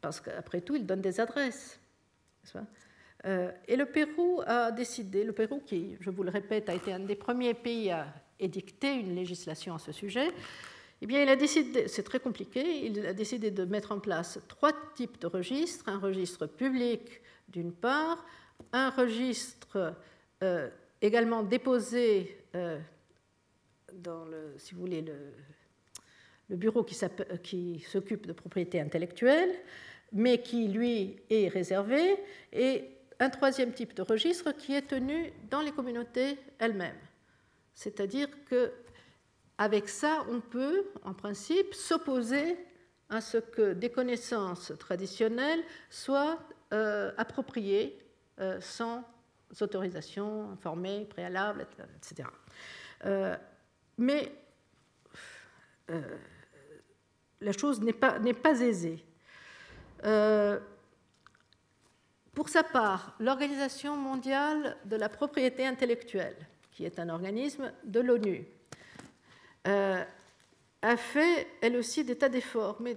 parce 0.00 0.20
qu'après 0.20 0.60
tout, 0.60 0.76
ils 0.76 0.86
donnent 0.86 1.00
des 1.00 1.20
adresses. 1.20 1.80
Euh, 3.24 3.50
et 3.66 3.76
le 3.76 3.86
Pérou 3.86 4.42
a 4.46 4.70
décidé, 4.70 5.24
le 5.24 5.32
Pérou 5.32 5.60
qui, 5.60 5.96
je 6.00 6.10
vous 6.10 6.22
le 6.22 6.30
répète, 6.30 6.68
a 6.68 6.74
été 6.74 6.92
un 6.92 7.00
des 7.00 7.16
premiers 7.16 7.54
pays 7.54 7.90
à 7.90 8.06
édicter 8.38 8.92
une 8.92 9.14
législation 9.14 9.74
à 9.74 9.78
ce 9.78 9.90
sujet, 9.90 10.30
eh 11.00 11.06
bien, 11.06 11.22
il 11.22 11.28
a 11.28 11.36
décidé, 11.36 11.86
c'est 11.86 12.02
très 12.02 12.18
compliqué, 12.18 12.86
il 12.86 13.06
a 13.06 13.12
décidé 13.12 13.50
de 13.52 13.64
mettre 13.64 13.92
en 13.92 14.00
place 14.00 14.40
trois 14.48 14.72
types 14.96 15.20
de 15.20 15.28
registres. 15.28 15.88
Un 15.88 15.98
registre 15.98 16.46
public, 16.46 17.20
d'une 17.48 17.72
part, 17.72 18.24
un 18.72 18.90
registre 18.90 19.94
euh, 20.42 20.68
également 21.00 21.42
déposé 21.42 22.44
euh, 22.54 22.78
dans 23.92 24.24
le, 24.24 24.54
si 24.58 24.74
vous 24.74 24.80
voulez, 24.80 25.02
le, 25.02 26.56
bureau 26.56 26.82
qui 26.82 27.84
s'occupe 27.86 28.26
de 28.26 28.32
propriété 28.32 28.80
intellectuelle, 28.80 29.50
mais 30.12 30.40
qui, 30.40 30.68
lui, 30.68 31.20
est 31.28 31.48
réservé, 31.48 32.16
et 32.52 32.84
un 33.20 33.28
troisième 33.28 33.72
type 33.72 33.94
de 33.94 34.00
registre 34.00 34.52
qui 34.52 34.74
est 34.74 34.88
tenu 34.88 35.32
dans 35.50 35.60
les 35.60 35.72
communautés 35.72 36.38
elles-mêmes. 36.58 36.96
C'est-à-dire 37.74 38.28
que 38.46 38.72
avec 39.58 39.88
ça, 39.88 40.24
on 40.30 40.40
peut, 40.40 40.86
en 41.02 41.12
principe, 41.12 41.74
s'opposer 41.74 42.56
à 43.10 43.20
ce 43.20 43.38
que 43.38 43.72
des 43.72 43.90
connaissances 43.90 44.72
traditionnelles 44.78 45.62
soient 45.90 46.38
euh, 46.72 47.10
appropriées 47.16 47.98
sans 48.60 49.04
autorisation 49.60 50.52
informée, 50.52 51.06
préalable, 51.08 51.66
etc. 51.96 52.28
Euh, 53.04 53.36
mais 53.96 54.32
la 57.40 57.52
chose 57.52 57.80
n'est 57.80 57.92
pas, 57.92 58.20
aisée. 58.60 59.04
pour 62.34 62.48
sa 62.48 62.62
part, 62.62 63.16
l'Organisation 63.18 63.96
mondiale 63.96 64.76
de 64.84 64.96
la 64.96 65.08
propriété 65.08 65.66
intellectuelle, 65.66 66.36
qui 66.72 66.84
est 66.84 66.98
un 66.98 67.08
organisme 67.08 67.72
de 67.84 68.00
l'ONU, 68.00 68.46
euh, 69.66 70.04
a 70.80 70.96
fait, 70.96 71.48
elle 71.60 71.76
aussi, 71.76 72.04
des 72.04 72.16
tas 72.16 72.28
d'efforts, 72.28 72.80
mais 72.80 72.96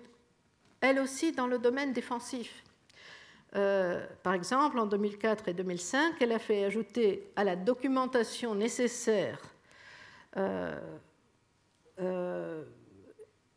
elle 0.82 1.00
aussi 1.00 1.32
dans 1.32 1.48
le 1.48 1.58
domaine 1.58 1.94
défensif. 1.94 2.64
Par 3.52 4.34
exemple, 4.34 4.80
en 4.80 4.86
2004 4.86 5.50
et 5.50 5.54
2005, 5.54 6.16
elle 6.22 6.32
a 6.32 6.40
fait 6.40 6.64
ajouter 6.64 7.32
à 7.36 7.44
la 7.44 7.56
documentation 7.56 8.56
nécessaire 8.56 9.40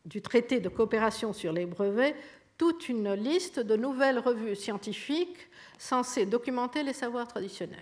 du 0.03 0.21
traité 0.21 0.59
de 0.59 0.69
coopération 0.69 1.31
sur 1.31 1.53
les 1.53 1.65
brevets 1.65 2.15
toute 2.57 2.89
une 2.89 3.13
liste 3.13 3.59
de 3.59 3.75
nouvelles 3.75 4.19
revues 4.19 4.55
scientifiques 4.55 5.49
censées 5.77 6.25
documenter 6.25 6.83
les 6.83 6.93
savoirs 6.93 7.27
traditionnels. 7.27 7.79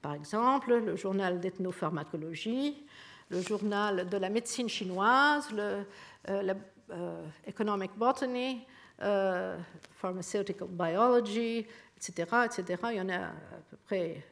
Par 0.00 0.14
exemple, 0.14 0.74
le 0.74 0.96
journal 0.96 1.40
d'ethnopharmacologie, 1.40 2.86
le 3.28 3.40
journal 3.42 4.08
de 4.08 4.16
la 4.16 4.28
médecine 4.30 4.68
chinoise, 4.68 5.50
le 5.50 5.84
euh, 6.28 6.54
euh, 6.90 7.24
Economic 7.46 7.90
Botany, 7.96 8.64
euh, 9.02 9.58
Pharmaceutical 9.92 10.68
Biology, 10.68 11.66
etc., 11.96 12.46
etc. 12.46 12.82
Il 12.92 12.96
y 12.96 13.00
en 13.00 13.08
a 13.08 13.26
à 13.26 13.60
peu 13.70 13.76
près. 13.84 14.22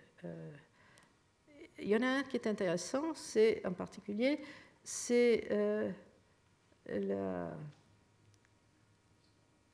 il 1.78 1.88
y 1.88 1.96
en 1.96 2.02
a 2.02 2.06
un 2.06 2.22
qui 2.22 2.36
est 2.36 2.46
intéressant, 2.46 3.14
c'est 3.14 3.62
en 3.66 3.72
particulier, 3.72 4.40
c'est 4.82 5.48
la 6.86 7.50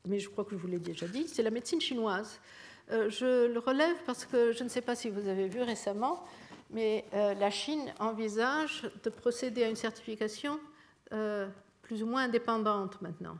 mais 0.06 0.18
je 0.18 0.28
crois 0.28 0.44
que 0.44 0.52
je 0.52 0.56
vous 0.56 0.66
l'ai 0.66 0.78
déjà 0.78 1.06
dit, 1.06 1.28
c'est 1.28 1.42
la 1.42 1.50
médecine 1.50 1.80
chinoise. 1.80 2.40
Euh, 2.90 3.10
je 3.10 3.46
le 3.46 3.58
relève 3.58 3.96
parce 4.06 4.24
que 4.24 4.52
je 4.52 4.64
ne 4.64 4.68
sais 4.68 4.80
pas 4.80 4.96
si 4.96 5.10
vous 5.10 5.28
avez 5.28 5.48
vu 5.48 5.62
récemment, 5.62 6.24
mais 6.70 7.04
euh, 7.14 7.34
la 7.34 7.50
Chine 7.50 7.92
envisage 7.98 8.90
de 9.02 9.10
procéder 9.10 9.64
à 9.64 9.68
une 9.68 9.76
certification 9.76 10.58
euh, 11.12 11.48
plus 11.82 12.02
ou 12.02 12.06
moins 12.06 12.24
indépendante 12.24 13.00
maintenant 13.02 13.36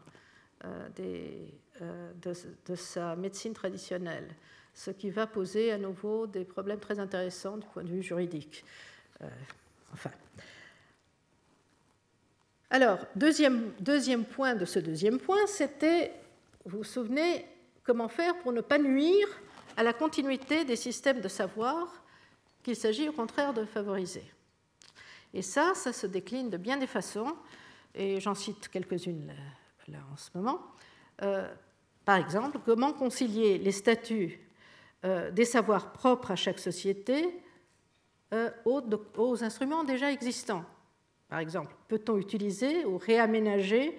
des, 0.95 1.55
de, 1.81 2.33
de, 2.67 2.75
sa 2.75 3.17
médecine 3.17 3.55
traditionnelle, 3.55 4.29
ce 4.75 4.91
qui 4.91 5.11
va 5.11 5.27
poser 5.27 5.73
à 5.73 5.79
nouveau 5.79 6.27
des 6.27 6.45
problèmes 6.45 6.81
très 6.81 6.99
intéressants 6.99 7.57
du 7.57 7.67
point 7.67 7.83
de 7.83 7.89
vue 7.89 8.03
juridique. 8.03 8.65
enfin. 9.93 10.11
Alors, 12.71 12.99
deuxième, 13.17 13.73
deuxième 13.81 14.25
point 14.25 14.55
de 14.55 14.65
ce 14.65 14.79
deuxième 14.79 15.19
point, 15.19 15.47
c'était 15.47 16.13
vous 16.65 16.79
vous 16.79 16.85
souvenez 16.85 17.47
comment 17.83 18.09
faire 18.09 18.39
pour 18.39 18.53
ne 18.53 18.61
pas 18.61 18.79
nuire 18.79 19.27
à 19.77 19.83
la 19.83 19.93
continuité 19.93 20.65
des 20.65 20.77
systèmes 20.77 21.21
de 21.21 21.29
savoir 21.29 22.03
qu'il 22.63 22.77
s'agit 22.77 23.09
au 23.09 23.13
contraire 23.13 23.55
de 23.55 23.65
favoriser. 23.65 24.25
Et 25.33 25.43
ça, 25.43 25.73
ça 25.75 25.93
se 25.93 26.07
décline 26.07 26.51
de 26.51 26.57
bien 26.57 26.77
des 26.77 26.87
façons, 26.87 27.35
et 27.95 28.21
j'en 28.21 28.35
cite 28.35 28.69
quelques-unes 28.69 29.33
en 30.13 30.17
ce 30.17 30.31
moment. 30.35 30.61
Euh, 31.23 31.49
par 32.05 32.17
exemple, 32.17 32.59
comment 32.65 32.93
concilier 32.93 33.59
les 33.59 33.73
statuts 33.73 34.39
euh, 35.05 35.31
des 35.31 35.45
savoirs 35.45 35.93
propres 35.93 36.31
à 36.31 36.37
chaque 36.37 36.59
société 36.59 37.29
euh, 38.33 38.51
aux, 38.65 38.83
aux, 39.17 39.45
instruments 39.45 39.85
déjà 39.85 40.11
existants? 40.13 40.65
Par 41.29 41.39
exemple, 41.39 41.75
peut-on 41.89 42.17
utiliser 42.17 42.85
ou 42.85 42.99
réaménager 42.99 43.97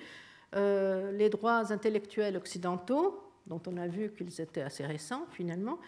les 0.54 1.30
droits 1.30 1.72
intellectuels 1.72 2.36
occidentaux, 2.36 3.24
dont 3.48 3.62
on 3.68 3.78
a 3.78 3.88
vu 3.88 4.12
qu'ils 4.12 4.42
étaient 4.42 4.64
assez 4.64 4.86
récents 4.86 5.26
finalement, 5.32 5.80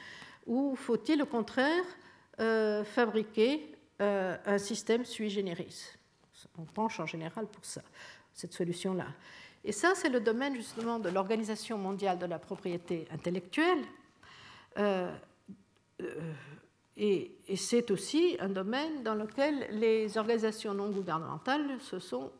ou 0.46 0.78
faut-il 0.78 1.22
au 1.22 1.26
contraire 1.26 1.84
fabriquer 2.38 3.76
un 4.00 4.58
système 4.58 5.04
sui 5.04 5.30
generis? 5.30 5.98
On 6.58 6.64
penche 6.64 7.02
en 7.02 7.06
général 7.06 7.48
pour 7.48 7.66
ça, 7.66 7.82
cette 8.34 8.54
solution-là. 8.54 9.08
Et 9.64 9.72
ça, 9.72 9.94
c'est 9.96 10.10
le 10.10 10.20
domaine 10.20 10.56
justement 10.56 11.00
de 11.00 11.10
l'Organisation 11.10 11.78
mondiale 11.78 12.20
de 12.20 12.26
la 12.26 12.40
propriété 12.40 13.08
intellectuelle. 13.12 13.84
et, 16.98 17.32
et 17.48 17.56
c'est 17.56 17.92
aussi 17.92 18.36
un 18.40 18.50
domaine 18.50 19.04
dans 19.04 19.16
lequel 19.16 19.68
les 19.72 20.18
organisations 20.18 20.74
non 20.74 20.90
gouvernementales 20.90 21.80
se 21.80 22.00
sont 22.00 22.32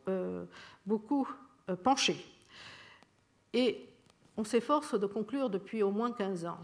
beaucoup 0.86 1.28
euh, 1.70 1.76
penché. 1.76 2.22
Et 3.54 3.88
on 4.36 4.44
s'efforce 4.44 4.98
de 4.98 5.06
conclure 5.06 5.48
depuis 5.48 5.82
au 5.82 5.90
moins 5.90 6.12
15 6.12 6.44
ans, 6.44 6.58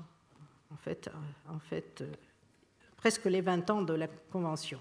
en 0.73 0.77
fait, 0.77 1.09
euh, 1.09 1.55
en 1.55 1.59
fait 1.59 2.03
euh, 2.03 2.13
presque 2.99 3.25
les 3.25 3.41
20 3.41 3.71
ans 3.71 3.83
de 3.83 3.95
la 3.95 4.09
Convention. 4.31 4.79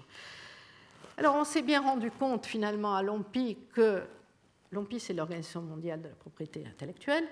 Alors 1.16 1.36
on 1.36 1.44
s'est 1.44 1.62
bien 1.62 1.80
rendu 1.80 2.10
compte 2.10 2.44
finalement 2.44 2.94
à 2.94 3.02
l'OMPI 3.02 3.56
que 3.72 4.02
l'OMPI 4.72 5.00
c'est 5.00 5.14
l'Organisation 5.14 5.62
mondiale 5.62 6.02
de 6.02 6.08
la 6.08 6.14
propriété 6.14 6.64
intellectuelle, 6.66 7.24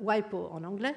WIPO 0.00 0.48
en 0.52 0.62
anglais, 0.64 0.94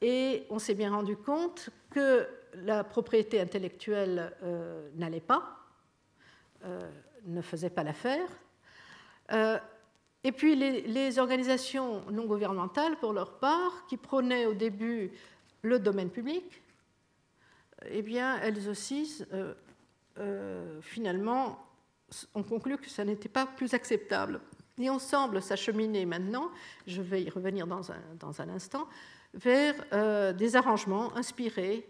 et 0.00 0.46
on 0.50 0.58
s'est 0.58 0.74
bien 0.74 0.90
rendu 0.90 1.16
compte 1.16 1.70
que 1.90 2.26
la 2.54 2.82
propriété 2.82 3.40
intellectuelle 3.40 4.32
n'allait 4.96 5.20
pas, 5.20 5.58
ne 7.24 7.40
faisait 7.40 7.70
pas 7.70 7.84
l'affaire, 7.84 8.28
euh, 9.32 9.58
et 10.22 10.32
puis 10.32 10.56
les, 10.56 11.18
organisations 11.18 12.02
non 12.10 12.24
gouvernementales, 12.24 12.96
pour 12.96 13.12
leur 13.12 13.38
part, 13.38 13.86
qui 13.88 13.96
prônaient 13.96 14.46
au 14.46 14.54
début 14.54 15.12
le 15.62 15.78
domaine 15.78 16.10
public, 16.10 16.62
eh 17.86 18.02
bien, 18.02 18.38
elles 18.40 18.68
aussi, 18.68 19.22
euh, 19.32 19.54
euh, 20.18 20.80
finalement, 20.80 21.63
ont 22.34 22.42
conclu 22.42 22.78
que 22.78 22.88
ça 22.88 23.04
n'était 23.04 23.28
pas 23.28 23.46
plus 23.46 23.74
acceptable. 23.74 24.40
Et 24.78 24.90
on 24.90 24.98
semble 24.98 25.40
s'acheminer 25.40 26.04
maintenant, 26.04 26.50
je 26.86 27.00
vais 27.00 27.22
y 27.22 27.30
revenir 27.30 27.66
dans 27.66 27.92
un, 27.92 28.48
instant, 28.48 28.88
vers 29.32 30.34
des 30.34 30.56
arrangements 30.56 31.14
inspirés 31.16 31.88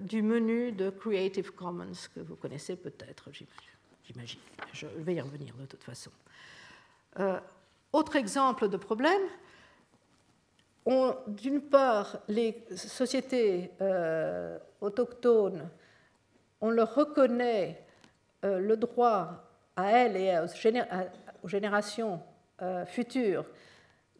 du 0.00 0.22
menu 0.22 0.72
de 0.72 0.90
Creative 0.90 1.52
Commons 1.52 1.92
que 2.12 2.20
vous 2.20 2.34
connaissez 2.34 2.74
peut-être, 2.74 3.30
j'imagine. 4.02 4.40
Je 4.72 4.86
vais 4.86 5.14
y 5.14 5.20
revenir 5.20 5.54
de 5.54 5.66
toute 5.66 5.82
façon. 5.82 6.10
Euh, 7.18 7.40
autre 7.92 8.16
exemple 8.16 8.68
de 8.68 8.76
problème, 8.76 9.22
d'une 11.26 11.62
part, 11.62 12.18
les 12.28 12.64
sociétés 12.76 13.70
euh, 13.80 14.58
autochtones, 14.80 15.68
on 16.60 16.70
leur 16.70 16.94
reconnaît 16.94 17.80
euh, 17.80 17.85
le 18.42 18.76
droit 18.76 19.44
à 19.76 19.90
elles 19.90 20.16
et 20.16 20.38
aux, 21.42 21.48
générations 21.48 22.20
futures 22.86 23.44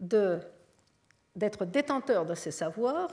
d'être 0.00 1.64
détenteurs 1.64 2.26
de 2.26 2.34
ces 2.34 2.50
savoirs 2.50 3.10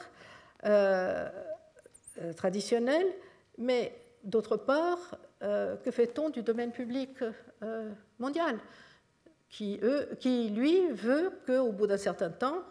traditionnels, 2.35 3.07
mais 3.57 3.95
d'autre 4.23 4.57
part, 4.57 5.17
que 5.39 5.91
fait-on 5.91 6.29
du 6.29 6.41
domaine 6.41 6.71
public 6.71 7.17
mondial 8.19 8.59
qui, 9.53 10.49
lui 10.49 10.87
veut 10.91 11.31
qu'au 11.45 11.71
bout 11.71 11.85
d'un 11.85 11.97
certain 11.97 12.31
temps, 12.31 12.63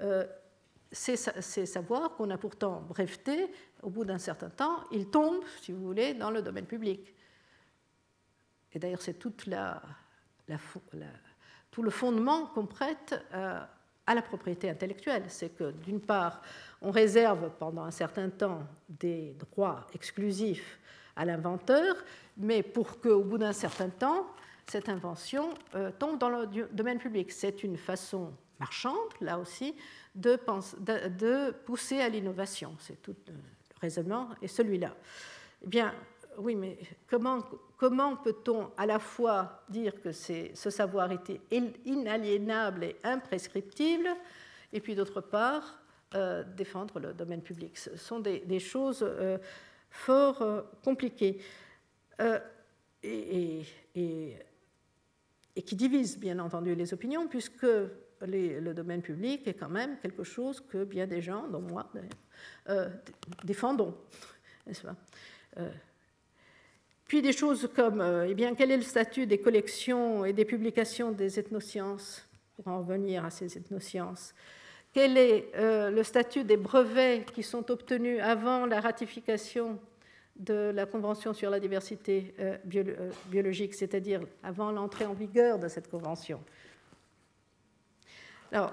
euh, 0.00 0.24
ces, 0.92 1.16
savoirs 1.16 2.14
qu'on 2.14 2.30
a 2.30 2.38
pourtant 2.38 2.82
brevetés, 2.82 3.50
au 3.82 3.90
bout 3.90 4.04
d'un 4.04 4.18
certain 4.18 4.50
temps, 4.50 4.84
ils 4.92 5.08
tombent, 5.08 5.42
si 5.62 5.72
vous 5.72 5.82
voulez, 5.82 6.14
dans 6.14 6.30
le 6.30 6.42
domaine 6.42 6.66
public. 6.66 7.14
Et 8.74 8.78
d'ailleurs, 8.78 9.02
c'est 9.02 9.18
tout 9.18 9.32
le 11.82 11.90
fondement 11.90 12.46
qu'on 12.46 12.66
prête 12.66 13.24
euh, 13.34 13.60
à 14.06 14.14
la 14.14 14.22
propriété 14.22 14.70
intellectuelle. 14.70 15.24
C'est 15.28 15.50
que, 15.50 15.70
d'une 15.70 16.00
part, 16.00 16.42
on 16.80 16.90
réserve 16.90 17.50
pendant 17.58 17.84
un 17.84 17.90
certain 17.90 18.30
temps 18.30 18.66
des 18.88 19.36
droits 19.38 19.86
exclusifs 19.94 20.78
à 21.16 21.24
l'inventeur, 21.24 21.94
mais 22.36 22.62
pour 22.62 23.00
qu'au 23.00 23.22
bout 23.22 23.38
d'un 23.38 23.52
certain 23.52 23.90
temps, 23.90 24.26
cette 24.66 24.88
invention 24.88 25.52
euh, 25.74 25.90
tombe 25.98 26.18
dans 26.18 26.30
le 26.30 26.46
domaine 26.72 26.98
public. 26.98 27.30
C'est 27.30 27.62
une 27.62 27.76
façon 27.76 28.32
marchande, 28.58 28.96
là 29.20 29.38
aussi, 29.38 29.74
de, 30.14 30.38
de, 31.08 31.50
pousser 31.50 32.00
à 32.00 32.08
l'innovation. 32.08 32.74
C'est 32.78 33.02
tout 33.02 33.14
le 33.26 33.34
raisonnement 33.80 34.28
et 34.40 34.48
celui-là. 34.48 34.94
Eh 35.64 35.66
bien, 35.66 35.92
oui, 36.38 36.54
mais 36.54 36.78
comment, 37.08 38.16
peut-on 38.16 38.70
à 38.76 38.86
la 38.86 38.98
fois 38.98 39.62
dire 39.68 40.00
que 40.00 40.12
ce 40.12 40.70
savoir 40.70 41.12
était 41.12 41.40
inaliénable 41.84 42.84
et 42.84 42.96
imprescriptible, 43.04 44.08
et 44.72 44.80
puis 44.80 44.94
d'autre 44.94 45.20
part 45.20 45.80
euh, 46.14 46.42
défendre 46.56 47.00
le 47.00 47.12
domaine 47.12 47.42
public? 47.42 47.76
Ce 47.76 47.96
sont 47.96 48.20
des, 48.20 48.60
choses 48.60 49.02
euh, 49.02 49.38
fort 49.90 50.64
compliquées. 50.84 51.40
et, 53.02 53.62
qui 55.66 55.76
divise 55.76 56.18
bien 56.18 56.38
entendu 56.38 56.74
les 56.74 56.94
opinions, 56.94 57.28
puisque 57.28 57.66
le 58.26 58.72
domaine 58.72 59.02
public 59.02 59.46
est 59.46 59.54
quand 59.54 59.68
même 59.68 59.98
quelque 59.98 60.24
chose 60.24 60.60
que 60.60 60.84
bien 60.84 61.06
des 61.06 61.20
gens, 61.20 61.48
dont 61.48 61.60
moi 61.60 61.88
d'ailleurs, 61.94 62.10
euh, 62.68 62.88
défendons, 63.44 63.96
n'est-ce 64.66 64.82
pas? 64.82 64.96
Euh, 65.58 65.70
Puis 67.12 67.20
des 67.20 67.34
choses 67.34 67.68
comme, 67.76 68.00
euh, 68.00 68.26
eh 68.26 68.32
bien, 68.32 68.54
quel 68.54 68.70
est 68.70 68.76
le 68.78 68.82
statut 68.82 69.26
des 69.26 69.36
collections 69.36 70.24
et 70.24 70.32
des 70.32 70.46
publications 70.46 71.12
des 71.12 71.38
ethnosciences, 71.38 72.26
pour 72.56 72.68
en 72.68 72.78
revenir 72.78 73.22
à 73.22 73.28
ces 73.28 73.54
ethnosciences? 73.58 74.32
Quel 74.94 75.18
est 75.18 75.50
le 75.54 76.02
statut 76.04 76.42
des 76.42 76.56
brevets 76.56 77.26
qui 77.34 77.42
sont 77.42 77.70
obtenus 77.70 78.18
avant 78.22 78.64
la 78.64 78.80
ratification 78.80 79.78
de 80.36 80.72
la 80.74 80.86
Convention 80.86 81.34
sur 81.34 81.50
la 81.50 81.60
diversité 81.60 82.34
biologique, 83.26 83.74
c'est-à-dire 83.74 84.22
avant 84.42 84.72
l'entrée 84.72 85.04
en 85.04 85.12
vigueur 85.12 85.58
de 85.58 85.68
cette 85.68 85.90
convention? 85.90 86.40
Alors, 88.52 88.72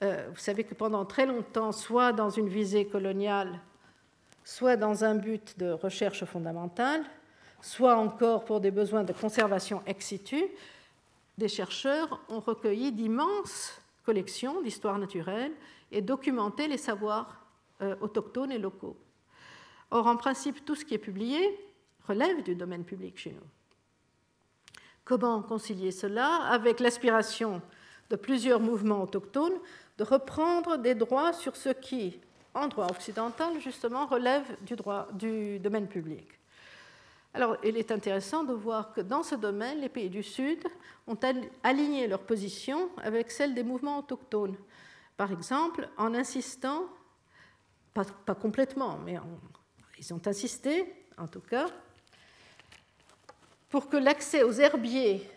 vous 0.00 0.36
savez 0.36 0.62
que 0.62 0.74
pendant 0.74 1.04
très 1.04 1.26
longtemps, 1.26 1.72
soit 1.72 2.12
dans 2.12 2.30
une 2.30 2.48
visée 2.48 2.86
coloniale, 2.86 3.58
soit 4.44 4.76
dans 4.76 5.02
un 5.02 5.16
but 5.16 5.58
de 5.58 5.72
recherche 5.72 6.24
fondamentale, 6.24 7.02
soit 7.64 7.96
encore 7.96 8.44
pour 8.44 8.60
des 8.60 8.70
besoins 8.70 9.04
de 9.04 9.12
conservation 9.14 9.82
ex 9.86 10.06
situ, 10.06 10.44
des 11.38 11.48
chercheurs 11.48 12.20
ont 12.28 12.40
recueilli 12.40 12.92
d'immenses 12.92 13.80
collections 14.04 14.60
d'histoire 14.60 14.98
naturelle 14.98 15.52
et 15.90 16.02
documenté 16.02 16.68
les 16.68 16.76
savoirs 16.76 17.40
euh, 17.80 17.96
autochtones 18.02 18.52
et 18.52 18.58
locaux. 18.58 18.96
Or, 19.90 20.06
en 20.06 20.16
principe, 20.16 20.64
tout 20.66 20.74
ce 20.74 20.84
qui 20.84 20.94
est 20.94 20.98
publié 20.98 21.58
relève 22.06 22.42
du 22.42 22.54
domaine 22.54 22.84
public 22.84 23.18
chez 23.18 23.30
nous. 23.30 23.48
Comment 25.04 25.40
concilier 25.40 25.90
cela 25.90 26.42
avec 26.44 26.80
l'aspiration 26.80 27.62
de 28.10 28.16
plusieurs 28.16 28.60
mouvements 28.60 29.02
autochtones 29.02 29.58
de 29.96 30.04
reprendre 30.04 30.76
des 30.76 30.94
droits 30.94 31.32
sur 31.32 31.56
ce 31.56 31.70
qui, 31.70 32.20
en 32.52 32.66
droit 32.68 32.88
occidental, 32.90 33.58
justement, 33.58 34.04
relève 34.04 34.44
du, 34.62 35.58
domaine 35.60 35.88
public? 35.88 36.28
Alors, 37.34 37.56
il 37.64 37.76
est 37.76 37.90
intéressant 37.90 38.44
de 38.44 38.52
voir 38.52 38.92
que 38.92 39.00
dans 39.00 39.24
ce 39.24 39.34
domaine, 39.34 39.80
les 39.80 39.88
pays 39.88 40.08
du 40.08 40.22
Sud 40.22 40.64
ont 41.08 41.18
aligné 41.64 42.06
leur 42.06 42.20
position 42.20 42.90
avec 43.02 43.32
celle 43.32 43.54
des 43.54 43.64
mouvements 43.64 43.98
autochtones. 43.98 44.56
Par 45.16 45.32
exemple, 45.32 45.88
en 45.96 46.14
insistant, 46.14 46.84
pas, 47.92 48.04
complètement, 48.34 48.98
mais 49.04 49.16
ils 49.98 50.14
ont 50.14 50.22
insisté, 50.26 50.94
en 51.18 51.26
tout 51.26 51.40
cas, 51.40 51.66
pour 53.68 53.88
que 53.88 53.96
l'accès 53.96 54.44
aux 54.44 54.52
herbiers 54.52 55.28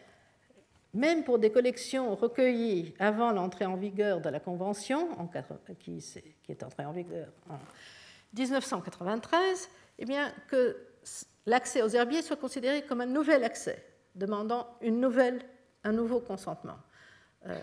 même 0.94 1.24
pour 1.24 1.38
des 1.38 1.52
collections 1.52 2.16
recueillies 2.16 2.94
avant 2.98 3.32
l'entrée 3.32 3.66
en 3.66 3.76
vigueur 3.76 4.20
de 4.20 4.30
la 4.30 4.40
Convention, 4.40 5.10
qui, 5.80 6.04
est 6.50 6.64
entrée 6.64 6.86
en 6.86 6.92
vigueur 6.92 7.28
en 7.50 7.60
1993, 8.36 9.70
eh 10.00 10.06
bien, 10.06 10.32
que 10.48 10.76
l'accès 11.48 11.82
aux 11.82 11.90
herbiers 11.90 12.22
soit 12.22 12.36
considéré 12.36 12.84
comme 12.84 13.02
un 13.02 13.08
nouvel 13.08 13.44
accès, 13.44 13.84
demandant 14.14 14.68
une 14.82 15.00
nouvelle, 15.00 15.42
un 15.84 15.94
nouveau 15.94 16.20
consentement. 16.20 16.78
Euh, 17.48 17.60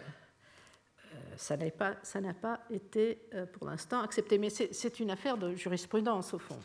euh, 1.13 1.17
ça 1.37 1.57
n'a 1.57 2.35
pas, 2.35 2.61
été 2.71 3.21
euh, 3.35 3.47
pour 3.47 3.69
l'instant 3.69 4.01
accepté, 4.01 4.39
mais 4.39 4.51
c'est 4.51 4.99
une 4.99 5.11
affaire 5.11 5.37
de 5.37 5.55
jurisprudence 5.55 6.35
au 6.35 6.39
fond 6.39 6.59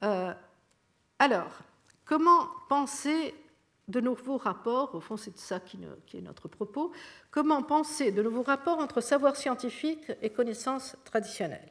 maintenant. 0.00 0.34
alors, 1.18 1.52
comment 2.04 2.48
penser 2.68 3.34
de 3.88 4.00
nouveaux 4.00 4.36
rapports, 4.36 4.94
au 4.94 5.00
fond 5.00 5.16
c'est 5.16 5.36
ça 5.36 5.58
qui, 5.58 5.78
est 6.14 6.20
notre 6.20 6.46
propos, 6.48 6.92
comment 7.30 7.62
penser 7.62 8.12
de 8.12 8.22
nouveaux 8.22 8.42
rapports 8.42 8.78
entre 8.78 9.00
savoir 9.00 9.34
scientifique 9.36 10.12
et 10.22 10.30
connaissances 10.30 10.96
traditionnelles? 11.04 11.70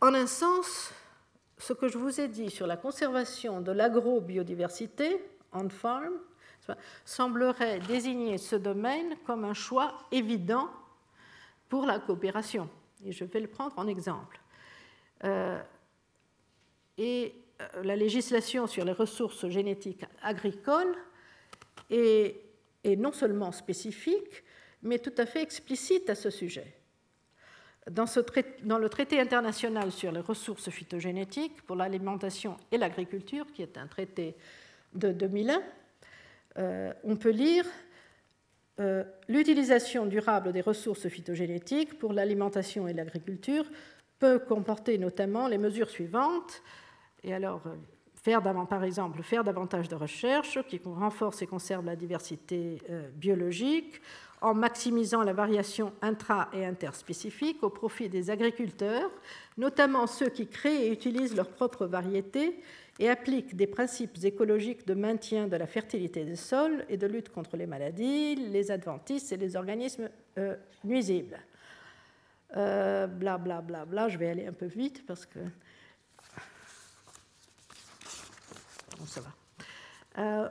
En 0.00 0.12
un 0.12 0.26
sens, 0.26 0.92
ce 1.58 1.72
que 1.72 1.88
je 1.88 1.98
vous 1.98 2.20
ai 2.20 2.28
dit 2.28 2.50
sur 2.50 2.66
la 2.66 2.76
conservation 2.76 3.60
de 3.60 3.72
l'agrobiodiversité 3.72 5.20
on 5.54 5.68
farm 5.68 6.12
semblerait 7.04 7.78
désigner 7.80 8.38
ce 8.38 8.56
domaine 8.56 9.16
comme 9.26 9.44
un 9.44 9.54
choix 9.54 9.94
évident 10.10 10.68
pour 11.68 11.86
la 11.86 11.98
coopération. 11.98 12.68
Et 13.04 13.12
je 13.12 13.24
vais 13.24 13.40
le 13.40 13.48
prendre 13.48 13.78
en 13.78 13.86
exemple. 13.86 14.40
Euh, 15.24 15.60
et 16.96 17.34
euh, 17.60 17.82
la 17.82 17.96
législation 17.96 18.66
sur 18.66 18.84
les 18.84 18.92
ressources 18.92 19.48
génétiques 19.48 20.04
agricoles 20.22 20.96
est, 21.90 22.40
non 22.84 23.12
seulement 23.12 23.52
spécifique, 23.52 24.42
mais 24.82 24.98
tout 24.98 25.14
à 25.18 25.26
fait 25.26 25.42
explicite 25.42 26.08
à 26.10 26.14
ce 26.14 26.30
sujet. 26.30 26.74
Dans, 27.90 28.06
le 28.78 28.88
traité 28.88 29.20
international 29.20 29.92
sur 29.92 30.10
les 30.10 30.20
ressources 30.20 30.70
phytogénétiques 30.70 31.60
pour 31.66 31.76
l'alimentation 31.76 32.56
et 32.72 32.78
l'agriculture, 32.78 33.44
qui 33.52 33.60
est 33.60 33.76
un 33.76 33.86
traité 33.86 34.34
de 34.94 35.12
2001, 35.12 35.60
euh, 36.56 36.92
on 37.04 37.16
peut 37.16 37.30
lire 37.30 37.66
euh, 38.80 39.04
L'utilisation 39.28 40.06
durable 40.06 40.52
des 40.52 40.62
ressources 40.62 41.08
phytogénétiques 41.08 41.98
pour 41.98 42.14
l'alimentation 42.14 42.88
et 42.88 42.94
l'agriculture 42.94 43.66
peut 44.18 44.38
comporter 44.38 44.96
notamment 44.96 45.46
les 45.46 45.58
mesures 45.58 45.90
suivantes. 45.90 46.62
Et 47.22 47.34
alors, 47.34 47.66
euh, 47.66 47.74
faire 48.14 48.42
par 48.42 48.82
exemple, 48.82 49.22
faire 49.22 49.44
davantage 49.44 49.88
de 49.88 49.94
recherches 49.94 50.58
qui 50.68 50.80
renforcent 50.82 51.42
et 51.42 51.46
conservent 51.46 51.84
la 51.84 51.96
diversité 51.96 52.80
biologique 53.14 54.00
en 54.44 54.54
maximisant 54.54 55.22
la 55.22 55.32
variation 55.32 55.92
intra- 56.02 56.48
et 56.52 56.66
interspécifique 56.66 57.62
au 57.62 57.70
profit 57.70 58.08
des 58.08 58.30
agriculteurs, 58.30 59.10
notamment 59.56 60.06
ceux 60.06 60.28
qui 60.28 60.46
créent 60.46 60.86
et 60.86 60.92
utilisent 60.92 61.34
leurs 61.34 61.48
propres 61.48 61.86
variétés 61.86 62.60
et 62.98 63.08
appliquent 63.08 63.56
des 63.56 63.66
principes 63.66 64.22
écologiques 64.22 64.86
de 64.86 64.94
maintien 64.94 65.48
de 65.48 65.56
la 65.56 65.66
fertilité 65.66 66.24
des 66.24 66.36
sols 66.36 66.84
et 66.88 66.96
de 66.96 67.06
lutte 67.06 67.30
contre 67.30 67.56
les 67.56 67.66
maladies, 67.66 68.36
les 68.36 68.70
adventices 68.70 69.32
et 69.32 69.36
les 69.36 69.56
organismes 69.56 70.10
euh, 70.38 70.54
nuisibles. 70.84 71.38
Bla, 72.54 73.08
bla, 73.08 73.60
bla, 73.62 73.84
bla, 73.84 74.08
je 74.08 74.16
vais 74.16 74.28
aller 74.28 74.46
un 74.46 74.52
peu 74.52 74.66
vite 74.66 75.04
parce 75.06 75.26
que 75.26 75.40
ça 79.06 79.20
va. 79.20 80.22
Euh, 80.22 80.48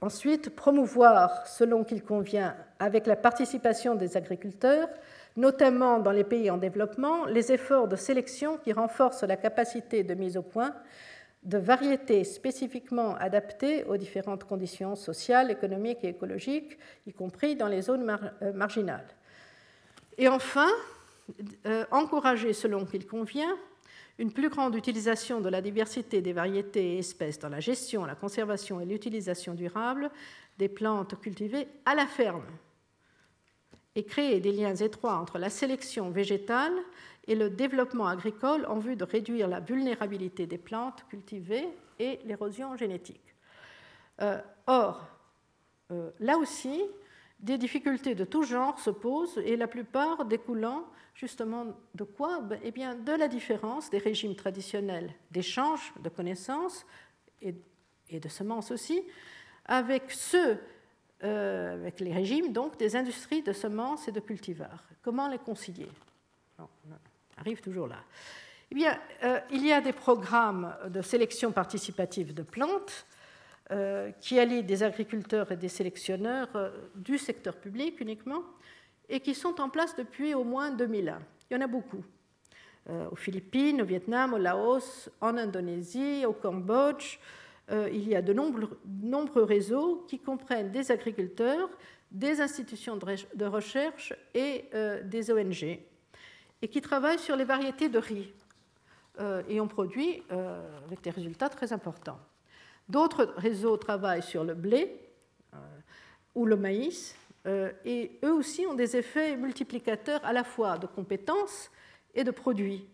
ensuite, 0.00 0.54
promouvoir, 0.54 1.46
selon 1.48 1.82
qu'il 1.82 2.04
convient, 2.04 2.56
avec 2.78 3.06
la 3.06 3.16
participation 3.16 3.94
des 3.94 4.16
agriculteurs, 4.16 4.88
notamment 5.36 5.98
dans 5.98 6.10
les 6.10 6.24
pays 6.24 6.50
en 6.50 6.58
développement, 6.58 7.26
les 7.26 7.52
efforts 7.52 7.88
de 7.88 7.96
sélection 7.96 8.58
qui 8.58 8.72
renforcent 8.72 9.22
la 9.22 9.36
capacité 9.36 10.02
de 10.02 10.14
mise 10.14 10.36
au 10.36 10.42
point 10.42 10.74
de 11.42 11.58
variétés 11.58 12.24
spécifiquement 12.24 13.14
adaptées 13.16 13.84
aux 13.84 13.96
différentes 13.96 14.44
conditions 14.44 14.96
sociales, 14.96 15.50
économiques 15.50 16.02
et 16.02 16.08
écologiques, 16.08 16.76
y 17.06 17.12
compris 17.12 17.54
dans 17.54 17.68
les 17.68 17.82
zones 17.82 18.18
euh, 18.42 18.52
marginales. 18.52 19.06
Et 20.18 20.28
enfin, 20.28 20.68
euh, 21.66 21.84
encourager, 21.92 22.52
selon 22.52 22.84
qu'il 22.84 23.06
convient, 23.06 23.56
une 24.18 24.32
plus 24.32 24.48
grande 24.48 24.74
utilisation 24.74 25.40
de 25.40 25.48
la 25.48 25.60
diversité 25.60 26.20
des 26.20 26.32
variétés 26.32 26.94
et 26.94 26.98
espèces 26.98 27.38
dans 27.38 27.50
la 27.50 27.60
gestion, 27.60 28.04
la 28.06 28.14
conservation 28.14 28.80
et 28.80 28.86
l'utilisation 28.86 29.54
durable 29.54 30.10
des 30.58 30.68
plantes 30.68 31.20
cultivées 31.20 31.68
à 31.84 31.94
la 31.94 32.06
ferme 32.06 32.46
et 33.96 34.04
créer 34.04 34.38
des 34.40 34.52
liens 34.52 34.76
étroits 34.76 35.16
entre 35.16 35.38
la 35.38 35.50
sélection 35.50 36.10
végétale 36.10 36.74
et 37.26 37.34
le 37.34 37.50
développement 37.50 38.06
agricole 38.06 38.64
en 38.66 38.78
vue 38.78 38.94
de 38.94 39.04
réduire 39.04 39.48
la 39.48 39.58
vulnérabilité 39.58 40.46
des 40.46 40.58
plantes 40.58 41.04
cultivées 41.08 41.66
et 41.98 42.20
l'érosion 42.24 42.76
génétique. 42.76 43.34
Euh, 44.20 44.38
or, 44.66 45.08
euh, 45.90 46.10
là 46.20 46.36
aussi, 46.36 46.82
des 47.40 47.58
difficultés 47.58 48.14
de 48.14 48.24
tout 48.24 48.42
genre 48.42 48.78
se 48.78 48.90
posent 48.90 49.38
et 49.38 49.56
la 49.56 49.66
plupart 49.66 50.24
découlant 50.26 50.84
justement 51.14 51.66
de 51.94 52.04
quoi? 52.04 52.40
Ben, 52.40 52.60
Eh 52.62 52.70
bien, 52.70 52.94
de 52.94 53.12
la 53.12 53.28
différence 53.28 53.90
des 53.90 53.98
régimes 53.98 54.36
traditionnels 54.36 55.12
d'échange 55.30 55.92
de 56.02 56.08
connaissances 56.08 56.86
et, 57.40 57.54
de 58.12 58.28
semences 58.28 58.70
aussi, 58.70 59.02
avec 59.64 60.10
ceux, 60.10 60.58
euh, 61.24 61.72
avec 61.72 62.00
les 62.00 62.12
régimes 62.12 62.52
donc 62.52 62.76
des 62.76 62.94
industries 62.94 63.40
de 63.40 63.54
semences 63.54 64.06
et 64.06 64.12
de 64.12 64.20
cultivars. 64.20 64.84
Comment 65.02 65.28
les 65.28 65.38
concilier? 65.38 65.88
On 66.58 66.66
arrive 67.38 67.62
toujours 67.62 67.86
là. 67.86 67.96
Eh 68.70 68.74
bien, 68.74 68.98
euh, 69.24 69.40
il 69.50 69.66
y 69.66 69.72
a 69.72 69.80
des 69.80 69.94
programmes 69.94 70.76
de 70.90 71.00
sélection 71.00 71.52
participative 71.52 72.34
de 72.34 72.42
plantes 72.42 73.06
euh, 73.70 74.10
qui 74.20 74.38
allient 74.38 74.62
des 74.62 74.82
agriculteurs 74.82 75.50
et 75.52 75.56
des 75.56 75.70
sélectionneurs 75.70 76.50
du 76.94 77.16
secteur 77.16 77.56
public 77.56 77.98
uniquement 78.00 78.42
et 79.08 79.20
qui 79.20 79.34
sont 79.34 79.58
en 79.58 79.70
place 79.70 79.96
depuis 79.96 80.34
au 80.34 80.44
moins 80.44 80.70
2001. 80.70 81.18
Il 81.48 81.54
y 81.54 81.56
en 81.56 81.62
a 81.62 81.66
beaucoup. 81.66 82.04
Aux 83.10 83.16
Philippines, 83.16 83.80
au 83.80 83.84
Vietnam, 83.84 84.34
au 84.34 84.38
Laos, 84.38 85.08
en 85.20 85.38
Indonésie, 85.38 86.24
au 86.26 86.32
Cambodge. 86.32 87.18
Euh, 87.70 87.88
il 87.92 88.08
y 88.08 88.14
a 88.14 88.22
de 88.22 88.32
nombreux, 88.32 89.42
réseaux 89.42 90.04
qui 90.08 90.18
comprennent 90.18 90.70
des 90.70 90.92
agriculteurs, 90.92 91.68
des 92.10 92.40
institutions 92.40 92.96
de 92.96 93.44
recherche 93.44 94.14
et 94.34 94.66
euh, 94.74 95.02
des 95.02 95.32
ONG, 95.32 95.80
et 96.62 96.68
qui 96.68 96.80
travaillent 96.80 97.18
sur 97.18 97.36
les 97.36 97.44
variétés 97.44 97.88
de 97.88 97.98
riz. 97.98 98.32
et 99.48 99.60
on 99.60 99.68
produit 99.68 100.22
avec 100.86 101.00
des 101.00 101.10
résultats 101.10 101.48
très 101.48 101.72
importants. 101.72 102.20
D'autres 102.88 103.32
réseaux 103.38 103.78
travaillent 103.78 104.22
sur 104.22 104.44
le 104.44 104.54
blé 104.54 105.00
ou 106.34 106.44
le 106.44 106.56
maïs, 106.56 107.16
et 107.84 108.18
eux 108.22 108.32
aussi 108.32 108.66
ont 108.66 108.74
des 108.74 108.94
effets 108.94 109.36
multiplicateurs 109.36 110.22
à 110.22 110.34
la 110.34 110.44
fois 110.44 110.76
de 110.76 110.86
compétences 110.86 111.70
et 112.14 112.24
de 112.24 112.30
produits. 112.30 112.86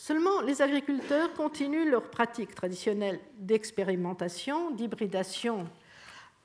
Seulement, 0.00 0.40
les 0.40 0.62
agriculteurs 0.62 1.34
continuent 1.34 1.90
leurs 1.90 2.08
pratiques 2.08 2.54
traditionnelles 2.54 3.20
d'expérimentation, 3.36 4.70
d'hybridation, 4.70 5.68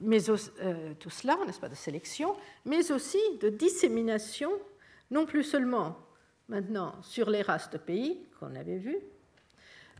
mais 0.01 0.29
euh, 0.29 0.93
tout 0.99 1.09
cela, 1.09 1.37
n'est-ce 1.45 1.61
pas, 1.61 1.69
de 1.69 1.75
sélection, 1.75 2.35
mais 2.65 2.91
aussi 2.91 3.17
de 3.39 3.47
dissémination, 3.47 4.51
non 5.09 5.25
plus 5.25 5.43
seulement 5.43 5.97
maintenant 6.49 7.01
sur 7.01 7.29
les 7.29 7.41
races 7.43 7.69
de 7.69 7.77
pays 7.77 8.19
qu'on 8.41 8.55
avait 8.55 8.77
vues, 8.77 8.99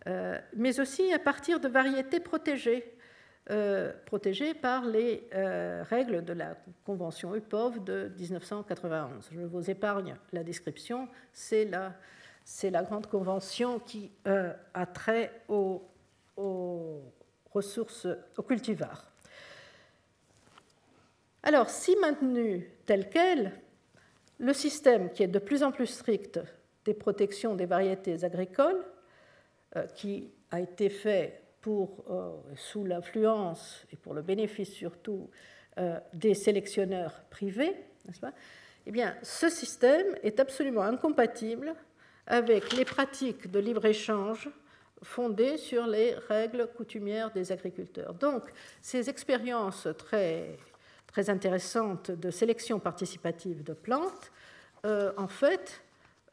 euh, 0.07 0.37
mais 0.57 0.81
aussi 0.81 1.13
à 1.13 1.19
partir 1.19 1.61
de 1.61 1.69
variétés 1.69 2.19
protégées, 2.19 2.83
euh, 3.51 3.93
protégées 4.05 4.53
par 4.53 4.83
les 4.85 5.29
règles 5.31 6.25
de 6.25 6.33
la 6.33 6.57
Convention 6.85 7.33
UPOV 7.33 7.85
de 7.85 8.11
1991. 8.19 9.29
Je 9.31 9.39
vous 9.39 9.69
épargne 9.69 10.17
la 10.33 10.43
description, 10.43 11.07
c'est 11.31 11.63
la 11.63 11.93
c'est 12.45 12.69
la 12.69 12.83
grande 12.83 13.07
convention 13.07 13.79
qui 13.79 14.11
euh, 14.27 14.53
a 14.75 14.85
trait 14.85 15.41
aux, 15.49 15.81
ressources, 17.51 18.07
aux 18.37 18.43
cultivars. 18.43 19.11
Alors, 21.41 21.69
si 21.69 21.95
maintenu 21.97 22.69
tel 22.85 23.09
quel, 23.09 23.51
le 24.37 24.53
système 24.53 25.11
qui 25.11 25.23
est 25.23 25.27
de 25.27 25.39
plus 25.39 25.63
en 25.63 25.71
plus 25.71 25.87
strict 25.87 26.39
des 26.85 26.93
protections 26.93 27.55
des 27.55 27.65
variétés 27.65 28.23
agricoles, 28.23 28.85
euh, 29.75 29.87
qui 29.87 30.29
a 30.51 30.59
été 30.59 30.89
fait 30.89 31.41
pour, 31.61 32.03
euh, 32.09 32.31
sous 32.55 32.85
l'influence 32.85 33.85
et 33.91 33.95
pour 33.95 34.13
le 34.13 34.21
bénéfice 34.21 34.71
surtout 34.71 35.29
des 36.13 36.35
sélectionneurs 36.35 37.25
privés, 37.29 37.75
eh 38.85 38.91
bien, 38.91 39.13
ce 39.23 39.49
système 39.49 40.15
est 40.23 40.39
absolument 40.39 40.83
incompatible 40.83 41.75
avec 42.27 42.73
les 42.73 42.85
pratiques 42.85 43.49
de 43.49 43.59
libre-échange 43.59 44.49
fondées 45.03 45.57
sur 45.57 45.85
les 45.85 46.15
règles 46.29 46.67
coutumières 46.75 47.31
des 47.31 47.51
agriculteurs. 47.51 48.13
Donc, 48.13 48.43
ces 48.81 49.09
expériences 49.09 49.87
très, 49.97 50.57
très 51.07 51.29
intéressantes 51.29 52.11
de 52.11 52.31
sélection 52.31 52.79
participative 52.79 53.63
de 53.63 53.73
plantes, 53.73 54.31
euh, 54.85 55.13
en 55.17 55.27
fait, 55.27 55.81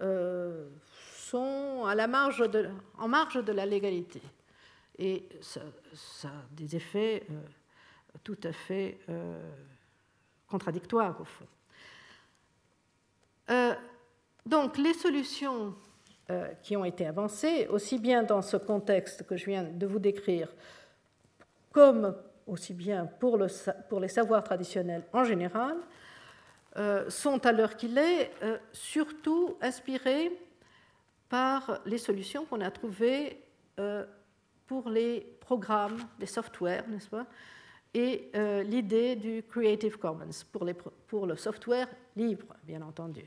euh, 0.01 0.69
sont 1.17 1.85
en 1.87 2.09
marge 2.09 3.45
de 3.45 3.53
la 3.53 3.67
légalité. 3.67 4.21
Et 4.99 5.29
ça, 5.41 5.61
a 6.29 6.31
des 6.53 6.77
effets 6.77 7.25
euh, 7.31 7.41
tout 8.23 8.39
à 8.45 8.53
fait 8.53 8.99
contradictoires, 10.49 11.19
au 11.21 11.25
fond. 11.25 11.47
Donc 14.47 14.77
les 14.77 14.95
solutions 14.95 15.75
euh, 16.31 16.49
qui 16.63 16.77
ont 16.77 16.85
été 16.85 17.07
avancées, 17.07 17.67
aussi 17.69 17.99
bien 17.99 18.23
dans 18.23 18.43
ce 18.43 18.57
contexte 18.57 19.27
que 19.27 19.37
je 19.37 19.47
viens 19.47 19.65
de 19.65 19.87
vous 19.87 19.99
décrire, 19.99 20.49
comme 21.71 22.15
aussi 22.47 22.75
bien 22.75 23.07
pour, 23.07 23.39
les 23.39 24.09
savoirs 24.09 24.43
traditionnels 24.43 25.05
en 25.13 25.25
général, 25.25 25.77
euh, 26.77 27.09
sont 27.09 27.45
à 27.47 27.53
l'heure 27.53 27.77
qu'il 27.77 27.97
est 27.99 28.31
euh, 28.43 28.59
surtout 28.73 29.57
inspirées 29.61 30.33
par 31.29 31.81
les 31.87 31.99
solutions 31.99 32.45
qu'on 32.45 32.61
a 32.61 32.71
trouvées 32.71 33.39
pour 34.67 34.91
les 34.91 35.21
programmes, 35.41 35.97
les 36.19 36.27
softwares, 36.27 36.87
n'est-ce 36.89 37.09
pas, 37.09 37.27
et 37.95 38.31
l'idée 38.65 39.17
du 39.17 39.43
Creative 39.43 39.97
Commons 39.97 40.29
pour 41.09 41.27
le 41.27 41.37
software 41.37 41.89
libre, 42.15 42.55
bien 42.65 42.83
entendu. 42.83 43.25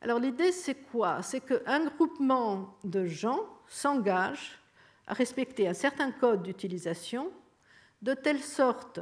Alors 0.00 0.18
l'idée, 0.18 0.52
c'est 0.52 0.74
quoi? 0.74 1.22
C'est 1.22 1.40
qu'un 1.40 1.86
groupement 1.86 2.76
de 2.84 3.06
gens 3.06 3.40
s'engage 3.66 4.58
à 5.06 5.14
respecter 5.14 5.68
un 5.68 5.74
certain 5.74 6.12
code 6.12 6.42
d'utilisation 6.42 7.30
de 8.02 8.14
telle 8.14 8.40
sorte 8.40 9.00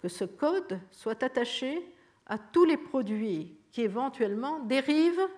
que 0.00 0.08
ce 0.08 0.24
code 0.24 0.80
soit 0.90 1.22
attaché 1.22 1.94
à 2.26 2.38
tous 2.38 2.64
les 2.64 2.76
produits 2.76 3.56
qui 3.70 3.82
éventuellement 3.82 4.58
dérivent 4.60 5.28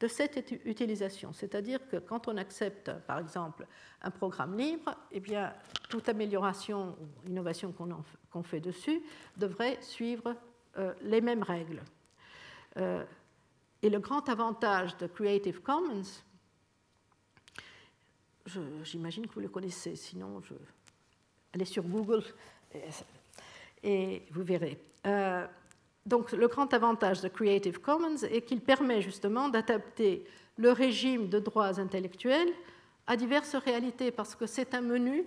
de 0.00 0.08
cette 0.08 0.50
utilisation. 0.64 1.32
C'est-à-dire 1.32 1.80
que 1.88 1.96
quand 1.96 2.28
on 2.28 2.36
accepte, 2.36 2.92
par 3.06 3.18
exemple, 3.18 3.66
un 4.02 4.10
programme 4.10 4.58
libre, 4.58 4.94
eh 5.10 5.20
bien, 5.20 5.54
toute 5.88 6.08
amélioration 6.08 6.96
ou 7.00 7.28
innovation 7.28 7.72
qu'on 8.30 8.42
fait 8.42 8.60
dessus 8.60 9.02
devrait 9.36 9.78
suivre 9.80 10.34
euh, 10.76 10.92
les 11.00 11.22
mêmes 11.22 11.42
règles. 11.42 11.82
Euh, 12.76 13.04
et 13.82 13.90
le 13.90 13.98
grand 13.98 14.28
avantage 14.28 14.96
de 14.96 15.06
Creative 15.06 15.60
Commons, 15.60 16.02
j'imagine 18.82 19.26
que 19.26 19.34
vous 19.34 19.40
le 19.40 19.48
connaissez, 19.48 19.96
sinon 19.96 20.40
je, 20.42 20.54
allez 21.52 21.64
sur 21.64 21.82
Google 21.82 22.22
et, 23.82 24.22
vous 24.30 24.42
verrez. 24.42 24.80
Euh, 25.06 25.46
donc 26.04 26.32
le 26.32 26.48
grand 26.48 26.72
avantage 26.72 27.20
de 27.20 27.28
Creative 27.28 27.80
Commons 27.80 28.22
est 28.22 28.42
qu'il 28.42 28.60
permet 28.60 29.02
justement 29.02 29.48
d'adapter 29.48 30.24
le 30.56 30.72
régime 30.72 31.28
de 31.28 31.38
droits 31.38 31.78
intellectuels 31.78 32.52
à 33.06 33.16
diverses 33.16 33.54
réalités, 33.56 34.10
parce 34.10 34.34
que 34.34 34.46
c'est 34.46 34.74
un 34.74 34.80
menu 34.80 35.24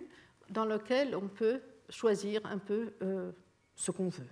dans 0.50 0.66
lequel 0.66 1.16
on 1.16 1.28
peut 1.28 1.62
choisir 1.90 2.42
un 2.46 2.58
peu 2.58 2.92
euh, 3.02 3.32
ce 3.76 3.92
qu'on 3.92 4.10
veut. 4.10 4.28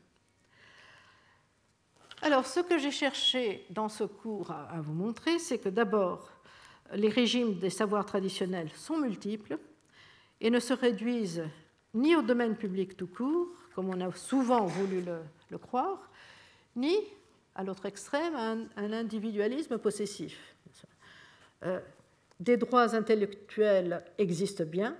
Alors, 2.21 2.47
ce 2.47 2.59
que 2.59 2.79
j'ai 2.79 2.91
cherché 2.91 3.65
dans 3.69 3.89
ce 3.89 4.03
cours 4.03 4.49
à, 4.51 4.81
vous 4.81 4.93
montrer, 4.93 5.37
c'est 5.37 5.59
que 5.59 5.69
d'abord, 5.69 6.31
les 6.93 7.09
régimes 7.09 7.59
des 7.59 7.69
savoirs 7.69 8.05
traditionnels 8.05 8.71
sont 8.73 8.97
multiples 8.97 9.57
et 10.41 10.49
ne 10.49 10.59
se 10.59 10.73
réduisent 10.73 11.43
ni 11.93 12.15
au 12.15 12.21
domaine 12.23 12.55
public 12.55 12.97
tout 12.97 13.07
court, 13.07 13.49
comme 13.75 13.89
on 13.89 14.01
a 14.01 14.11
souvent 14.13 14.65
voulu 14.65 15.03
le, 15.49 15.57
croire, 15.57 16.09
ni, 16.75 16.95
à 17.55 17.63
l'autre 17.63 17.85
extrême, 17.85 18.35
à 18.35 18.81
un, 18.81 18.93
individualisme 18.93 19.77
possessif. 19.77 20.55
Euh, 21.63 21.79
des 22.39 22.57
droits 22.57 22.95
intellectuels 22.95 24.03
existent 24.17 24.65
bien 24.65 24.95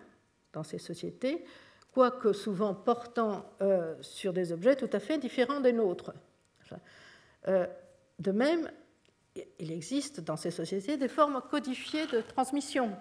dans 0.53 0.63
ces 0.63 0.79
sociétés, 0.79 1.45
quoique 1.91 2.33
souvent 2.33 2.75
portant 2.75 3.45
euh, 3.61 3.95
sur 4.01 4.33
des 4.33 4.51
objets 4.51 4.75
tout 4.75 4.89
à 4.91 4.99
fait 4.99 5.17
différents 5.17 5.61
des 5.61 5.73
nôtres. 5.73 6.13
Euh, 7.47 7.67
de 8.19 8.31
même, 8.31 8.71
il 9.59 9.71
existe 9.71 10.21
dans 10.21 10.37
ces 10.37 10.51
sociétés 10.51 10.97
des 10.97 11.07
formes 11.07 11.41
codifiées 11.49 12.07
de 12.07 12.21
transmission. 12.21 12.95